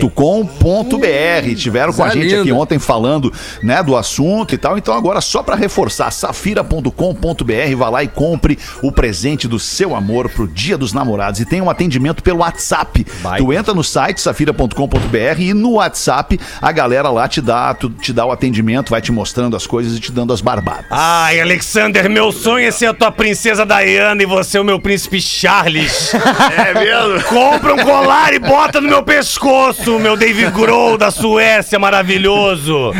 Safira.com.br. 0.00 1.54
Tiveram 1.56 1.92
com 1.92 2.02
a 2.02 2.06
Coisa 2.10 2.20
gente 2.22 2.34
aqui 2.40 2.52
ontem 2.52 2.78
falando, 2.78 3.32
né, 3.62 3.82
do 3.82 3.96
assunto 3.96 4.54
e 4.54 4.58
tal. 4.58 4.76
Então 4.78 4.94
agora 4.94 5.19
só 5.20 5.42
para 5.42 5.56
reforçar, 5.56 6.10
safira.com.br, 6.10 7.76
vá 7.76 7.88
lá 7.88 8.02
e 8.04 8.08
compre 8.08 8.58
o 8.82 8.90
presente 8.92 9.46
do 9.48 9.58
seu 9.58 9.94
amor 9.94 10.28
pro 10.28 10.46
Dia 10.48 10.76
dos 10.76 10.92
Namorados 10.92 11.40
e 11.40 11.44
tem 11.44 11.60
um 11.60 11.70
atendimento 11.70 12.22
pelo 12.22 12.40
WhatsApp. 12.40 13.04
Tu 13.38 13.52
entra 13.52 13.74
no 13.74 13.82
site 13.84 14.20
safira.com.br 14.20 15.40
e 15.40 15.54
no 15.54 15.72
WhatsApp 15.72 16.38
a 16.60 16.72
galera 16.72 17.08
lá 17.10 17.28
te 17.28 17.40
dá, 17.40 17.72
tu- 17.74 17.90
te 17.90 18.12
dá 18.12 18.24
o 18.24 18.32
atendimento, 18.32 18.90
vai 18.90 19.00
te 19.00 19.12
mostrando 19.12 19.56
as 19.56 19.66
coisas 19.66 19.96
e 19.96 20.00
te 20.00 20.12
dando 20.12 20.32
as 20.32 20.40
barbadas. 20.40 20.86
Ai, 20.90 21.40
Alexander, 21.40 22.08
meu 22.08 22.32
sonho 22.32 22.66
é 22.66 22.70
ser 22.70 22.86
a 22.86 22.94
tua 22.94 23.10
princesa 23.12 23.64
Diana 23.66 24.22
e 24.22 24.26
você 24.26 24.58
o 24.58 24.64
meu 24.64 24.80
príncipe 24.80 25.20
Charles. 25.20 26.12
É 26.50 26.74
mesmo? 26.74 27.22
Compra 27.28 27.74
um 27.74 27.78
colar 27.78 28.32
e 28.34 28.38
bota 28.38 28.80
no 28.80 28.88
meu 28.88 29.02
pescoço, 29.02 29.98
meu 29.98 30.16
David 30.16 30.50
Grohl 30.50 30.96
da 30.98 31.10
Suécia 31.10 31.78
maravilhoso. 31.78 32.92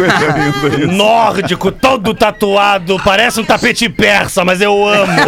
Nórdico, 1.20 1.70
todo 1.70 2.14
tatuado, 2.14 2.98
parece 3.04 3.40
um 3.40 3.44
tapete 3.44 3.90
persa, 3.90 4.42
mas 4.42 4.62
eu 4.62 4.88
amo. 4.88 5.12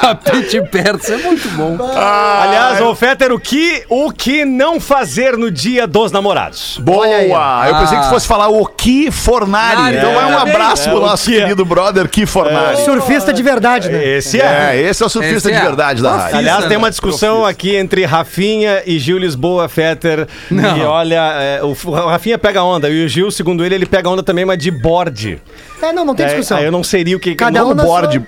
Tapete 0.00 0.62
persa 0.62 1.14
é 1.14 1.18
muito 1.18 1.48
bom. 1.50 1.76
Aliás, 1.82 2.80
ô 2.80 2.94
Fetter, 2.94 3.32
o 3.32 3.38
que, 3.40 3.84
o 3.88 4.12
que 4.12 4.44
não 4.44 4.78
fazer 4.80 5.36
no 5.36 5.50
dia 5.50 5.86
dos 5.86 6.12
namorados? 6.12 6.78
Boa! 6.80 7.66
Eu 7.66 7.74
pensei 7.80 7.96
que 7.98 8.04
tu 8.04 8.06
Ah. 8.06 8.10
fosse 8.10 8.26
falar 8.26 8.48
o 8.48 8.64
Ki 8.66 9.10
Fornari. 9.10 9.76
Ah, 9.76 9.92
então 9.92 10.10
é 10.12 10.26
um 10.26 10.32
é. 10.38 10.42
abraço 10.42 10.88
É, 10.88 10.92
pro 10.92 11.00
nosso 11.00 11.30
é. 11.30 11.34
querido 11.34 11.64
brother 11.64 12.08
Ki 12.08 12.26
Fornari. 12.26 12.84
Surfista 12.84 13.32
de 13.32 13.42
verdade, 13.42 13.88
né? 13.88 14.04
Esse 14.06 14.40
é. 14.40 14.70
É, 14.74 14.80
esse 14.80 15.02
é 15.02 15.06
o 15.06 15.08
surfista 15.08 15.36
Esse 15.36 15.50
de 15.50 15.54
é. 15.54 15.60
verdade 15.60 16.02
da 16.02 16.16
rádio. 16.16 16.38
Aliás, 16.38 16.64
tem 16.66 16.76
uma 16.76 16.86
né? 16.86 16.90
discussão 16.90 17.44
aqui 17.44 17.74
entre 17.76 18.04
Rafinha 18.04 18.82
e 18.86 18.98
Gil 18.98 19.18
Lisboa 19.18 19.68
Fetter. 19.68 20.26
Não. 20.50 20.76
E 20.76 20.82
olha, 20.82 21.32
é, 21.40 21.60
o, 21.62 21.76
o 21.86 22.06
Rafinha 22.08 22.38
pega 22.38 22.62
onda. 22.62 22.88
E 22.88 23.04
o 23.04 23.08
Gil, 23.08 23.30
segundo 23.30 23.64
ele, 23.64 23.74
ele 23.74 23.86
pega 23.86 24.08
onda 24.08 24.22
também, 24.22 24.44
mas 24.44 24.58
de 24.58 24.70
board. 24.70 25.40
É, 25.82 25.92
não, 25.92 26.04
não 26.04 26.14
tem 26.14 26.26
É, 26.26 26.28
discussão. 26.30 26.58
aí 26.58 26.64
eu 26.64 26.72
não 26.72 26.82
seria 26.82 27.16
o 27.16 27.20
que. 27.20 27.34
Cada 27.34 27.64
um 27.64 27.74
board. 27.74 28.22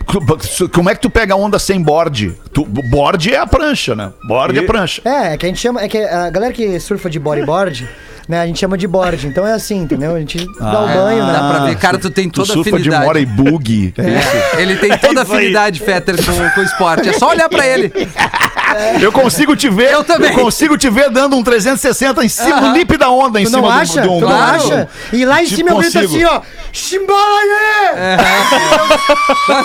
Como 0.72 0.88
é 0.90 0.94
que 0.94 1.00
tu 1.00 1.10
pega 1.10 1.34
onda 1.36 1.58
sem 1.58 1.82
board? 1.82 2.34
Tu, 2.52 2.64
board 2.64 3.32
é 3.32 3.38
a 3.38 3.46
prancha, 3.46 3.94
né? 3.94 4.10
Board 4.26 4.58
é 4.58 4.62
E- 4.62 4.66
prancha. 4.66 5.02
É, 5.04 5.34
é 5.34 5.36
que 5.36 5.46
a 5.46 5.48
gente 5.48 5.60
chama. 5.60 5.80
É 5.82 5.88
que 5.88 5.98
a 5.98 6.30
galera 6.30 6.52
que 6.52 6.78
surfa 6.80 7.10
de 7.10 7.18
bodyboard, 7.18 7.88
né? 8.28 8.40
A 8.40 8.46
gente 8.46 8.58
chama 8.58 8.78
de 8.78 8.86
board. 8.86 9.26
Então 9.26 9.46
é 9.46 9.52
assim, 9.52 9.78
entendeu? 9.82 10.14
A 10.14 10.18
gente 10.20 10.38
dá 10.58 10.80
o 10.82 10.86
banho, 10.88 11.26
né? 11.26 11.32
Dá 11.32 11.48
pra 11.50 11.64
ver, 11.66 11.76
cara, 11.76 11.98
tu 11.98 12.10
tem 12.10 12.28
Tu 12.28 12.40
toda 12.40 12.52
a 12.52 12.54
surfa 12.54 12.70
de 12.70 12.76
afinidade. 12.76 13.04
mora 13.06 13.20
e 13.20 13.26
bug. 13.26 13.94
É 13.98 14.02
isso. 14.10 14.56
Ele 14.58 14.76
tem 14.76 14.96
toda 14.98 15.20
a 15.20 15.24
isso 15.24 15.32
aí. 15.32 15.38
afinidade, 15.38 15.80
Fetter, 15.80 16.16
com, 16.24 16.50
com 16.50 16.60
o 16.60 16.64
esporte. 16.64 17.08
É 17.08 17.12
só 17.14 17.30
olhar 17.30 17.48
pra 17.48 17.66
ele. 17.66 17.92
Eu 19.00 19.12
consigo 19.12 19.54
te 19.56 19.68
ver. 19.68 19.92
Eu 19.92 20.04
também. 20.04 20.32
consigo 20.32 20.76
te 20.78 20.88
ver 20.90 21.10
dando 21.10 21.36
um 21.36 21.42
360 21.42 22.24
em 22.24 22.28
cima, 22.28 22.56
Aham. 22.56 22.70
o 22.70 22.74
lip 22.74 22.96
da 22.96 23.10
onda 23.10 23.40
em 23.40 23.44
Tu 23.44 23.50
cima 23.50 23.62
não 23.62 23.68
do- 23.68 23.74
acha? 23.80 24.00
do, 24.02 24.08
Tu 24.08 24.20
não 24.20 24.40
acha? 24.40 24.88
E 25.12 25.24
lá 25.24 25.40
em 25.42 25.44
Tipo, 25.44 25.56
cima 25.56 25.70
eu 25.70 25.76
grito 25.78 25.98
assim, 25.98 26.24
ó. 26.24 26.40
Chimbalaê! 26.72 28.16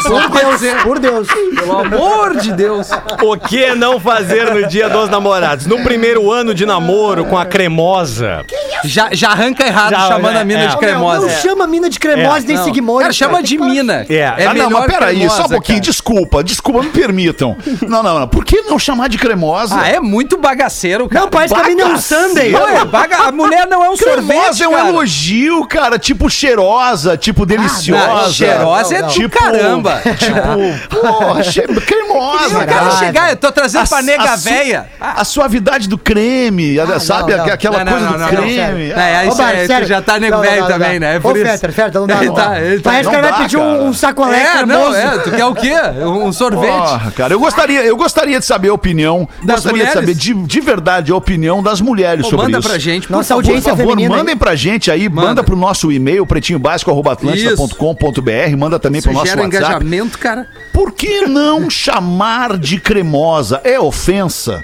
Por 0.03 0.29
Deus. 0.31 0.61
Por 0.83 0.99
Deus. 0.99 1.27
Pelo 1.55 1.77
amor 1.79 2.37
de 2.37 2.51
Deus. 2.51 2.89
O 3.21 3.37
que 3.37 3.73
não 3.75 3.99
fazer 3.99 4.51
no 4.53 4.67
dia 4.67 4.89
dos 4.89 5.09
namorados? 5.09 5.65
No 5.65 5.83
primeiro 5.83 6.31
ano 6.31 6.53
de 6.53 6.65
namoro 6.65 7.25
com 7.25 7.37
a 7.37 7.45
cremosa. 7.45 8.43
Já, 8.83 9.09
já 9.11 9.29
arranca 9.29 9.65
errado 9.65 9.91
Já, 9.91 10.07
chamando 10.07 10.37
é, 10.37 10.41
a 10.41 10.43
mina 10.43 10.63
é. 10.63 10.67
de 10.67 10.77
cremosa. 10.77 11.21
Não 11.21 11.29
chama 11.29 11.67
mina 11.67 11.89
de 11.89 11.99
cremosa 11.99 12.39
É, 12.45 12.47
nem 12.47 12.57
Não. 12.57 12.63
Sigmund. 12.63 13.01
Cara, 13.01 13.13
chama 13.13 13.41
de 13.43 13.57
mina. 13.57 14.05
É. 14.09 14.25
ah, 14.25 14.35
não, 14.45 14.53
melhor 14.53 14.71
mas 14.71 14.85
peraí, 14.85 15.15
cremosa, 15.17 15.37
só 15.37 15.45
um 15.45 15.49
pouquinho, 15.49 15.79
cara. 15.79 15.91
desculpa, 15.91 16.43
desculpa, 16.43 16.81
me 16.83 16.89
permitam. 16.89 17.55
Não, 17.87 18.01
não, 18.03 18.19
não. 18.19 18.27
Por 18.27 18.43
que 18.45 18.61
não 18.63 18.77
chamar 18.79 18.94
de 19.09 19.17
cremosa? 19.17 19.79
Ah, 19.79 19.87
é 19.87 19.99
muito 19.99 20.37
bagaceiro, 20.37 21.07
cara. 21.07 21.21
Não, 21.25 21.29
parece 21.29 21.53
que 21.53 21.59
a 21.61 21.63
mina 21.65 21.81
é 21.83 21.85
um 21.87 21.97
sundae. 21.99 22.51
Não, 22.51 22.67
é 22.67 22.85
baga... 22.85 23.17
A 23.17 23.31
mulher 23.31 23.67
não 23.67 23.83
é 23.83 23.89
um 23.89 23.95
sorvete, 23.97 24.27
Cremosa 24.27 24.63
é 24.63 24.67
um 24.67 24.71
cara. 24.73 24.89
elogio, 24.89 25.67
cara. 25.67 25.99
Tipo 25.99 26.29
cheirosa, 26.29 27.17
tipo 27.17 27.45
deliciosa. 27.45 28.07
não, 28.07 28.29
cheirosa 28.31 28.95
é 28.95 29.01
não, 29.01 29.07
do 29.07 29.13
tipo, 29.13 29.37
caramba. 29.37 30.01
Tipo, 30.17 30.99
porra, 31.01 31.43
che- 31.43 31.61
cremosa, 31.61 32.53
Eu 32.55 32.59
quero 32.59 32.67
cara. 32.73 32.91
chegar, 32.97 33.29
eu 33.31 33.35
tô 33.35 33.51
trazendo 33.51 33.87
pra 33.87 33.97
A- 33.97 34.01
nega 34.01 34.23
a 34.33 34.37
su- 34.37 34.49
véia. 34.49 34.85
A 34.99 35.23
suavidade 35.23 35.87
do 35.89 35.97
creme, 35.97 36.79
a- 36.79 36.99
sabe? 36.99 37.31
não, 37.35 37.45
não. 37.45 37.53
Aquela 37.53 37.83
Não, 37.83 37.85
não, 37.85 37.91
coisa 37.91 38.05
não, 38.05 38.11
do 38.13 38.19
não, 38.19 38.31
não, 38.31 38.43
creme. 38.43 38.93
Ah, 38.95 39.01
É, 39.01 39.15
aí 39.17 39.31
sério. 39.31 39.85
tu 39.85 39.89
já 39.89 40.01
tá 40.01 40.19
nego 40.19 40.37
velho 40.39 40.67
também, 40.67 40.99
não. 40.99 41.07
né? 41.07 41.15
É 41.15 41.17
Ô, 41.17 41.21
por 41.21 41.35
isso. 41.37 41.45
Fetter, 41.45 41.71
Fetter, 41.73 41.99
não 42.01 42.07
dá, 42.07 42.21
não. 42.21 42.33
tá- 42.33 42.43
tá- 42.43 42.55
Parece 42.83 43.09
que 43.09 43.15
ele 43.15 43.21
vai 43.29 43.41
pedir 43.41 43.57
um, 43.57 43.93
sacolé 43.93 44.41
É, 44.41 44.51
cremoso. 44.57 44.79
não, 44.91 44.95
é. 44.95 45.17
Tu 45.19 45.31
quer 45.31 45.45
o 45.45 45.53
quê? 45.55 45.73
Um 46.05 46.31
sorvete. 46.31 46.71
Porra, 46.71 47.11
cara, 47.11 47.33
eu 47.33 47.39
gostaria, 47.39 47.81
eu 47.83 47.95
gostaria 47.97 48.39
de 48.39 48.45
saber 48.45 48.69
a 48.69 48.73
opinião. 48.85 49.27
Das 49.43 49.63
gostaria 49.63 49.71
mulheres? 49.71 49.93
de 49.93 49.99
saber 49.99 50.13
de, 50.13 50.33
de 50.47 50.61
verdade 50.61 51.11
a 51.11 51.15
opinião 51.15 51.63
das 51.63 51.81
mulheres 51.81 52.23
Pô, 52.23 52.29
sobre 52.31 52.45
manda 52.45 52.59
isso. 52.59 52.69
pra 52.69 52.77
gente, 52.77 53.07
por 53.07 53.13
Nossa 53.13 53.29
favor. 53.29 53.43
Por 53.43 53.49
audiência 53.49 53.75
favor, 53.75 53.89
feminina. 53.89 54.17
mandem 54.17 54.37
pra 54.37 54.55
gente 54.55 54.91
aí, 54.91 55.09
manda, 55.09 55.27
Manda. 55.27 55.43
pro 55.43 55.55
nosso 55.55 55.91
e-mail, 55.91 56.25
pretinhobásico.com.br, 56.25 58.57
manda 58.57 58.79
também 58.79 59.01
pro 59.01 59.11
Isso 59.11 59.19
nosso 59.19 59.31
gera 59.31 59.41
WhatsApp. 59.41 59.65
engajamento, 59.85 60.17
cara. 60.19 60.47
Por 60.73 60.91
que 60.91 61.21
não 61.27 61.69
chamar 61.85 62.57
de 62.57 62.79
cremosa? 62.79 63.61
É 63.63 63.79
ofensa? 63.79 64.63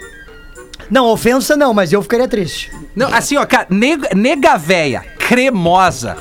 Não, 0.89 1.05
ofensa 1.07 1.55
não, 1.55 1.74
mas 1.74 1.93
eu 1.93 2.01
ficaria 2.01 2.28
triste. 2.28 2.69
Não, 2.95 3.13
assim, 3.13 3.38
ó, 3.38 3.45
cara, 3.45 3.65
nega, 3.69 4.09
nega 4.13 4.57
véia, 4.57 5.01
cremosa, 5.17 6.17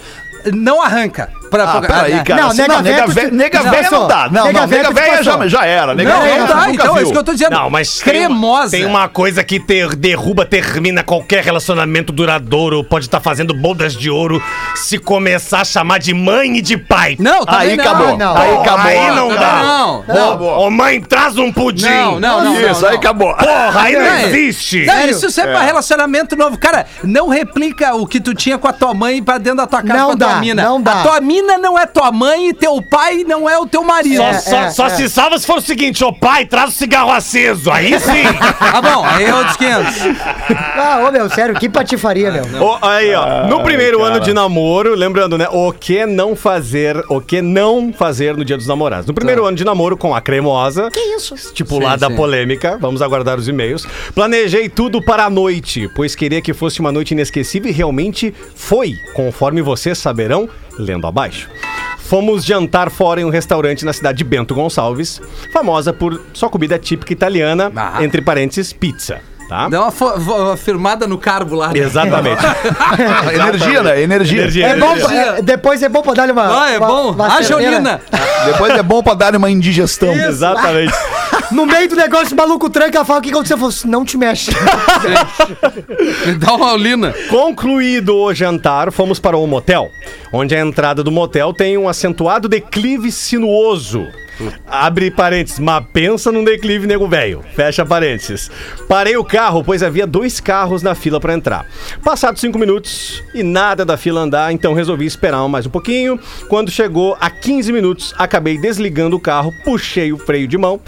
não 0.53 0.80
arranca. 0.80 1.28
Pra, 1.51 1.64
Ah, 1.64 1.80
pra- 1.80 1.88
peraí, 1.88 2.12
ah, 2.14 2.22
cara. 2.24 2.40
Não, 2.42 2.48
Assim, 2.51 2.62
nega 2.62 2.74
Não, 2.74 2.82
nega 2.82 3.30
nega 3.30 3.90
não, 3.90 4.01
não 4.01 4.09
dá. 4.09 4.28
Não, 4.30 4.44
Nega 4.46 4.61
não, 4.61 4.66
nega 4.68 4.90
véia 4.92 5.22
já, 5.22 5.48
já 5.48 5.64
era. 5.66 5.94
Nega 5.94 6.11
Não, 6.11 6.20
não 6.38 6.46
dá, 6.46 6.70
então 6.70 6.86
é 6.86 6.98
viu. 6.98 7.03
isso 7.03 7.12
que 7.12 7.18
eu 7.18 7.24
tô 7.24 7.32
dizendo. 7.32 7.51
Não, 7.53 7.68
mas 7.70 8.01
cremosa. 8.03 8.70
Tem 8.70 8.80
uma, 8.84 8.86
tem 8.88 9.01
uma 9.01 9.09
coisa 9.09 9.42
que 9.44 9.59
ter, 9.59 9.94
derruba, 9.96 10.44
termina 10.46 11.03
qualquer 11.03 11.42
relacionamento 11.44 12.12
duradouro. 12.12 12.84
Pode 12.84 13.07
estar 13.07 13.20
fazendo 13.20 13.53
bodas 13.53 13.94
de 13.94 14.09
ouro 14.11 14.42
se 14.76 14.98
começar 14.98 15.61
a 15.62 15.64
chamar 15.64 15.98
de 15.98 16.14
mãe 16.14 16.59
e 16.59 16.62
de 16.62 16.76
pai. 16.76 17.16
Não, 17.18 17.42
Aí 17.46 17.76
não. 17.76 17.84
acabou. 17.84 18.16
não. 18.16 18.36
Aí 18.36 18.57
acabou. 18.57 18.86
aí 18.86 19.11
não 19.14 19.28
dá. 19.34 19.62
não. 19.62 20.40
Ô, 20.40 20.66
ô, 20.66 20.70
mãe, 20.70 21.01
traz 21.01 21.36
um 21.36 21.53
pudim. 21.53 21.84
Não, 21.88 22.20
não, 22.20 22.44
não. 22.44 22.55
Isso, 22.61 22.82
não, 22.82 22.88
aí 22.88 22.94
não. 22.94 23.01
acabou. 23.01 23.34
Porra, 23.34 23.80
aí 23.82 23.92
não 23.94 24.03
É. 24.03 24.24
existe. 24.28 24.84
Não, 24.86 25.07
isso 25.07 25.40
é 25.40 25.46
pra 25.46 25.62
relacionamento 25.62 26.36
novo. 26.36 26.57
Cara, 26.59 26.86
não 27.03 27.28
replica 27.28 27.94
o 27.94 28.07
que 28.07 28.20
tu 28.20 28.34
tinha 28.34 28.59
com 28.59 28.68
a 28.68 28.72
tua 28.72 28.94
mãe 28.94 29.22
pra 29.22 29.38
dentro 29.38 29.57
da 29.59 29.66
tua 29.66 29.82
casa 29.82 29.98
Não 29.98 30.07
com 30.09 30.12
a 30.12 30.16
tua 30.16 30.28
dá, 30.34 30.40
mina. 30.40 30.62
não 30.62 30.80
dá. 30.80 30.92
A 30.92 31.03
tua 31.03 31.20
mina 31.20 31.39
não 31.43 31.78
é 31.78 31.86
tua 31.86 32.11
mãe 32.12 32.49
e 32.49 32.55
teu 32.55 32.80
pai 32.82 33.24
não 33.24 33.49
é 33.49 33.59
o 33.59 33.66
teu 33.66 33.82
marido. 33.84 34.16
Só, 34.16 34.24
É, 34.28 34.38
só, 34.38 34.57
é, 34.57 34.70
só 34.70 34.86
é. 34.86 34.91
se 34.91 35.09
salva 35.09 35.38
se 35.38 35.47
for 35.47 35.59
o 35.59 35.61
seguinte, 35.61 36.05
ô 36.05 36.12
pai, 36.12 36.47
traz 36.47 36.70
o 36.70 36.72
cigarro 36.72 37.11
aceso. 37.11 37.70
Aí 37.70 37.99
sim. 37.99 38.22
Tá 38.59 38.80
bom, 38.82 39.05
aí 39.05 39.24
é 39.24 39.34
outros 39.34 39.57
500. 39.57 39.95
Ah, 40.76 41.05
ô 41.07 41.12
meu, 41.12 41.28
sério, 41.30 41.55
que 41.55 41.68
patifaria, 41.68 42.30
meu. 42.30 42.62
Ô, 42.62 42.78
aí, 42.82 43.14
ó. 43.14 43.47
No 43.47 43.62
primeiro 43.62 44.03
ano 44.03 44.20
de 44.20 44.32
namoro, 44.32 44.95
lembrando, 44.95 45.36
né? 45.38 45.49
O 45.51 45.72
que 45.72 46.07
não 46.07 46.34
fazer, 46.36 46.97
o 47.09 47.20
que 47.20 47.41
não 47.43 47.93
fazer 47.93 48.36
no 48.36 48.45
dia 48.45 48.57
dos 48.57 48.66
namorados. 48.66 49.07
No 49.07 49.14
primeiro 49.14 49.45
ano 49.45 49.57
de 49.57 49.64
namoro 49.64 49.97
com 49.97 50.14
a 50.14 50.20
cremosa. 50.20 50.91
Que 50.91 51.01
isso? 51.16 51.34
Estipulada 51.34 52.09
sim. 52.09 52.16
polêmica. 52.16 52.78
Vamos 52.80 53.03
aguardar 53.03 53.38
os 53.38 53.49
e-mails. 53.49 53.86
Planejei 54.14 54.68
tudo 54.68 55.03
para 55.03 55.24
a 55.24 55.30
noite, 55.30 55.88
pois 55.95 56.14
queria 56.14 56.41
que 56.41 56.53
fosse 56.53 56.80
uma 56.80 56.93
noite 56.93 57.12
inesquecível 57.12 57.70
e 57.70 57.72
realmente 57.74 58.34
foi, 58.55 58.95
conforme 59.14 59.62
vocês 59.62 59.99
saberão, 59.99 60.49
lendo 60.81 61.07
abaixo. 61.07 61.49
Fomos 61.99 62.45
jantar 62.45 62.91
fora 62.91 63.20
em 63.20 63.24
um 63.24 63.31
restaurante 63.31 63.85
na 63.85 63.93
cidade 63.93 64.18
de 64.18 64.24
Bento 64.24 64.55
Gonçalves, 64.55 65.20
famosa 65.53 65.93
por 65.93 66.20
sua 66.33 66.49
comida 66.49 66.76
típica 66.78 67.12
italiana, 67.12 67.70
Ah. 67.76 68.03
entre 68.03 68.20
parênteses, 68.20 68.72
pizza. 68.72 69.20
Tá? 69.51 69.68
Dá 69.68 69.80
uma 69.82 69.90
vo- 69.90 70.57
firmada 70.57 71.09
no 71.09 71.18
carbo 71.18 71.57
lá. 71.57 71.72
né? 71.72 71.80
Exatamente. 71.82 72.40
Energia, 73.34 73.82
né? 73.82 74.01
Energia. 74.01 74.40
Energia. 74.42 74.66
É 74.68 74.76
bom, 74.76 74.94
é- 75.11 75.42
depois 75.42 75.82
é 75.82 75.88
bom 75.88 76.03
pra 76.03 76.14
dar-lhe 76.14 76.30
uma. 76.30 76.62
Ah, 76.64 76.70
é 76.70 76.78
uma- 76.78 76.86
bom. 76.86 77.11
uma 77.11 77.26
A 77.26 77.30
cerveja. 77.42 77.48
Jolina. 77.70 78.01
Depois 78.46 78.72
é 78.78 78.82
bom 78.84 79.03
pra 79.03 79.14
dar 79.14 79.34
uma 79.34 79.51
indigestão. 79.51 80.12
Exatamente. 80.12 80.94
No 81.51 81.66
meio 81.66 81.88
do 81.88 81.96
negócio, 81.96 82.32
o 82.32 82.36
maluco 82.36 82.70
tranca, 82.70 82.98
ela 82.98 83.05
fala 83.05 83.18
o 83.18 83.22
que 83.22 83.30
aconteceu. 83.30 83.57
Eu 83.57 83.61
falo, 83.72 83.72
não 83.90 84.05
te 84.05 84.16
mexe. 84.16 84.53
Me 86.26 86.34
dá 86.34 86.55
uma 86.55 86.72
olina. 86.74 87.12
Concluído 87.28 88.14
o 88.14 88.32
jantar, 88.32 88.92
fomos 88.92 89.18
para 89.18 89.36
um 89.36 89.46
motel, 89.48 89.90
onde 90.32 90.55
a 90.55 90.61
entrada 90.61 91.03
do 91.03 91.11
motel 91.11 91.53
tem 91.53 91.76
um 91.76 91.88
acentuado 91.88 92.48
declive 92.48 93.11
sinuoso. 93.11 94.07
Abre 94.66 95.11
parênteses, 95.11 95.59
mas 95.59 95.84
pensa 95.93 96.32
num 96.32 96.45
declive 96.45 96.86
nego 96.86 97.09
velho. 97.09 97.43
Fecha 97.55 97.84
parênteses. 97.84 98.51
Parei 98.88 99.16
o 99.16 99.24
carro, 99.24 99.62
pois 99.64 99.82
havia 99.82 100.07
dois 100.07 100.41
carros 100.41 100.82
na 100.82 100.95
fila 100.95 101.20
para 101.20 101.34
entrar. 101.34 101.66
Passados 102.03 102.41
cinco 102.41 102.59
minutos 102.59 103.22
e 103.34 103.43
nada 103.43 103.84
da 103.84 103.97
fila 103.97 104.20
andar, 104.20 104.53
então 104.53 104.74
resolvi 104.74 105.07
esperar 105.07 105.47
mais 105.49 105.66
um 105.66 105.70
pouquinho. 105.70 106.18
Quando 106.49 106.70
chegou 106.70 107.16
a 107.20 107.30
15 107.30 107.72
minutos, 107.72 108.14
acabei 108.18 108.59
desligando 108.59 109.16
o 109.16 109.20
carro, 109.20 109.53
puxei 109.64 110.12
o 110.12 110.18
freio 110.18 110.49
de 110.49 110.59
mão 110.59 110.80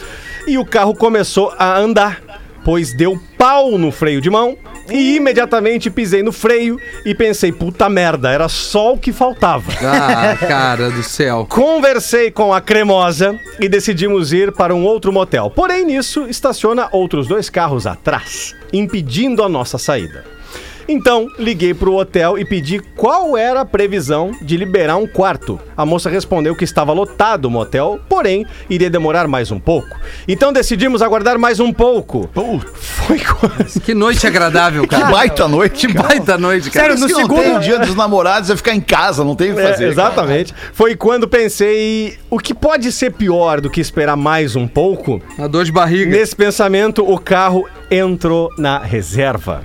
e 0.47 0.59
o 0.59 0.65
carro 0.65 0.95
começou 0.95 1.53
a 1.59 1.79
andar, 1.79 2.21
pois 2.65 2.97
deu 2.97 3.19
pau 3.39 3.79
no 3.79 3.91
freio 3.91 4.21
de 4.21 4.31
mão 4.31 4.57
e 4.93 5.17
imediatamente 5.17 5.91
pisei 5.91 6.23
no 6.23 6.33
freio 6.33 6.79
e 7.05 7.15
pensei, 7.15 7.51
puta 7.51 7.89
merda, 7.89 8.31
era 8.31 8.49
só 8.49 8.95
o 8.95 8.99
que 8.99 9.13
faltava. 9.13 9.73
Ah, 10.03 10.37
cara 10.37 10.91
do 10.91 11.03
céu. 11.03 11.47
Conversei 11.49 12.31
com 12.31 12.53
a 12.53 12.61
cremosa 12.61 13.39
e 13.61 13.69
decidimos 13.69 14.33
ir 14.33 14.53
para 14.53 14.75
um 14.75 14.85
outro 14.85 15.13
motel. 15.13 15.51
Porém, 15.51 15.85
nisso, 15.85 16.27
estaciona 16.29 16.89
outros 16.93 17.27
dois 17.27 17.49
carros 17.49 17.87
atrás, 17.87 18.55
impedindo 18.73 19.43
a 19.43 19.49
nossa 19.49 19.79
saída. 19.79 20.25
Então, 20.89 21.29
liguei 21.39 21.73
pro 21.75 21.95
hotel 21.95 22.39
e 22.39 22.45
pedi 22.45 22.79
qual 22.97 23.37
era 23.37 23.61
a 23.61 23.65
previsão 23.65 24.33
de 24.43 24.57
liberar 24.57 24.97
um 24.97 25.07
quarto. 25.07 25.61
A 25.77 25.85
moça 25.87 26.11
respondeu 26.11 26.55
que 26.55 26.65
estava 26.65 26.93
lotado 26.93 27.47
o 27.47 27.51
motel, 27.51 28.01
porém, 28.09 28.47
iria 28.69 28.91
demorar 28.91 29.27
mais 29.29 29.51
um 29.51 29.59
pouco. 29.61 29.97
Então 30.27 30.53
decidimos 30.53 31.03
aguardar 31.03 31.39
mais 31.39 31.61
um 31.61 31.73
pouco. 31.73 32.29
Foi 32.73 33.19
quase. 33.19 33.81
Que 33.81 33.95
noite 33.95 34.27
agradável, 34.27 34.83
Que 34.83 34.89
cara. 34.91 35.07
baita 35.07 35.49
noite, 35.49 35.87
Que 35.87 35.95
cara. 35.95 36.09
baita 36.09 36.39
noite, 36.39 36.71
cara. 36.71 36.87
Sério, 36.97 37.01
no 37.01 37.07
que 37.07 37.15
segundo- 37.15 37.43
não 37.43 37.51
tem 37.53 37.61
dia 37.61 37.79
dos 37.79 37.95
namorados 37.95 38.51
é 38.51 38.57
ficar 38.57 38.75
em 38.75 38.81
casa, 38.81 39.25
não 39.25 39.35
tem 39.35 39.53
o 39.53 39.55
que 39.55 39.61
É, 39.61 39.71
fazer. 39.73 39.89
exatamente. 39.89 40.55
Foi 40.73 40.95
quando 40.97 41.27
pensei, 41.29 42.17
o 42.31 42.39
que 42.39 42.55
pode 42.55 42.91
ser 42.93 43.13
pior 43.13 43.61
do 43.61 43.71
que 43.71 43.81
esperar 43.81 44.17
mais 44.17 44.57
um 44.57 44.67
pouco? 44.69 45.21
Uma 45.39 45.49
dor 45.49 45.65
de 45.65 45.73
barriga. 45.73 46.11
Nesse 46.11 46.35
pensamento, 46.37 47.03
o 47.09 47.19
carro 47.19 47.67
entrou 47.93 48.51
na 48.57 48.79
reserva. 48.79 49.63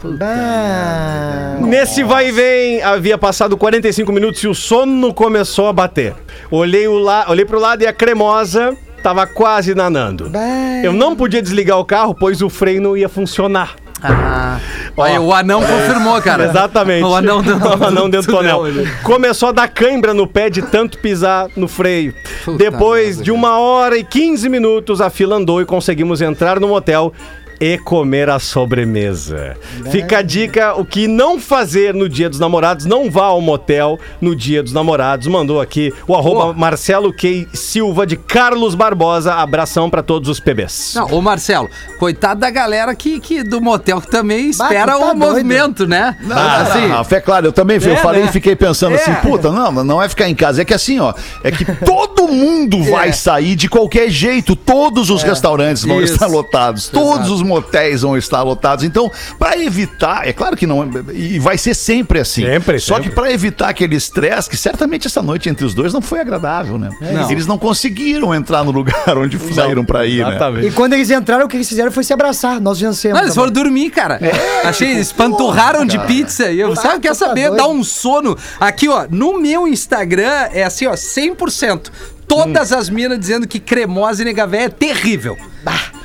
Nesse 1.61 2.03
vai 2.03 2.27
e 2.27 2.31
vem, 2.31 2.83
havia 2.83 3.17
passado 3.17 3.55
45 3.57 4.11
minutos 4.11 4.43
e 4.43 4.47
o 4.47 4.53
sono 4.53 5.13
começou 5.13 5.67
a 5.67 5.73
bater. 5.73 6.13
Olhei, 6.51 6.87
o 6.87 6.97
la... 6.99 7.25
Olhei 7.29 7.45
pro 7.45 7.59
lado 7.59 7.83
e 7.83 7.87
a 7.87 7.93
cremosa 7.93 8.75
tava 9.01 9.25
quase 9.25 9.73
nanando. 9.73 10.29
bah. 10.29 10.39
Eu 10.83 10.91
não 10.91 11.15
podia 11.15 11.41
desligar 11.41 11.79
o 11.79 11.85
carro, 11.85 12.13
pois 12.13 12.41
o 12.41 12.49
freio 12.49 12.81
não 12.81 12.97
ia 12.97 13.07
funcionar. 13.07 13.75
Ah. 14.03 14.59
Olha, 14.95 15.19
o 15.19 15.33
anão 15.33 15.61
confirmou, 15.61 16.21
cara. 16.21 16.45
Exatamente. 16.45 17.03
O 17.03 17.15
anão 17.15 17.41
dentro 17.41 17.67
o 17.79 17.83
anão 17.83 18.09
dentro 18.09 18.31
do 18.31 18.37
tonel. 18.37 18.67
ele. 18.67 18.87
Começou 19.03 19.49
a 19.49 19.51
dar 19.51 19.67
cãibra 19.67 20.13
no 20.13 20.27
pé 20.27 20.49
de 20.49 20.61
tanto 20.61 20.99
pisar 20.99 21.47
no 21.55 21.67
freio. 21.67 22.13
Puta 22.45 22.57
Depois 22.57 23.21
de 23.21 23.31
uma 23.31 23.57
hora 23.57 23.97
e 23.97 24.03
15 24.03 24.49
minutos, 24.49 25.01
a 25.01 25.09
fila 25.09 25.37
andou 25.37 25.61
e 25.61 25.65
conseguimos 25.65 26.21
entrar 26.21 26.59
no 26.59 26.67
motel 26.67 27.11
e 27.59 27.77
comer 27.77 28.29
a 28.29 28.39
sobremesa. 28.39 29.55
Fica 29.91 30.19
a 30.19 30.21
dica, 30.21 30.73
o 30.79 30.85
que 30.85 31.07
não 31.07 31.39
fazer 31.39 31.93
no 31.93 32.07
dia 32.07 32.29
dos 32.29 32.39
namorados, 32.39 32.85
não 32.85 33.09
vá 33.09 33.25
ao 33.25 33.41
motel 33.41 33.99
no 34.21 34.35
dia 34.35 34.61
dos 34.63 34.73
namorados. 34.73 35.27
Mandou 35.27 35.59
aqui 35.61 35.93
o 36.07 36.15
arroba. 36.15 36.53
Marcelo 36.53 37.11
K. 37.13 37.47
Silva 37.53 38.05
de 38.05 38.15
Carlos 38.15 38.75
Barbosa. 38.75 39.33
Abração 39.33 39.89
pra 39.89 40.01
todos 40.03 40.29
os 40.29 40.39
PBs. 40.39 40.93
Não, 40.95 41.07
ô 41.13 41.21
Marcelo, 41.21 41.69
coitado 41.99 42.39
da 42.39 42.49
galera 42.49 42.93
que, 42.95 43.19
que 43.19 43.43
do 43.43 43.61
motel 43.61 44.01
que 44.01 44.09
também 44.09 44.49
espera 44.49 44.93
tá 44.93 44.97
o 44.97 44.99
doido. 45.01 45.17
movimento, 45.17 45.87
né? 45.87 46.15
Não, 46.21 46.37
assim, 46.37 46.71
assim, 46.79 46.87
Rafa, 46.87 47.15
é 47.15 47.19
claro, 47.21 47.47
eu 47.47 47.51
também 47.53 47.77
eu 47.81 47.93
É, 47.93 47.97
falei 47.97 48.23
né? 48.23 48.29
e 48.29 48.31
fiquei 48.31 48.55
pensando 48.55 48.93
É. 48.95 49.01
assim, 49.01 49.13
puta, 49.15 49.51
não, 49.51 49.71
não 49.83 50.01
é 50.01 50.09
ficar 50.09 50.29
em 50.29 50.35
casa, 50.35 50.61
é 50.61 50.65
que 50.65 50.73
assim, 50.73 50.99
ó, 50.99 51.13
é 51.43 51.51
que 51.51 51.63
todo 51.85 52.27
mundo 52.27 52.83
vai 52.83 53.13
sair 53.13 53.55
de 53.55 53.69
qualquer 53.69 54.09
jeito, 54.09 54.55
todos 54.55 55.09
os 55.09 55.23
restaurantes 55.23 55.83
vão 55.83 56.01
Isso. 56.01 56.13
estar 56.13 56.27
lotados, 56.27 56.89
todos 56.89 57.29
os 57.29 57.41
motéis 57.47 58.01
vão 58.01 58.17
estar 58.17 58.43
lotados. 58.43 58.83
Então, 58.83 59.11
pra 59.39 59.57
evitar, 59.57 60.27
é 60.27 60.33
claro 60.33 60.55
que 60.55 60.67
não, 60.67 60.87
e 61.13 61.39
vai 61.39 61.57
ser 61.57 61.73
sempre 61.73 62.19
assim. 62.19 62.45
Sempre, 62.45 62.79
Só 62.79 62.95
sempre. 62.95 63.09
que 63.09 63.15
pra 63.15 63.31
evitar 63.31 63.69
aquele 63.69 63.95
estresse, 63.95 64.49
que 64.49 64.57
certamente 64.57 65.07
essa 65.07 65.21
noite 65.21 65.49
entre 65.49 65.65
os 65.65 65.73
dois 65.73 65.93
não 65.93 66.01
foi 66.01 66.19
agradável, 66.19 66.77
né? 66.77 66.89
Não. 67.01 67.31
Eles 67.31 67.47
não 67.47 67.57
conseguiram 67.57 68.35
entrar 68.35 68.63
no 68.63 68.71
lugar 68.71 68.95
onde 69.17 69.39
saíram 69.53 69.83
pra 69.85 70.05
ir, 70.05 70.23
né? 70.23 70.31
Exatamente. 70.31 70.67
E 70.67 70.71
quando 70.71 70.93
eles 70.93 71.09
entraram, 71.09 71.45
o 71.45 71.49
que 71.49 71.57
eles 71.57 71.67
fizeram 71.67 71.91
foi 71.91 72.03
se 72.03 72.13
abraçar. 72.13 72.59
Nós 72.59 72.79
vencemos. 72.79 73.17
Não, 73.17 73.23
eles 73.23 73.35
foram 73.35 73.51
dormir, 73.51 73.89
cara. 73.89 74.19
Achei, 74.63 74.91
eles 74.91 75.11
panturraram 75.13 75.85
de 75.85 75.97
pizza. 75.99 76.51
E 76.51 76.59
eu, 76.59 76.75
sabe, 76.75 76.99
quer 76.99 77.13
tu 77.13 77.19
tá 77.19 77.27
saber? 77.27 77.51
Dá 77.51 77.67
um 77.67 77.83
sono. 77.83 78.37
Aqui, 78.59 78.87
ó, 78.87 79.05
no 79.09 79.39
meu 79.39 79.67
Instagram 79.67 80.49
é 80.51 80.63
assim, 80.63 80.85
ó, 80.85 80.93
100%. 80.93 81.91
Todas 82.27 82.73
as 82.73 82.89
minas 82.89 83.17
dizendo 83.17 83.47
que 83.47 83.57
cremosa 83.57 84.21
e 84.21 84.25
nega 84.25 84.45
véia 84.45 84.65
é 84.65 84.69
terrível. 84.69 85.37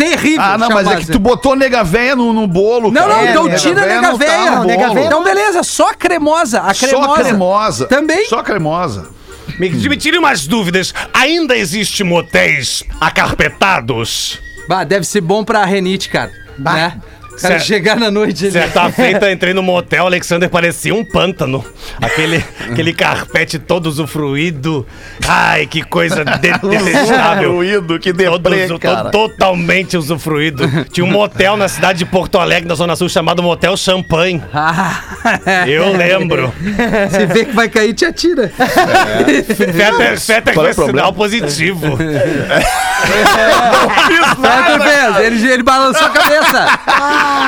Terrível. 0.05 0.43
Ah, 0.43 0.59
não, 0.59 0.69
mas 0.69 0.87
é 0.89 0.97
que 0.97 1.07
tu 1.07 1.19
botou 1.19 1.55
nega 1.55 1.85
véia 1.85 2.17
no, 2.17 2.33
no 2.33 2.47
bolo, 2.47 2.91
Não, 2.91 3.03
cara. 3.03 3.15
não, 3.15 3.21
É, 3.27 3.31
então 3.31 3.55
tira 3.57 3.83
a 3.83 3.87
nega 3.87 4.03
não 4.03 4.19
tá 4.19 4.25
véia. 4.27 4.51
no 4.57 4.65
Nega 4.65 4.95
véia 4.95 5.07
Então, 5.07 5.23
beleza, 5.25 5.63
só 5.63 5.95
cremosa. 5.95 6.61
A 6.61 6.75
cremosa. 6.75 7.07
Só 7.07 7.15
cremosa. 7.23 7.87
Também. 7.87 8.27
Só 8.29 8.43
cremosa. 8.43 9.09
Me, 9.59 9.69
me 9.71 9.97
tire 9.97 10.19
umas 10.19 10.47
dúvidas. 10.47 10.93
Ainda 11.13 11.57
existe 11.57 12.03
motéis 12.03 12.83
acarpetados? 13.01 14.41
Bah, 14.69 14.85
deve 14.85 15.05
ser 15.07 15.21
bom 15.21 15.45
pra 15.45 15.65
renite, 15.65 16.09
cara. 16.09 16.33
Né? 16.59 17.01
Cara 17.41 17.59
Cê- 17.59 17.67
chegar 17.67 17.97
na 17.97 18.11
noite 18.11 18.45
ali. 18.45 18.53
Certa 18.53 18.91
feita, 18.93 19.31
entrei 19.33 19.53
no 19.55 19.63
motel, 19.63 20.07
Alexander 20.07 20.49
parecia 20.49 20.95
um 20.95 21.05
pântano. 21.05 21.65
Aquele, 22.01 22.45
aquele 22.71 22.93
carpete 22.93 23.59
todo 23.59 23.87
usufruído. 23.87 24.87
Ai, 25.27 25.67
que 25.67 25.83
coisa 25.83 26.25
de- 26.25 26.39
detestável. 26.39 27.51
Usufruído, 27.51 27.99
que 27.99 28.13
Todo 28.13 28.39
deprê, 28.51 28.65
usu- 28.67 28.79
cara. 28.79 29.11
to- 29.11 29.29
totalmente 29.29 29.97
usufruído. 29.97 30.69
Tinha 30.93 31.05
um 31.07 31.11
motel 31.11 31.57
na 31.57 31.69
cidade 31.69 32.01
de 32.01 32.05
Porto 32.05 32.39
Alegre, 32.39 32.69
na 32.69 32.75
Zona 32.75 32.95
Sul, 32.97 33.09
chamado 33.09 33.43
Motel 33.43 33.77
Champanhe. 33.77 34.43
Ah, 34.55 35.01
Eu 35.67 35.97
lembro. 35.97 36.53
Você 37.11 37.27
vê 37.27 37.45
que 37.45 37.53
vai 37.53 37.69
cair, 37.69 37.93
te 37.95 38.05
atira. 38.05 38.49
Feta, 38.49 40.17
feta 40.21 40.53
Qual 40.53 40.67
é 40.67 40.75
com 40.75 40.83
o 40.83 40.85
problema? 40.85 40.99
sinal 41.09 41.13
positivo. 41.13 41.97
Fetter 44.37 44.83
fez, 44.83 45.17
ele, 45.27 45.53
ele 45.53 45.63
balançou 45.63 46.07
a 46.07 46.11
cabeça. 46.11 46.79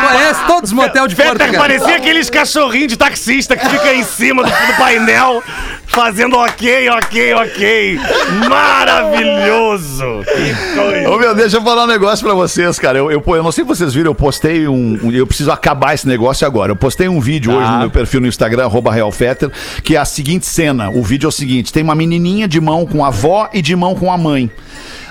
Conhece 0.09 0.41
todos 0.47 0.70
os 0.70 0.72
motel 0.77 1.07
de 1.09 1.16
Porto, 1.16 1.39
cara. 1.39 1.53
parecia 1.59 1.97
aqueles 1.97 2.29
cachorrinhos 2.31 2.89
de 2.89 2.97
taxista 2.97 3.57
que 3.57 3.68
fica 3.68 3.95
em 3.95 4.03
cima 4.05 4.43
do, 4.43 4.49
do 4.51 4.72
painel, 4.79 5.43
fazendo 5.87 6.37
ok, 6.37 6.89
ok, 6.91 7.35
ok. 7.35 8.01
Maravilhoso! 8.49 10.22
Que 10.25 10.75
coisa. 10.79 11.11
Ô 11.11 11.18
meu, 11.18 11.35
deixa 11.35 11.57
eu 11.57 11.62
falar 11.62 11.85
um 11.85 11.89
negócio 11.89 12.25
pra 12.25 12.35
vocês, 12.35 12.79
cara. 12.79 12.99
Eu, 12.99 13.11
eu, 13.11 13.22
eu 13.27 13.43
não 13.43 13.53
sei 13.53 13.64
se 13.64 13.68
vocês 13.68 13.95
viram, 13.95 14.11
eu 14.11 14.14
postei 14.14 14.66
um, 14.68 14.99
um- 15.03 15.11
Eu 15.12 15.27
preciso 15.27 15.51
acabar 15.51 15.95
esse 15.95 16.07
negócio 16.07 16.47
agora. 16.47 16.72
Eu 16.72 16.77
postei 16.77 17.09
um 17.09 17.20
vídeo 17.20 17.53
hoje 17.53 17.70
no 17.70 17.79
meu 17.81 17.91
perfil 17.91 18.20
no 18.20 18.27
Instagram, 18.27 18.64
arroba 18.64 18.93
realfetter, 18.93 19.51
que 19.83 19.97
é 19.97 19.99
a 19.99 20.05
seguinte 20.05 20.47
cena. 20.47 20.91
O 20.91 21.03
vídeo 21.03 21.27
é 21.27 21.29
o 21.29 21.33
seguinte: 21.33 21.72
tem 21.72 21.83
uma 21.83 21.95
menininha 21.95 22.47
de 22.49 22.61
mão 22.61 22.87
com 22.87 23.05
a 23.05 23.09
avó 23.09 23.49
e 23.53 23.61
de 23.62 23.75
mão 23.75 23.95
com 23.95 24.12
a 24.12 24.18
mãe. 24.18 24.51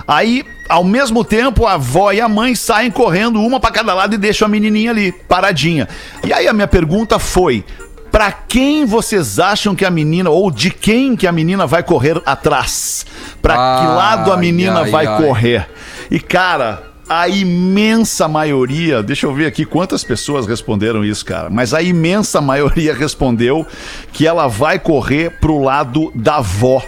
Aí, 0.07 0.43
ao 0.67 0.83
mesmo 0.83 1.23
tempo, 1.23 1.65
a 1.65 1.73
avó 1.73 2.11
e 2.11 2.19
a 2.19 2.27
mãe 2.27 2.55
saem 2.55 2.91
correndo, 2.91 3.41
uma 3.41 3.59
pra 3.59 3.71
cada 3.71 3.93
lado, 3.93 4.15
e 4.15 4.17
deixam 4.17 4.45
a 4.45 4.49
menininha 4.49 4.91
ali, 4.91 5.11
paradinha. 5.11 5.87
E 6.23 6.33
aí 6.33 6.47
a 6.47 6.53
minha 6.53 6.67
pergunta 6.67 7.19
foi. 7.19 7.63
Pra 8.11 8.31
quem 8.31 8.85
vocês 8.85 9.39
acham 9.39 9.73
que 9.73 9.83
a 9.83 9.89
menina, 9.89 10.29
ou 10.29 10.51
de 10.51 10.69
quem 10.69 11.15
que 11.15 11.25
a 11.25 11.31
menina 11.31 11.65
vai 11.65 11.81
correr 11.81 12.21
atrás? 12.25 13.07
Pra 13.41 13.53
que 13.55 13.87
lado 13.87 14.31
a 14.31 14.37
menina 14.37 14.81
ai, 14.81 14.91
vai 14.91 15.07
ai. 15.07 15.17
correr? 15.17 15.67
E 16.11 16.19
cara, 16.19 16.83
a 17.09 17.27
imensa 17.27 18.27
maioria, 18.27 19.03
deixa 19.03 19.25
eu 19.25 19.33
ver 19.33 19.47
aqui 19.47 19.65
quantas 19.65 20.03
pessoas 20.03 20.45
responderam 20.45 21.03
isso, 21.03 21.25
cara, 21.25 21.49
mas 21.49 21.73
a 21.73 21.81
imensa 21.81 22.39
maioria 22.39 22.93
respondeu 22.95 23.65
que 24.11 24.27
ela 24.27 24.47
vai 24.47 24.79
correr 24.79 25.31
pro 25.39 25.61
lado 25.61 26.11
da 26.15 26.35
avó. 26.35 26.81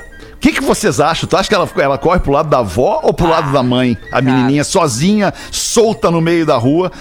O 0.46 0.48
que, 0.48 0.54
que 0.54 0.64
vocês 0.64 1.00
acham? 1.00 1.28
Tu 1.28 1.36
acha 1.36 1.50
que 1.50 1.56
ela, 1.56 1.68
ela 1.78 1.98
corre 1.98 2.20
pro 2.20 2.32
lado 2.32 2.48
da 2.50 2.60
avó 2.60 3.00
ou 3.02 3.12
pro 3.12 3.28
lado 3.28 3.52
da 3.52 3.64
mãe? 3.64 3.98
A 4.12 4.22
menininha 4.22 4.64
sozinha, 4.64 5.34
solta 5.50 6.12
no 6.12 6.22
meio 6.22 6.46
da 6.46 6.56
rua. 6.56 6.92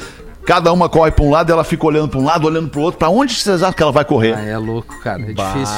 Cada 0.46 0.72
uma 0.72 0.88
corre 0.88 1.10
pra 1.10 1.22
um 1.26 1.30
lado, 1.30 1.52
ela 1.52 1.62
fica 1.62 1.86
olhando 1.86 2.08
pra 2.08 2.18
um 2.18 2.24
lado, 2.24 2.46
olhando 2.46 2.70
pro 2.70 2.80
outro. 2.80 2.98
Pra 2.98 3.10
onde 3.10 3.34
vocês 3.34 3.62
acham 3.62 3.74
que 3.74 3.82
ela 3.82 3.92
vai 3.92 4.02
correr? 4.06 4.34
Ah, 4.34 4.42
é 4.46 4.56
louco, 4.56 4.98
cara. 5.00 5.20
É 5.20 5.26
difícil. 5.34 5.76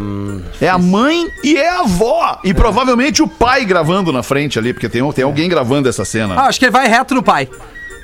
Hum, 0.00 0.42
É 0.60 0.68
a 0.68 0.78
mãe 0.78 1.26
e 1.42 1.56
é 1.56 1.68
a 1.68 1.80
avó. 1.80 2.38
E 2.44 2.54
provavelmente 2.54 3.20
o 3.20 3.26
pai 3.26 3.64
gravando 3.64 4.12
na 4.12 4.22
frente 4.22 4.56
ali, 4.56 4.72
porque 4.72 4.88
tem, 4.88 5.02
tem 5.12 5.24
alguém 5.24 5.48
gravando 5.48 5.88
essa 5.88 6.04
cena. 6.04 6.36
Ah, 6.36 6.46
acho 6.46 6.60
que 6.60 6.66
ele 6.66 6.72
vai 6.72 6.86
reto 6.86 7.16
no 7.16 7.22
pai. 7.22 7.48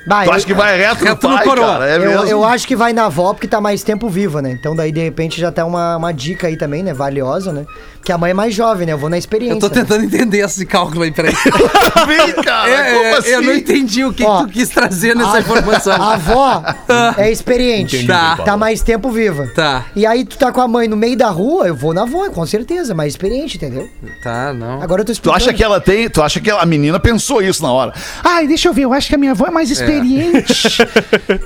Bah, 0.07 0.23
Tu 0.23 0.29
eu- 0.29 0.33
acha 0.33 0.45
que 0.45 0.53
vai 0.53 0.77
reto 0.77 1.03
no 1.03 1.09
Reto 1.09 1.27
no 1.27 1.35
pai, 1.35 1.43
coroa. 1.45 1.67
cara? 1.67 1.89
É 1.89 1.95
eu, 1.97 1.99
mesmo? 2.01 2.25
eu 2.25 2.43
acho 2.45 2.67
que 2.67 2.75
vai 2.75 2.93
na 2.93 3.05
avó 3.05 3.33
porque 3.33 3.47
tá 3.47 3.59
mais 3.59 3.83
tempo 3.83 4.07
viva, 4.07 4.41
né? 4.41 4.51
Então 4.51 4.75
daí, 4.75 4.91
de 4.91 5.01
repente, 5.01 5.39
já 5.41 5.51
tá 5.51 5.65
uma, 5.65 5.97
uma 5.97 6.11
dica 6.11 6.47
aí 6.47 6.57
também, 6.57 6.83
né? 6.83 6.93
Valiosa, 6.93 7.51
né? 7.51 7.65
Porque 7.95 8.11
a 8.11 8.17
mãe 8.19 8.29
é 8.29 8.33
mais 8.35 8.53
jovem, 8.53 8.85
né? 8.85 8.93
Eu 8.93 8.99
vou 8.99 9.09
na 9.09 9.17
experiência. 9.17 9.55
Eu 9.55 9.59
tô 9.59 9.69
tentando 9.69 10.03
entender 10.03 10.37
esse 10.39 10.63
cálculo 10.65 11.01
aí, 11.03 11.11
peraí. 11.11 11.33
Vem, 12.05 12.33
cara, 12.43 12.69
É, 12.69 12.93
como 12.93 13.03
é, 13.05 13.17
assim? 13.17 13.29
Eu 13.29 13.41
não 13.41 13.53
entendi 13.55 14.05
o 14.05 14.13
que, 14.13 14.23
Ó, 14.23 14.41
que 14.41 14.43
tu 14.47 14.53
quis 14.53 14.69
trazer 14.69 15.15
nessa 15.15 15.39
informação. 15.39 15.93
A 15.93 16.13
avó 16.13 16.63
é 17.17 17.31
experiente. 17.31 17.95
Entendi, 17.95 18.07
Tá. 18.07 18.37
Tá 18.45 18.55
mais 18.57 18.81
tempo 18.83 19.09
viva. 19.09 19.47
Tá. 19.55 19.85
E 19.95 20.05
aí 20.05 20.23
tu 20.23 20.37
tá 20.37 20.51
com 20.51 20.61
a 20.61 20.67
mãe 20.67 20.87
no 20.87 20.95
meio 20.95 21.17
da 21.17 21.29
rua, 21.29 21.67
eu 21.67 21.75
vou 21.75 21.93
na 21.95 22.03
avó, 22.03 22.29
com 22.29 22.45
certeza, 22.45 22.93
mais 22.93 23.13
experiente, 23.13 23.57
entendeu? 23.57 23.89
Tá, 24.21 24.53
não. 24.53 24.81
Agora 24.83 25.01
eu 25.01 25.05
tô 25.05 25.11
Tu 25.11 25.13
explicando. 25.13 25.37
acha 25.43 25.51
que 25.53 25.63
ela 25.63 25.81
tem. 25.81 26.07
Tu 26.07 26.21
acha 26.21 26.39
que 26.39 26.51
a 26.51 26.65
menina 26.65 26.99
pensou 26.99 27.41
isso 27.41 27.63
na 27.63 27.71
hora? 27.71 27.91
Ai, 28.23 28.45
deixa 28.47 28.67
eu 28.69 28.73
ver, 28.73 28.83
eu 28.83 28.93
acho 28.93 29.07
que 29.09 29.15
a 29.15 29.17
minha 29.17 29.31
avó 29.31 29.47
é 29.47 29.51
mais 29.51 29.71
experiente. 29.71 29.94
ingredients. 29.95 30.81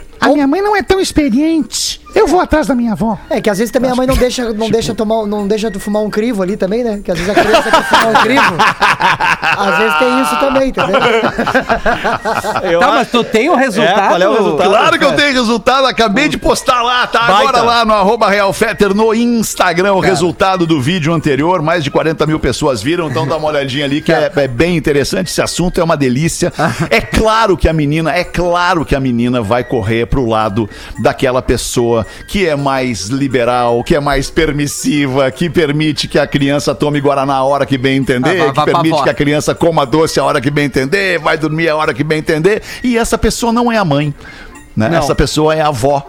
A 0.22 0.28
minha 0.30 0.45
mãe 0.47 0.61
não 0.61 0.76
é 0.76 0.82
tão 0.84 0.99
experiente. 0.99 1.99
Eu 2.15 2.26
vou 2.28 2.39
atrás 2.39 2.65
da 2.67 2.74
minha 2.76 2.93
avó. 2.93 3.17
É 3.30 3.39
que 3.39 3.49
às 3.49 3.57
vezes 3.59 3.72
também 3.72 3.89
a 3.91 3.95
mãe 3.95 4.07
não 4.07 4.15
deixa, 4.17 4.51
não 4.53 4.70
deixa 4.70 4.93
tomar, 4.95 5.26
não 5.28 5.47
deixa 5.47 5.70
tu 5.72 5.80
fumar 5.80 6.01
um 6.01 6.09
crivo 6.09 6.41
ali 6.41 6.57
também, 6.57 6.84
né? 6.84 7.01
Que 7.03 7.11
às 7.11 7.17
vezes 7.20 7.36
a 7.38 7.39
criança 7.41 7.70
quer 7.72 7.84
fumar 7.84 8.07
um 8.07 8.13
crivo. 8.22 8.55
Às 9.59 9.78
vezes 9.78 9.97
tem 9.97 10.22
isso 10.22 10.39
também, 10.39 10.70
entendeu? 10.70 10.99
Eu 12.72 12.80
Tá, 12.80 12.86
acho- 12.88 12.95
mas 12.95 13.11
tu 13.11 13.24
tem 13.24 13.49
o 13.49 13.55
resultado? 13.55 14.07
qual 14.07 14.22
é 14.22 14.28
o 14.30 14.34
resultado? 14.34 14.70
Claro 14.70 14.99
que 14.99 15.05
eu 15.05 15.15
tenho 15.15 15.34
resultado, 15.34 15.86
acabei 15.88 16.28
de 16.30 16.38
postar 16.38 16.82
lá, 16.82 17.05
tá? 17.07 17.20
Baita. 17.22 17.49
Agora 17.49 17.61
lá 17.61 17.86
no 17.86 17.93
arroba 17.93 18.30
RealFetter 18.30 18.93
no 18.93 19.13
Instagram, 19.13 19.93
o 19.93 19.99
resultado 19.99 20.65
do 20.65 20.80
vídeo 20.82 21.13
anterior. 21.13 21.61
Mais 21.61 21.84
de 21.84 21.91
40 21.91 22.26
mil 22.26 22.39
pessoas 22.39 22.82
viram, 22.82 23.09
então 23.09 23.28
dá 23.28 23.38
uma 23.38 23.47
olhadinha 23.49 23.86
ali 23.86 24.01
que 24.01 24.11
é, 24.13 24.32
é 24.36 24.47
bem 24.47 24.78
interessante. 24.78 25.28
Esse 25.28 25.41
assunto 25.41 25.80
é 25.80 25.84
uma 25.84 25.97
delícia. 25.97 26.51
É 26.89 27.01
claro 27.01 27.55
que 27.57 27.67
a 27.67 27.74
menina, 27.74 28.11
é 28.13 28.24
claro 28.24 28.84
que 28.86 28.95
a 28.95 28.99
menina 28.99 29.41
vai 29.41 29.63
correr 29.63 30.05
pro 30.10 30.26
lado 30.26 30.70
daquela 31.01 31.41
pessoa 31.41 32.05
que 32.28 32.47
é 32.47 32.55
mais 32.55 33.07
liberal, 33.07 33.84
que 33.84 33.95
é 33.95 33.99
mais 33.99 34.30
permissiva, 34.30 35.30
que 35.32 35.49
permite 35.49 36.07
que 36.07 36.18
a 36.20 36.28
criança 36.28 36.74
tome 36.76 36.99
Guaraná 36.99 37.36
a 37.36 37.43
hora 37.43 37.66
que 37.66 37.78
bem 37.78 37.97
entender, 37.97 38.41
Ah, 38.41 38.45
vai- 38.45 38.53
que 38.53 38.66
permite 38.72 39.03
que 39.03 39.10
a 39.10 39.14
criança 39.14 39.55
coma 39.55 39.86
doce 39.86 40.20
a 40.20 40.24
hora 40.24 40.41
que 40.41 40.49
bem 40.49 40.66
entender, 40.66 41.20
vai 41.20 41.38
dormir 41.38 41.70
a 41.70 41.76
hora 41.76 41.93
que 41.93 42.03
bem 42.03 42.20
entender. 42.20 42.62
E 42.84 42.97
essa 42.97 43.18
pessoa 43.18 43.51
não 43.53 43.72
é 43.72 43.78
a 43.78 43.86
mãe. 43.86 44.14
Né? 44.80 44.88
Não. 44.88 44.97
Essa 44.99 45.13
pessoa 45.13 45.53
é 45.53 45.59
a 45.59 45.67
avó. 45.67 46.05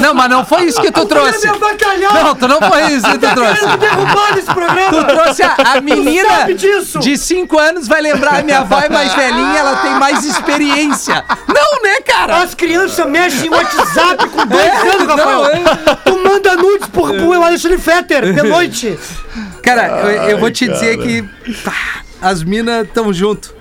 Não, 0.00 0.12
mas 0.12 0.28
não 0.28 0.44
foi 0.44 0.64
isso 0.64 0.80
que 0.82 0.90
tu 0.92 1.06
trouxe. 1.06 1.46
bacalhau! 1.48 2.12
Não, 2.12 2.34
tu 2.34 2.46
não 2.46 2.60
foi 2.60 2.82
isso 2.92 3.06
que 3.10 3.18
tu 3.18 3.34
trouxe. 3.34 3.66
derrubar 3.78 4.36
esse 4.36 4.46
programa! 4.52 4.90
Tu 4.90 5.04
trouxe 5.14 5.42
a, 5.42 5.54
a 5.76 5.80
menina 5.80 6.46
de 7.00 7.16
5 7.16 7.58
anos, 7.58 7.88
vai 7.88 8.02
lembrar, 8.02 8.44
minha 8.44 8.58
avó 8.58 8.78
é 8.80 8.88
mais 8.90 9.14
velhinha, 9.14 9.58
ela 9.58 9.76
tem 9.76 9.94
mais 9.94 10.24
experiência. 10.26 11.24
Não, 11.48 11.82
né, 11.82 12.00
cara? 12.04 12.42
As 12.42 12.54
crianças 12.54 13.06
mexem 13.06 13.48
no 13.48 13.56
WhatsApp 13.56 14.28
com 14.28 14.46
dois 14.46 14.62
É, 14.62 14.90
anos, 14.90 15.06
não, 15.08 15.16
Rafael. 15.16 15.46
é. 15.46 15.94
Tu 16.04 16.18
manda 16.22 16.54
nudes 16.56 16.88
pro, 16.88 17.14
pro 17.14 17.42
Alexandre 17.42 17.78
Fetter 17.78 18.34
de 18.34 18.42
noite. 18.42 18.98
Cara, 19.62 19.86
eu, 19.88 20.30
eu 20.30 20.38
vou 20.38 20.50
te 20.50 20.68
dizer 20.68 20.98
que 20.98 21.22
pá, 21.64 21.72
as 22.20 22.42
minas 22.44 22.86
estão 22.86 23.10
junto. 23.10 23.55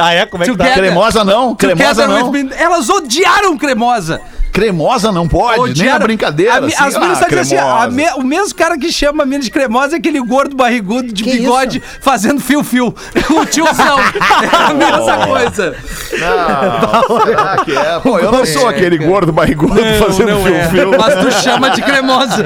Ah, 0.00 0.12
é? 0.12 0.26
Como 0.26 0.42
é 0.42 0.46
que 0.46 0.56
tá? 0.56 0.72
Cremosa 0.72 1.24
não, 1.24 1.54
cremosa 1.54 2.06
Together 2.06 2.44
não. 2.44 2.50
Elas 2.56 2.88
odiaram 2.88 3.56
cremosa. 3.56 4.20
Cremosa 4.52 5.12
não 5.12 5.26
pode, 5.28 5.56
nem 5.58 5.60
a 5.60 5.70
Odiaram. 5.70 6.06
brincadeira. 6.06 6.54
A 6.56 6.60
mi- 6.60 6.72
assim, 6.74 6.82
as 6.84 6.94
meninas 6.94 7.18
ah, 7.18 7.20
sabem 7.22 7.38
assim, 7.38 7.56
a 7.56 7.86
me- 7.88 8.12
o 8.16 8.22
mesmo 8.22 8.54
cara 8.54 8.76
que 8.78 8.92
chama 8.92 9.22
a 9.22 9.26
mina 9.26 9.42
de 9.42 9.50
cremosa 9.50 9.96
é 9.96 9.98
aquele 9.98 10.20
gordo 10.20 10.56
barrigudo 10.56 11.12
de 11.12 11.22
Que 11.24 11.32
bigode 11.38 11.82
fazendo 12.00 12.40
fio-fio. 12.40 12.94
O 13.30 13.46
tiozão. 13.46 13.98
É 14.42 14.56
a 14.56 14.74
mesma 14.74 15.26
coisa. 15.26 15.76
Não, 16.18 17.26
será 17.26 17.56
que 17.64 17.76
é? 17.76 18.00
Pô, 18.00 18.18
eu 18.18 18.32
não 18.32 18.44
sou 18.44 18.68
aquele 18.68 18.98
gordo 18.98 19.32
barrigudo 19.32 19.74
fazendo 19.98 20.30
não 20.30 20.46
é. 20.48 20.68
fio-fio. 20.68 20.90
Mas 20.98 21.14
tu 21.14 21.42
chama 21.42 21.70
de 21.70 21.82
cremosa. 21.82 22.42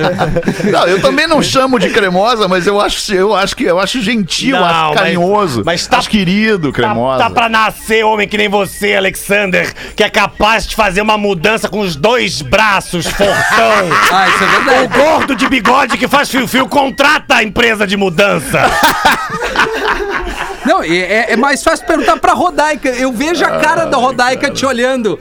Não, 0.70 0.86
eu 0.86 1.00
também 1.00 1.26
não 1.26 1.42
chamo 1.42 1.78
de 1.78 1.90
cremosa, 1.90 2.46
mas 2.48 2.66
eu 2.66 2.80
acho, 2.80 3.14
eu 3.14 3.34
acho 3.34 3.56
que 3.56 3.64
eu 3.64 3.78
acho 3.78 4.00
gentil, 4.02 4.56
Não, 4.56 4.64
acho 4.64 4.88
mas- 4.90 4.94
carinhoso. 4.98 5.62
mas 5.64 5.86
tá- 5.86 5.98
acho 5.98 6.10
querido, 6.10 6.72
cremosa. 6.72 7.18
Tá, 7.18 7.24
tá 7.28 7.30
pra 7.34 7.48
nascer 7.48 8.04
homem 8.04 8.28
que 8.28 8.36
nem 8.36 8.48
você, 8.48 8.94
Alexander, 8.94 9.72
que 9.96 10.02
é 10.02 10.10
capaz 10.10 10.66
de 10.66 10.74
fazer 10.76 11.00
uma 11.00 11.16
mudança 11.18 11.68
com 11.68 11.80
os 11.80 11.93
dois 11.96 12.42
braços, 12.42 13.06
fortão. 13.06 13.34
Ah, 14.12 14.28
isso 14.28 14.44
é 14.44 14.46
O 14.46 14.64
verdade. 14.64 14.98
gordo 14.98 15.34
de 15.34 15.48
bigode 15.48 15.96
que 15.98 16.06
faz 16.06 16.28
fio-fio 16.30 16.68
contrata 16.68 17.36
a 17.36 17.42
empresa 17.42 17.86
de 17.86 17.96
mudança. 17.96 18.62
Não, 20.64 20.82
é, 20.82 21.32
é 21.32 21.36
mais 21.36 21.62
fácil 21.62 21.86
perguntar 21.86 22.16
pra 22.18 22.32
Rodaica. 22.32 22.88
Eu 22.88 23.12
vejo 23.12 23.44
a 23.44 23.58
cara 23.58 23.84
da 23.86 23.96
Rodaica 23.96 24.50
te 24.50 24.64
olhando. 24.64 25.18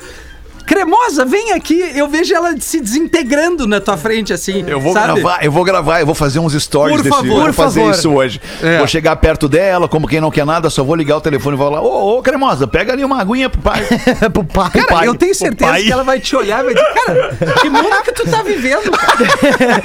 Cremosa, 0.65 1.25
vem 1.25 1.51
aqui. 1.53 1.79
Eu 1.95 2.07
vejo 2.07 2.33
ela 2.33 2.55
se 2.59 2.79
desintegrando 2.79 3.67
na 3.67 3.79
tua 3.81 3.97
frente, 3.97 4.31
assim. 4.33 4.63
Eu 4.67 4.79
vou 4.79 4.93
sabe? 4.93 5.21
gravar, 5.21 5.43
eu 5.43 5.51
vou 5.51 5.63
gravar, 5.63 5.99
eu 5.99 6.05
vou 6.05 6.15
fazer 6.15 6.39
uns 6.39 6.53
stories 6.53 6.97
Por 6.97 7.03
desse 7.03 7.15
favor, 7.15 7.27
eu 7.29 7.35
vou 7.35 7.45
por 7.45 7.53
fazer 7.53 7.79
favor. 7.81 7.95
isso 7.95 8.11
hoje. 8.11 8.41
É. 8.61 8.77
Vou 8.77 8.87
chegar 8.87 9.15
perto 9.17 9.47
dela, 9.49 9.87
como 9.87 10.07
quem 10.07 10.21
não 10.21 10.31
quer 10.31 10.45
nada, 10.45 10.69
só 10.69 10.83
vou 10.83 10.95
ligar 10.95 11.17
o 11.17 11.21
telefone 11.21 11.55
e 11.55 11.57
vou 11.57 11.69
lá, 11.69 11.81
ô, 11.81 12.17
ô, 12.17 12.21
cremosa, 12.21 12.65
pega 12.67 12.93
ali 12.93 13.03
uma 13.03 13.19
aguinha 13.21 13.49
pro 13.49 13.61
pai. 13.61 13.83
pro 14.33 14.43
pai. 14.43 14.69
Cara, 14.71 14.87
pai, 14.87 15.07
eu 15.07 15.15
tenho 15.15 15.31
o 15.31 15.35
certeza 15.35 15.73
que 15.73 15.91
ela 15.91 16.03
vai 16.03 16.19
te 16.19 16.35
olhar 16.35 16.61
e 16.61 16.65
vai 16.65 16.73
dizer, 16.73 16.93
cara, 16.93 17.37
que 17.61 17.69
mundo 17.69 18.01
que 18.03 18.11
tu 18.13 18.29
tá 18.29 18.41
vivendo, 18.41 18.91
cara? 18.91 19.83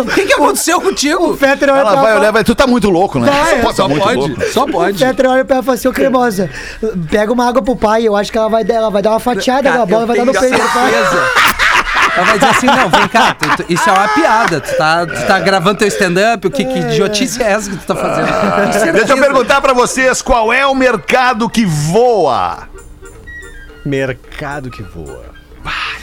O 0.00 0.04
que, 0.06 0.26
que 0.26 0.32
aconteceu 0.34 0.80
contigo? 0.80 1.30
O 1.30 1.36
Fetter 1.36 1.68
olha 1.70 1.80
Ela 1.80 1.92
pra 1.92 2.00
vai 2.00 2.10
ela 2.10 2.20
olhar 2.20 2.30
vai, 2.32 2.44
tu 2.44 2.54
tá 2.54 2.66
muito 2.66 2.88
louco, 2.90 3.18
né? 3.18 3.30
Vai, 3.30 3.60
tá 3.62 3.72
Só 3.72 3.88
muito 3.88 4.02
pode, 4.02 4.16
louco. 4.16 4.42
só 4.52 4.64
O 4.64 4.68
pode. 4.70 4.98
Fetter 4.98 5.26
olha 5.28 5.44
pra 5.44 5.56
ela 5.56 5.62
e 5.62 5.66
fala 5.66 5.74
assim, 5.76 5.88
ô 5.88 5.92
cremosa, 5.92 6.50
pega 7.10 7.32
uma 7.32 7.48
água 7.48 7.62
pro 7.62 7.76
pai, 7.76 8.06
eu 8.06 8.16
acho 8.16 8.30
que 8.32 8.38
ela 8.38 8.48
vai, 8.48 8.64
dar- 8.64 8.74
ela 8.74 8.90
vai 8.90 9.02
dar 9.02 9.10
uma 9.10 9.20
fatiada 9.20 9.62
Cara, 9.70 9.82
bola 9.90 10.06
vai 10.06 10.16
dar 10.16 10.24
no 10.24 10.32
peito 10.32 10.56
certeza. 10.56 11.32
Ela 12.16 12.26
vai 12.26 12.38
dizer 12.38 12.50
assim, 12.50 12.66
não, 12.66 12.88
vem 12.88 13.08
cá, 13.08 13.34
tu- 13.34 13.56
tu- 13.56 13.64
isso 13.72 13.88
é 13.88 13.92
uma 13.92 14.08
piada. 14.08 14.60
Tu 14.60 14.76
tá, 14.76 15.06
tu 15.06 15.26
tá 15.26 15.38
gravando 15.38 15.78
teu 15.78 15.88
stand-up, 15.88 16.46
o 16.46 16.50
que, 16.50 16.64
que 16.64 16.78
idiotice 16.78 17.42
é 17.42 17.52
essa 17.52 17.70
que 17.70 17.76
tu 17.76 17.86
tá 17.86 17.94
fazendo? 17.94 18.26
Certeza. 18.72 18.92
Deixa 18.92 19.12
eu 19.12 19.18
perguntar 19.18 19.60
pra 19.60 19.72
vocês, 19.72 20.20
qual 20.20 20.52
é 20.52 20.66
o 20.66 20.74
mercado 20.74 21.48
que 21.48 21.64
voa? 21.64 22.68
Mercado 23.84 24.70
que 24.70 24.82
voa. 24.82 25.24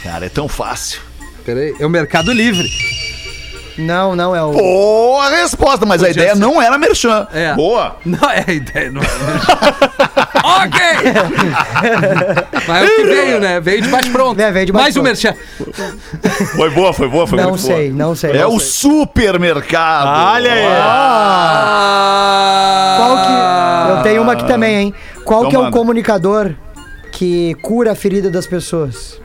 Cara, 0.02 0.26
é 0.26 0.28
tão 0.28 0.48
fácil. 0.48 1.00
Peraí, 1.44 1.74
é 1.78 1.86
o 1.86 1.90
Mercado 1.90 2.32
Livre. 2.32 2.68
Não, 3.78 4.16
não, 4.16 4.34
é 4.34 4.42
o... 4.42 4.50
Boa 4.52 5.28
resposta, 5.30 5.86
mas 5.86 6.02
a 6.02 6.10
ideia 6.10 6.34
ser. 6.34 6.40
não 6.40 6.60
era 6.60 6.76
merchan. 6.76 7.26
É. 7.32 7.54
Boa. 7.54 7.96
Não 8.04 8.28
é 8.30 8.44
a 8.46 8.52
ideia, 8.52 8.90
não 8.90 9.00
é. 9.00 9.06
ok! 10.64 10.80
Mas 12.66 12.82
é 12.82 12.86
o 12.86 12.96
que 12.96 13.04
veio, 13.04 13.40
né? 13.40 13.60
Veio 13.60 13.82
de 13.82 13.88
baixo 13.88 14.10
pronto. 14.10 14.40
É, 14.40 14.50
veio 14.50 14.66
de 14.66 14.72
Mais 14.72 14.96
um 14.96 15.02
merchan. 15.02 15.34
Foi 16.56 16.70
boa, 16.70 16.92
foi 16.92 17.08
boa, 17.08 17.26
foi 17.26 17.38
Não 17.40 17.50
muito 17.50 17.62
sei, 17.62 17.90
boa. 17.90 18.06
não 18.08 18.14
sei. 18.16 18.30
É 18.32 18.38
não 18.42 18.54
o 18.54 18.60
sei. 18.60 18.68
supermercado. 18.90 20.32
Olha 20.34 20.52
aí. 20.52 20.64
Qual 22.96 23.16
que... 23.24 23.32
Eu 23.98 24.02
tenho 24.02 24.22
uma 24.22 24.32
aqui 24.32 24.44
também, 24.46 24.74
hein? 24.76 24.94
Qual 25.24 25.40
Então 25.40 25.50
que 25.50 25.56
é 25.56 25.58
o 25.58 25.62
manda. 25.64 25.76
comunicador 25.76 26.52
que 27.12 27.54
cura 27.62 27.92
a 27.92 27.94
ferida 27.94 28.30
das 28.30 28.46
pessoas? 28.46 29.20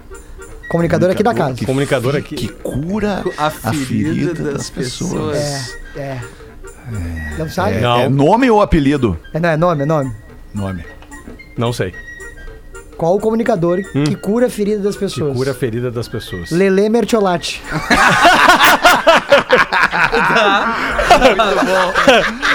Comunicador 0.74 1.12
aqui 1.12 1.22
da 1.22 1.36
casa. 1.36 1.64
Comunicador 1.68 2.16
aqui. 2.16 2.34
Que 2.36 2.48
cura 2.48 3.24
A 3.38 3.52
ferida 3.52 4.54
das 4.54 4.72
pessoas. 4.72 5.38
É, 5.96 6.00
é. 6.00 6.22
Não 7.38 7.48
sabe? 7.48 7.80
Não. 7.80 8.00
É 8.00 8.10
nome 8.10 8.50
ou 8.50 8.60
apelido? 8.60 9.16
É, 9.32 9.40
não, 9.40 9.50
é 9.50 9.56
nome, 9.56 9.84
é 9.84 9.86
nome. 9.86 10.12
Nome. 10.52 10.84
Não 11.56 11.72
sei. 11.72 11.94
Qual 12.98 13.16
o 13.16 13.20
comunicador 13.20 13.84
que 13.84 14.16
cura 14.16 14.48
a 14.48 14.50
ferida 14.50 14.82
das 14.82 14.96
Que 14.96 15.02
pessoas? 15.02 15.38
cura 15.38 15.52
a 15.52 15.54
ferida 15.54 15.92
das 15.92 16.08
pessoas. 16.08 16.50
Lele 16.50 16.90
Mertiolati. 16.90 17.62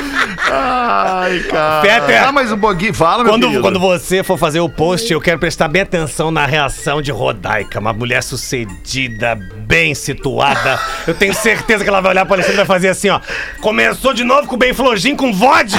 Ai, 0.50 1.40
cara. 1.50 1.80
Peter. 1.82 2.24
Ah, 2.24 2.32
mas 2.32 2.50
um 2.52 2.58
pouquinho. 2.58 2.94
Fala, 2.94 3.22
meu 3.22 3.32
Quando, 3.32 3.42
querido. 3.44 3.62
quando 3.62 3.78
você 3.80 4.22
for 4.22 4.38
fazer 4.38 4.60
o 4.60 4.68
post, 4.68 5.12
eu 5.12 5.20
quero 5.20 5.38
prestar 5.38 5.68
bem 5.68 5.82
atenção 5.82 6.30
na 6.30 6.46
reação 6.46 7.00
de 7.02 7.10
Rodaica, 7.10 7.78
uma 7.78 7.92
mulher 7.92 8.22
sucedida, 8.22 9.34
bem 9.66 9.94
situada. 9.94 10.78
Eu 11.06 11.14
tenho 11.14 11.34
certeza 11.34 11.82
que 11.84 11.90
ela 11.90 12.00
vai 12.00 12.12
olhar 12.12 12.24
para 12.24 12.36
Alexandre 12.36 12.54
e 12.56 12.64
vai 12.64 12.66
fazer 12.66 12.88
assim, 12.88 13.08
ó. 13.10 13.20
Começou 13.60 14.12
de 14.12 14.24
novo 14.24 14.46
com 14.48 14.54
o 14.54 14.58
bem 14.58 14.72
flojinho 14.72 15.16
com 15.16 15.32
vodka. 15.32 15.78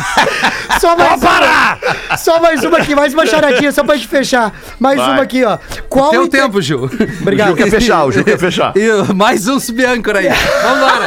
Só 0.80 0.96
mais 0.96 1.10
Pode 1.10 1.20
parar! 1.22 1.78
uma, 2.08 2.16
só 2.16 2.40
mais 2.40 2.64
uma 2.64 2.78
aqui, 2.78 2.94
mais 2.94 3.12
uma 3.12 3.26
charadinha, 3.26 3.70
só 3.72 3.82
pra 3.84 3.96
gente 3.96 4.06
fechar. 4.08 4.52
Mais 4.78 4.96
Vai. 4.96 5.10
uma 5.12 5.22
aqui, 5.22 5.44
ó. 5.44 5.58
Qual 5.88 6.10
Teu 6.10 6.24
inter- 6.24 6.42
tempo, 6.42 6.62
Gil. 6.62 6.84
O 6.84 6.88
Gil 6.90 7.56
quer 7.56 7.68
fechar, 7.70 8.04
o 8.04 8.12
Gil 8.12 8.24
quer 8.24 8.38
fechar. 8.38 8.72
E 8.80 9.12
mais 9.12 9.46
um 9.48 9.58
subiâncora 9.60 10.20
aí. 10.20 10.28
Vambora. 10.62 11.06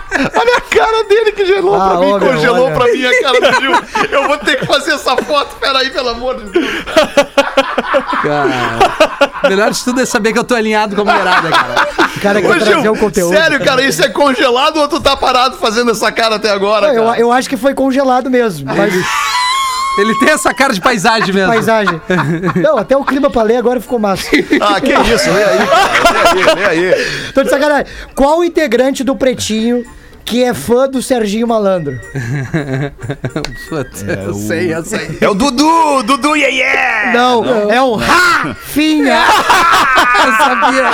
Olha 0.34 0.56
a 0.56 0.60
cara 0.60 1.04
dele 1.04 1.32
que 1.32 1.44
gelou 1.46 1.74
Ah, 1.74 1.88
pra 1.90 1.98
mim, 1.98 2.06
meu, 2.06 2.20
congelou 2.20 2.66
olha. 2.66 2.74
pra 2.74 2.84
mim 2.92 3.04
a 3.04 3.20
cara 3.22 3.40
do 3.40 3.60
Gil. 3.60 3.72
Eu 4.10 4.26
vou 4.28 4.38
ter 4.38 4.56
que 4.58 4.66
fazer 4.66 4.92
essa 4.92 5.16
foto, 5.16 5.56
peraí, 5.56 5.90
pelo 5.90 6.08
amor 6.10 6.36
de 6.42 6.50
Deus. 6.50 6.66
Cara, 8.22 8.50
melhor 9.48 9.70
de 9.70 9.84
tudo 9.84 10.00
é 10.00 10.06
saber 10.06 10.32
que 10.32 10.38
eu 10.38 10.44
tô 10.44 10.54
alinhado 10.54 10.94
com 10.96 11.02
a 11.02 11.04
mulherada, 11.04 11.48
cara. 11.50 11.88
O 12.16 12.20
cara 12.20 12.40
quer 12.42 12.50
Ô, 12.50 12.58
trazer 12.58 12.88
o 12.88 12.96
conteúdo. 12.96 13.34
sério, 13.36 13.64
cara, 13.64 13.82
isso 13.82 14.02
é 14.04 14.08
congelado 14.08 14.78
ou 14.78 14.88
tu 14.88 15.00
tá 15.00 15.16
parado 15.16 15.56
fazendo 15.56 15.90
essa 15.90 16.10
cara 16.12 16.36
até 16.36 16.50
agora, 16.50 16.88
Não, 16.88 16.94
eu, 16.94 17.04
cara? 17.04 17.20
eu 17.20 17.32
acho 17.32 17.48
que 17.48 17.56
foi 17.56 17.74
congelado 17.74 18.30
mesmo. 18.30 18.66
Mas 18.74 18.94
Ele 19.98 20.14
tem 20.18 20.28
essa 20.30 20.52
cara 20.52 20.74
de 20.74 20.80
paisagem 20.80 21.32
mesmo. 21.32 21.48
Paisagem. 21.50 22.00
Não, 22.56 22.76
até 22.76 22.94
o 22.96 23.04
clima 23.04 23.30
pra 23.30 23.42
ler 23.42 23.56
agora 23.56 23.80
ficou 23.80 23.98
massa. 23.98 24.26
Ah, 24.60 24.78
que 24.80 24.92
isso, 24.92 25.30
lê 25.30 25.42
aí, 25.44 25.58
cara. 25.66 26.54
Lê 26.54 26.64
aí, 26.66 26.80
lê 26.80 26.94
aí. 26.94 27.32
Tô 27.32 27.42
de 27.42 27.48
sacanagem. 27.50 27.86
Qual 28.14 28.44
integrante 28.44 29.02
do 29.02 29.16
Pretinho 29.16 29.84
que 30.26 30.42
é 30.42 30.52
fã 30.52 30.88
do 30.88 31.00
Serginho 31.00 31.46
Malandro? 31.46 31.98
Putz, 33.70 34.02
eu 34.02 34.34
sei, 34.34 34.74
eu 34.74 34.84
sei. 34.84 35.18
É 35.22 35.28
o 35.28 35.34
Dudu, 35.34 36.02
Dudu 36.02 36.36
Iê 36.36 36.50
Iê. 36.50 37.12
Não, 37.12 37.70
é 37.70 37.80
o 37.80 37.94
Rafinha. 37.94 39.22
Eu 40.26 40.32
sabia. 40.32 40.90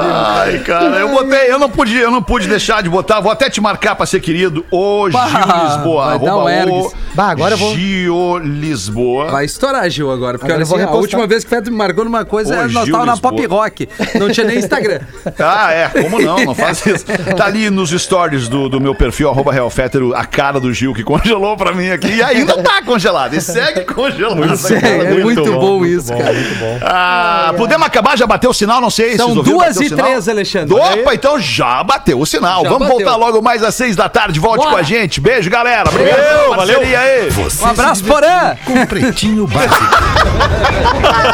Ai, 0.00 0.58
cara, 0.60 0.96
eu 0.98 1.08
botei, 1.08 1.52
eu 1.52 1.58
não 1.58 1.70
pude, 1.70 1.96
eu 1.96 2.10
não 2.10 2.22
pude 2.22 2.48
deixar 2.48 2.82
de 2.82 2.88
botar, 2.88 3.20
vou 3.20 3.30
até 3.30 3.48
te 3.48 3.60
marcar 3.60 3.94
pra 3.94 4.06
ser 4.06 4.20
querido, 4.20 4.64
o 4.70 5.08
Gil 5.10 5.18
Bah, 5.18 5.62
Lisboa, 5.76 6.04
vai 6.06 6.18
dar 6.18 6.36
um 6.38 6.48
ergues. 6.48 6.92
Bah, 7.14 7.30
agora 7.30 7.54
eu 7.54 7.58
vou- 7.58 7.74
Gio 7.74 8.38
Lisboa. 8.38 9.30
Vai 9.30 9.44
estourar, 9.44 9.88
Gil, 9.90 10.10
agora. 10.10 10.38
Porque 10.38 10.52
Agora 10.52 10.66
olha 10.68 10.84
assim, 10.84 10.92
a 10.92 10.96
última 10.96 11.26
vez 11.26 11.44
que 11.44 11.54
o 11.54 11.62
me 11.64 11.70
marcou 11.70 12.04
numa 12.04 12.24
coisa, 12.24 12.64
Ô, 12.64 12.68
nós 12.68 12.88
tava 12.88 13.06
na. 13.06 13.16
Pop 13.16 13.46
Rock. 13.46 13.88
Não 14.18 14.30
tinha 14.30 14.46
nem 14.46 14.58
Instagram. 14.58 15.00
Ah, 15.38 15.72
é, 15.72 15.88
como 15.88 16.20
não, 16.20 16.44
não 16.44 16.54
faz 16.54 16.84
isso. 16.86 17.04
Tá 17.36 17.46
ali 17.46 17.70
nos 17.70 17.90
stories 17.90 18.48
do, 18.48 18.68
do 18.68 18.80
meu 18.80 18.94
perfil, 18.94 19.28
arroba 19.30 19.52
Real 19.52 19.68
Fétero, 19.70 20.14
a 20.14 20.24
cara 20.24 20.58
do 20.60 20.72
Gil 20.72 20.92
que 20.94 21.02
congelou 21.02 21.56
pra 21.56 21.72
mim 21.72 21.90
aqui 21.90 22.08
e 22.14 22.22
ainda 22.22 22.62
tá 22.62 22.82
congelado, 22.82 23.34
e 23.34 23.40
segue 23.40 23.82
congelado. 23.84 24.40
É, 24.82 25.14
muito, 25.22 25.44
bom, 25.52 25.84
isso, 25.84 26.12
cara. 26.12 26.34
Ah, 26.82 27.54
podemos 27.56 27.86
acabar? 27.86 28.16
Já 28.16 28.26
bateu 28.26 28.50
o 28.50 28.54
sinal? 28.54 28.79
Não 28.80 28.90
sei. 28.90 29.16
São 29.16 29.34
duas 29.34 29.76
e 29.80 29.88
sinal? 29.88 30.06
três, 30.06 30.28
Alexandre. 30.28 30.74
Opa, 30.74 31.14
então 31.14 31.38
já 31.38 31.82
bateu 31.82 32.18
o 32.20 32.26
sinal. 32.26 32.62
Já 32.62 32.68
Vamos 32.70 32.88
bateu. 32.88 33.04
voltar 33.04 33.16
logo 33.16 33.42
mais 33.42 33.62
às 33.62 33.74
seis 33.74 33.94
da 33.96 34.08
tarde. 34.08 34.40
Volte 34.40 34.58
Bora. 34.58 34.70
com 34.70 34.76
a 34.76 34.82
gente. 34.82 35.20
Beijo, 35.20 35.50
galera. 35.50 35.88
Obrigado. 35.88 36.48
Valeu, 36.56 36.56
Parceria 36.56 37.00
aí. 37.00 37.30
Você 37.30 37.64
Um 37.64 37.68
abraço, 37.68 38.04
Porã. 38.04 38.56
Com 38.64 38.86
Pretinho 38.86 39.46
Básico. 39.46 39.74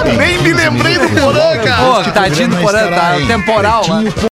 Nem 0.16 0.38
me 0.42 0.52
lembrei 0.52 0.98
do 0.98 1.08
Porã, 1.20 1.56
cara. 1.58 2.02
Pô, 2.04 2.10
tadinho 2.10 2.48
do 2.48 2.56
Porã, 2.56 2.88
tá 2.90 3.14
temporal 3.26 3.82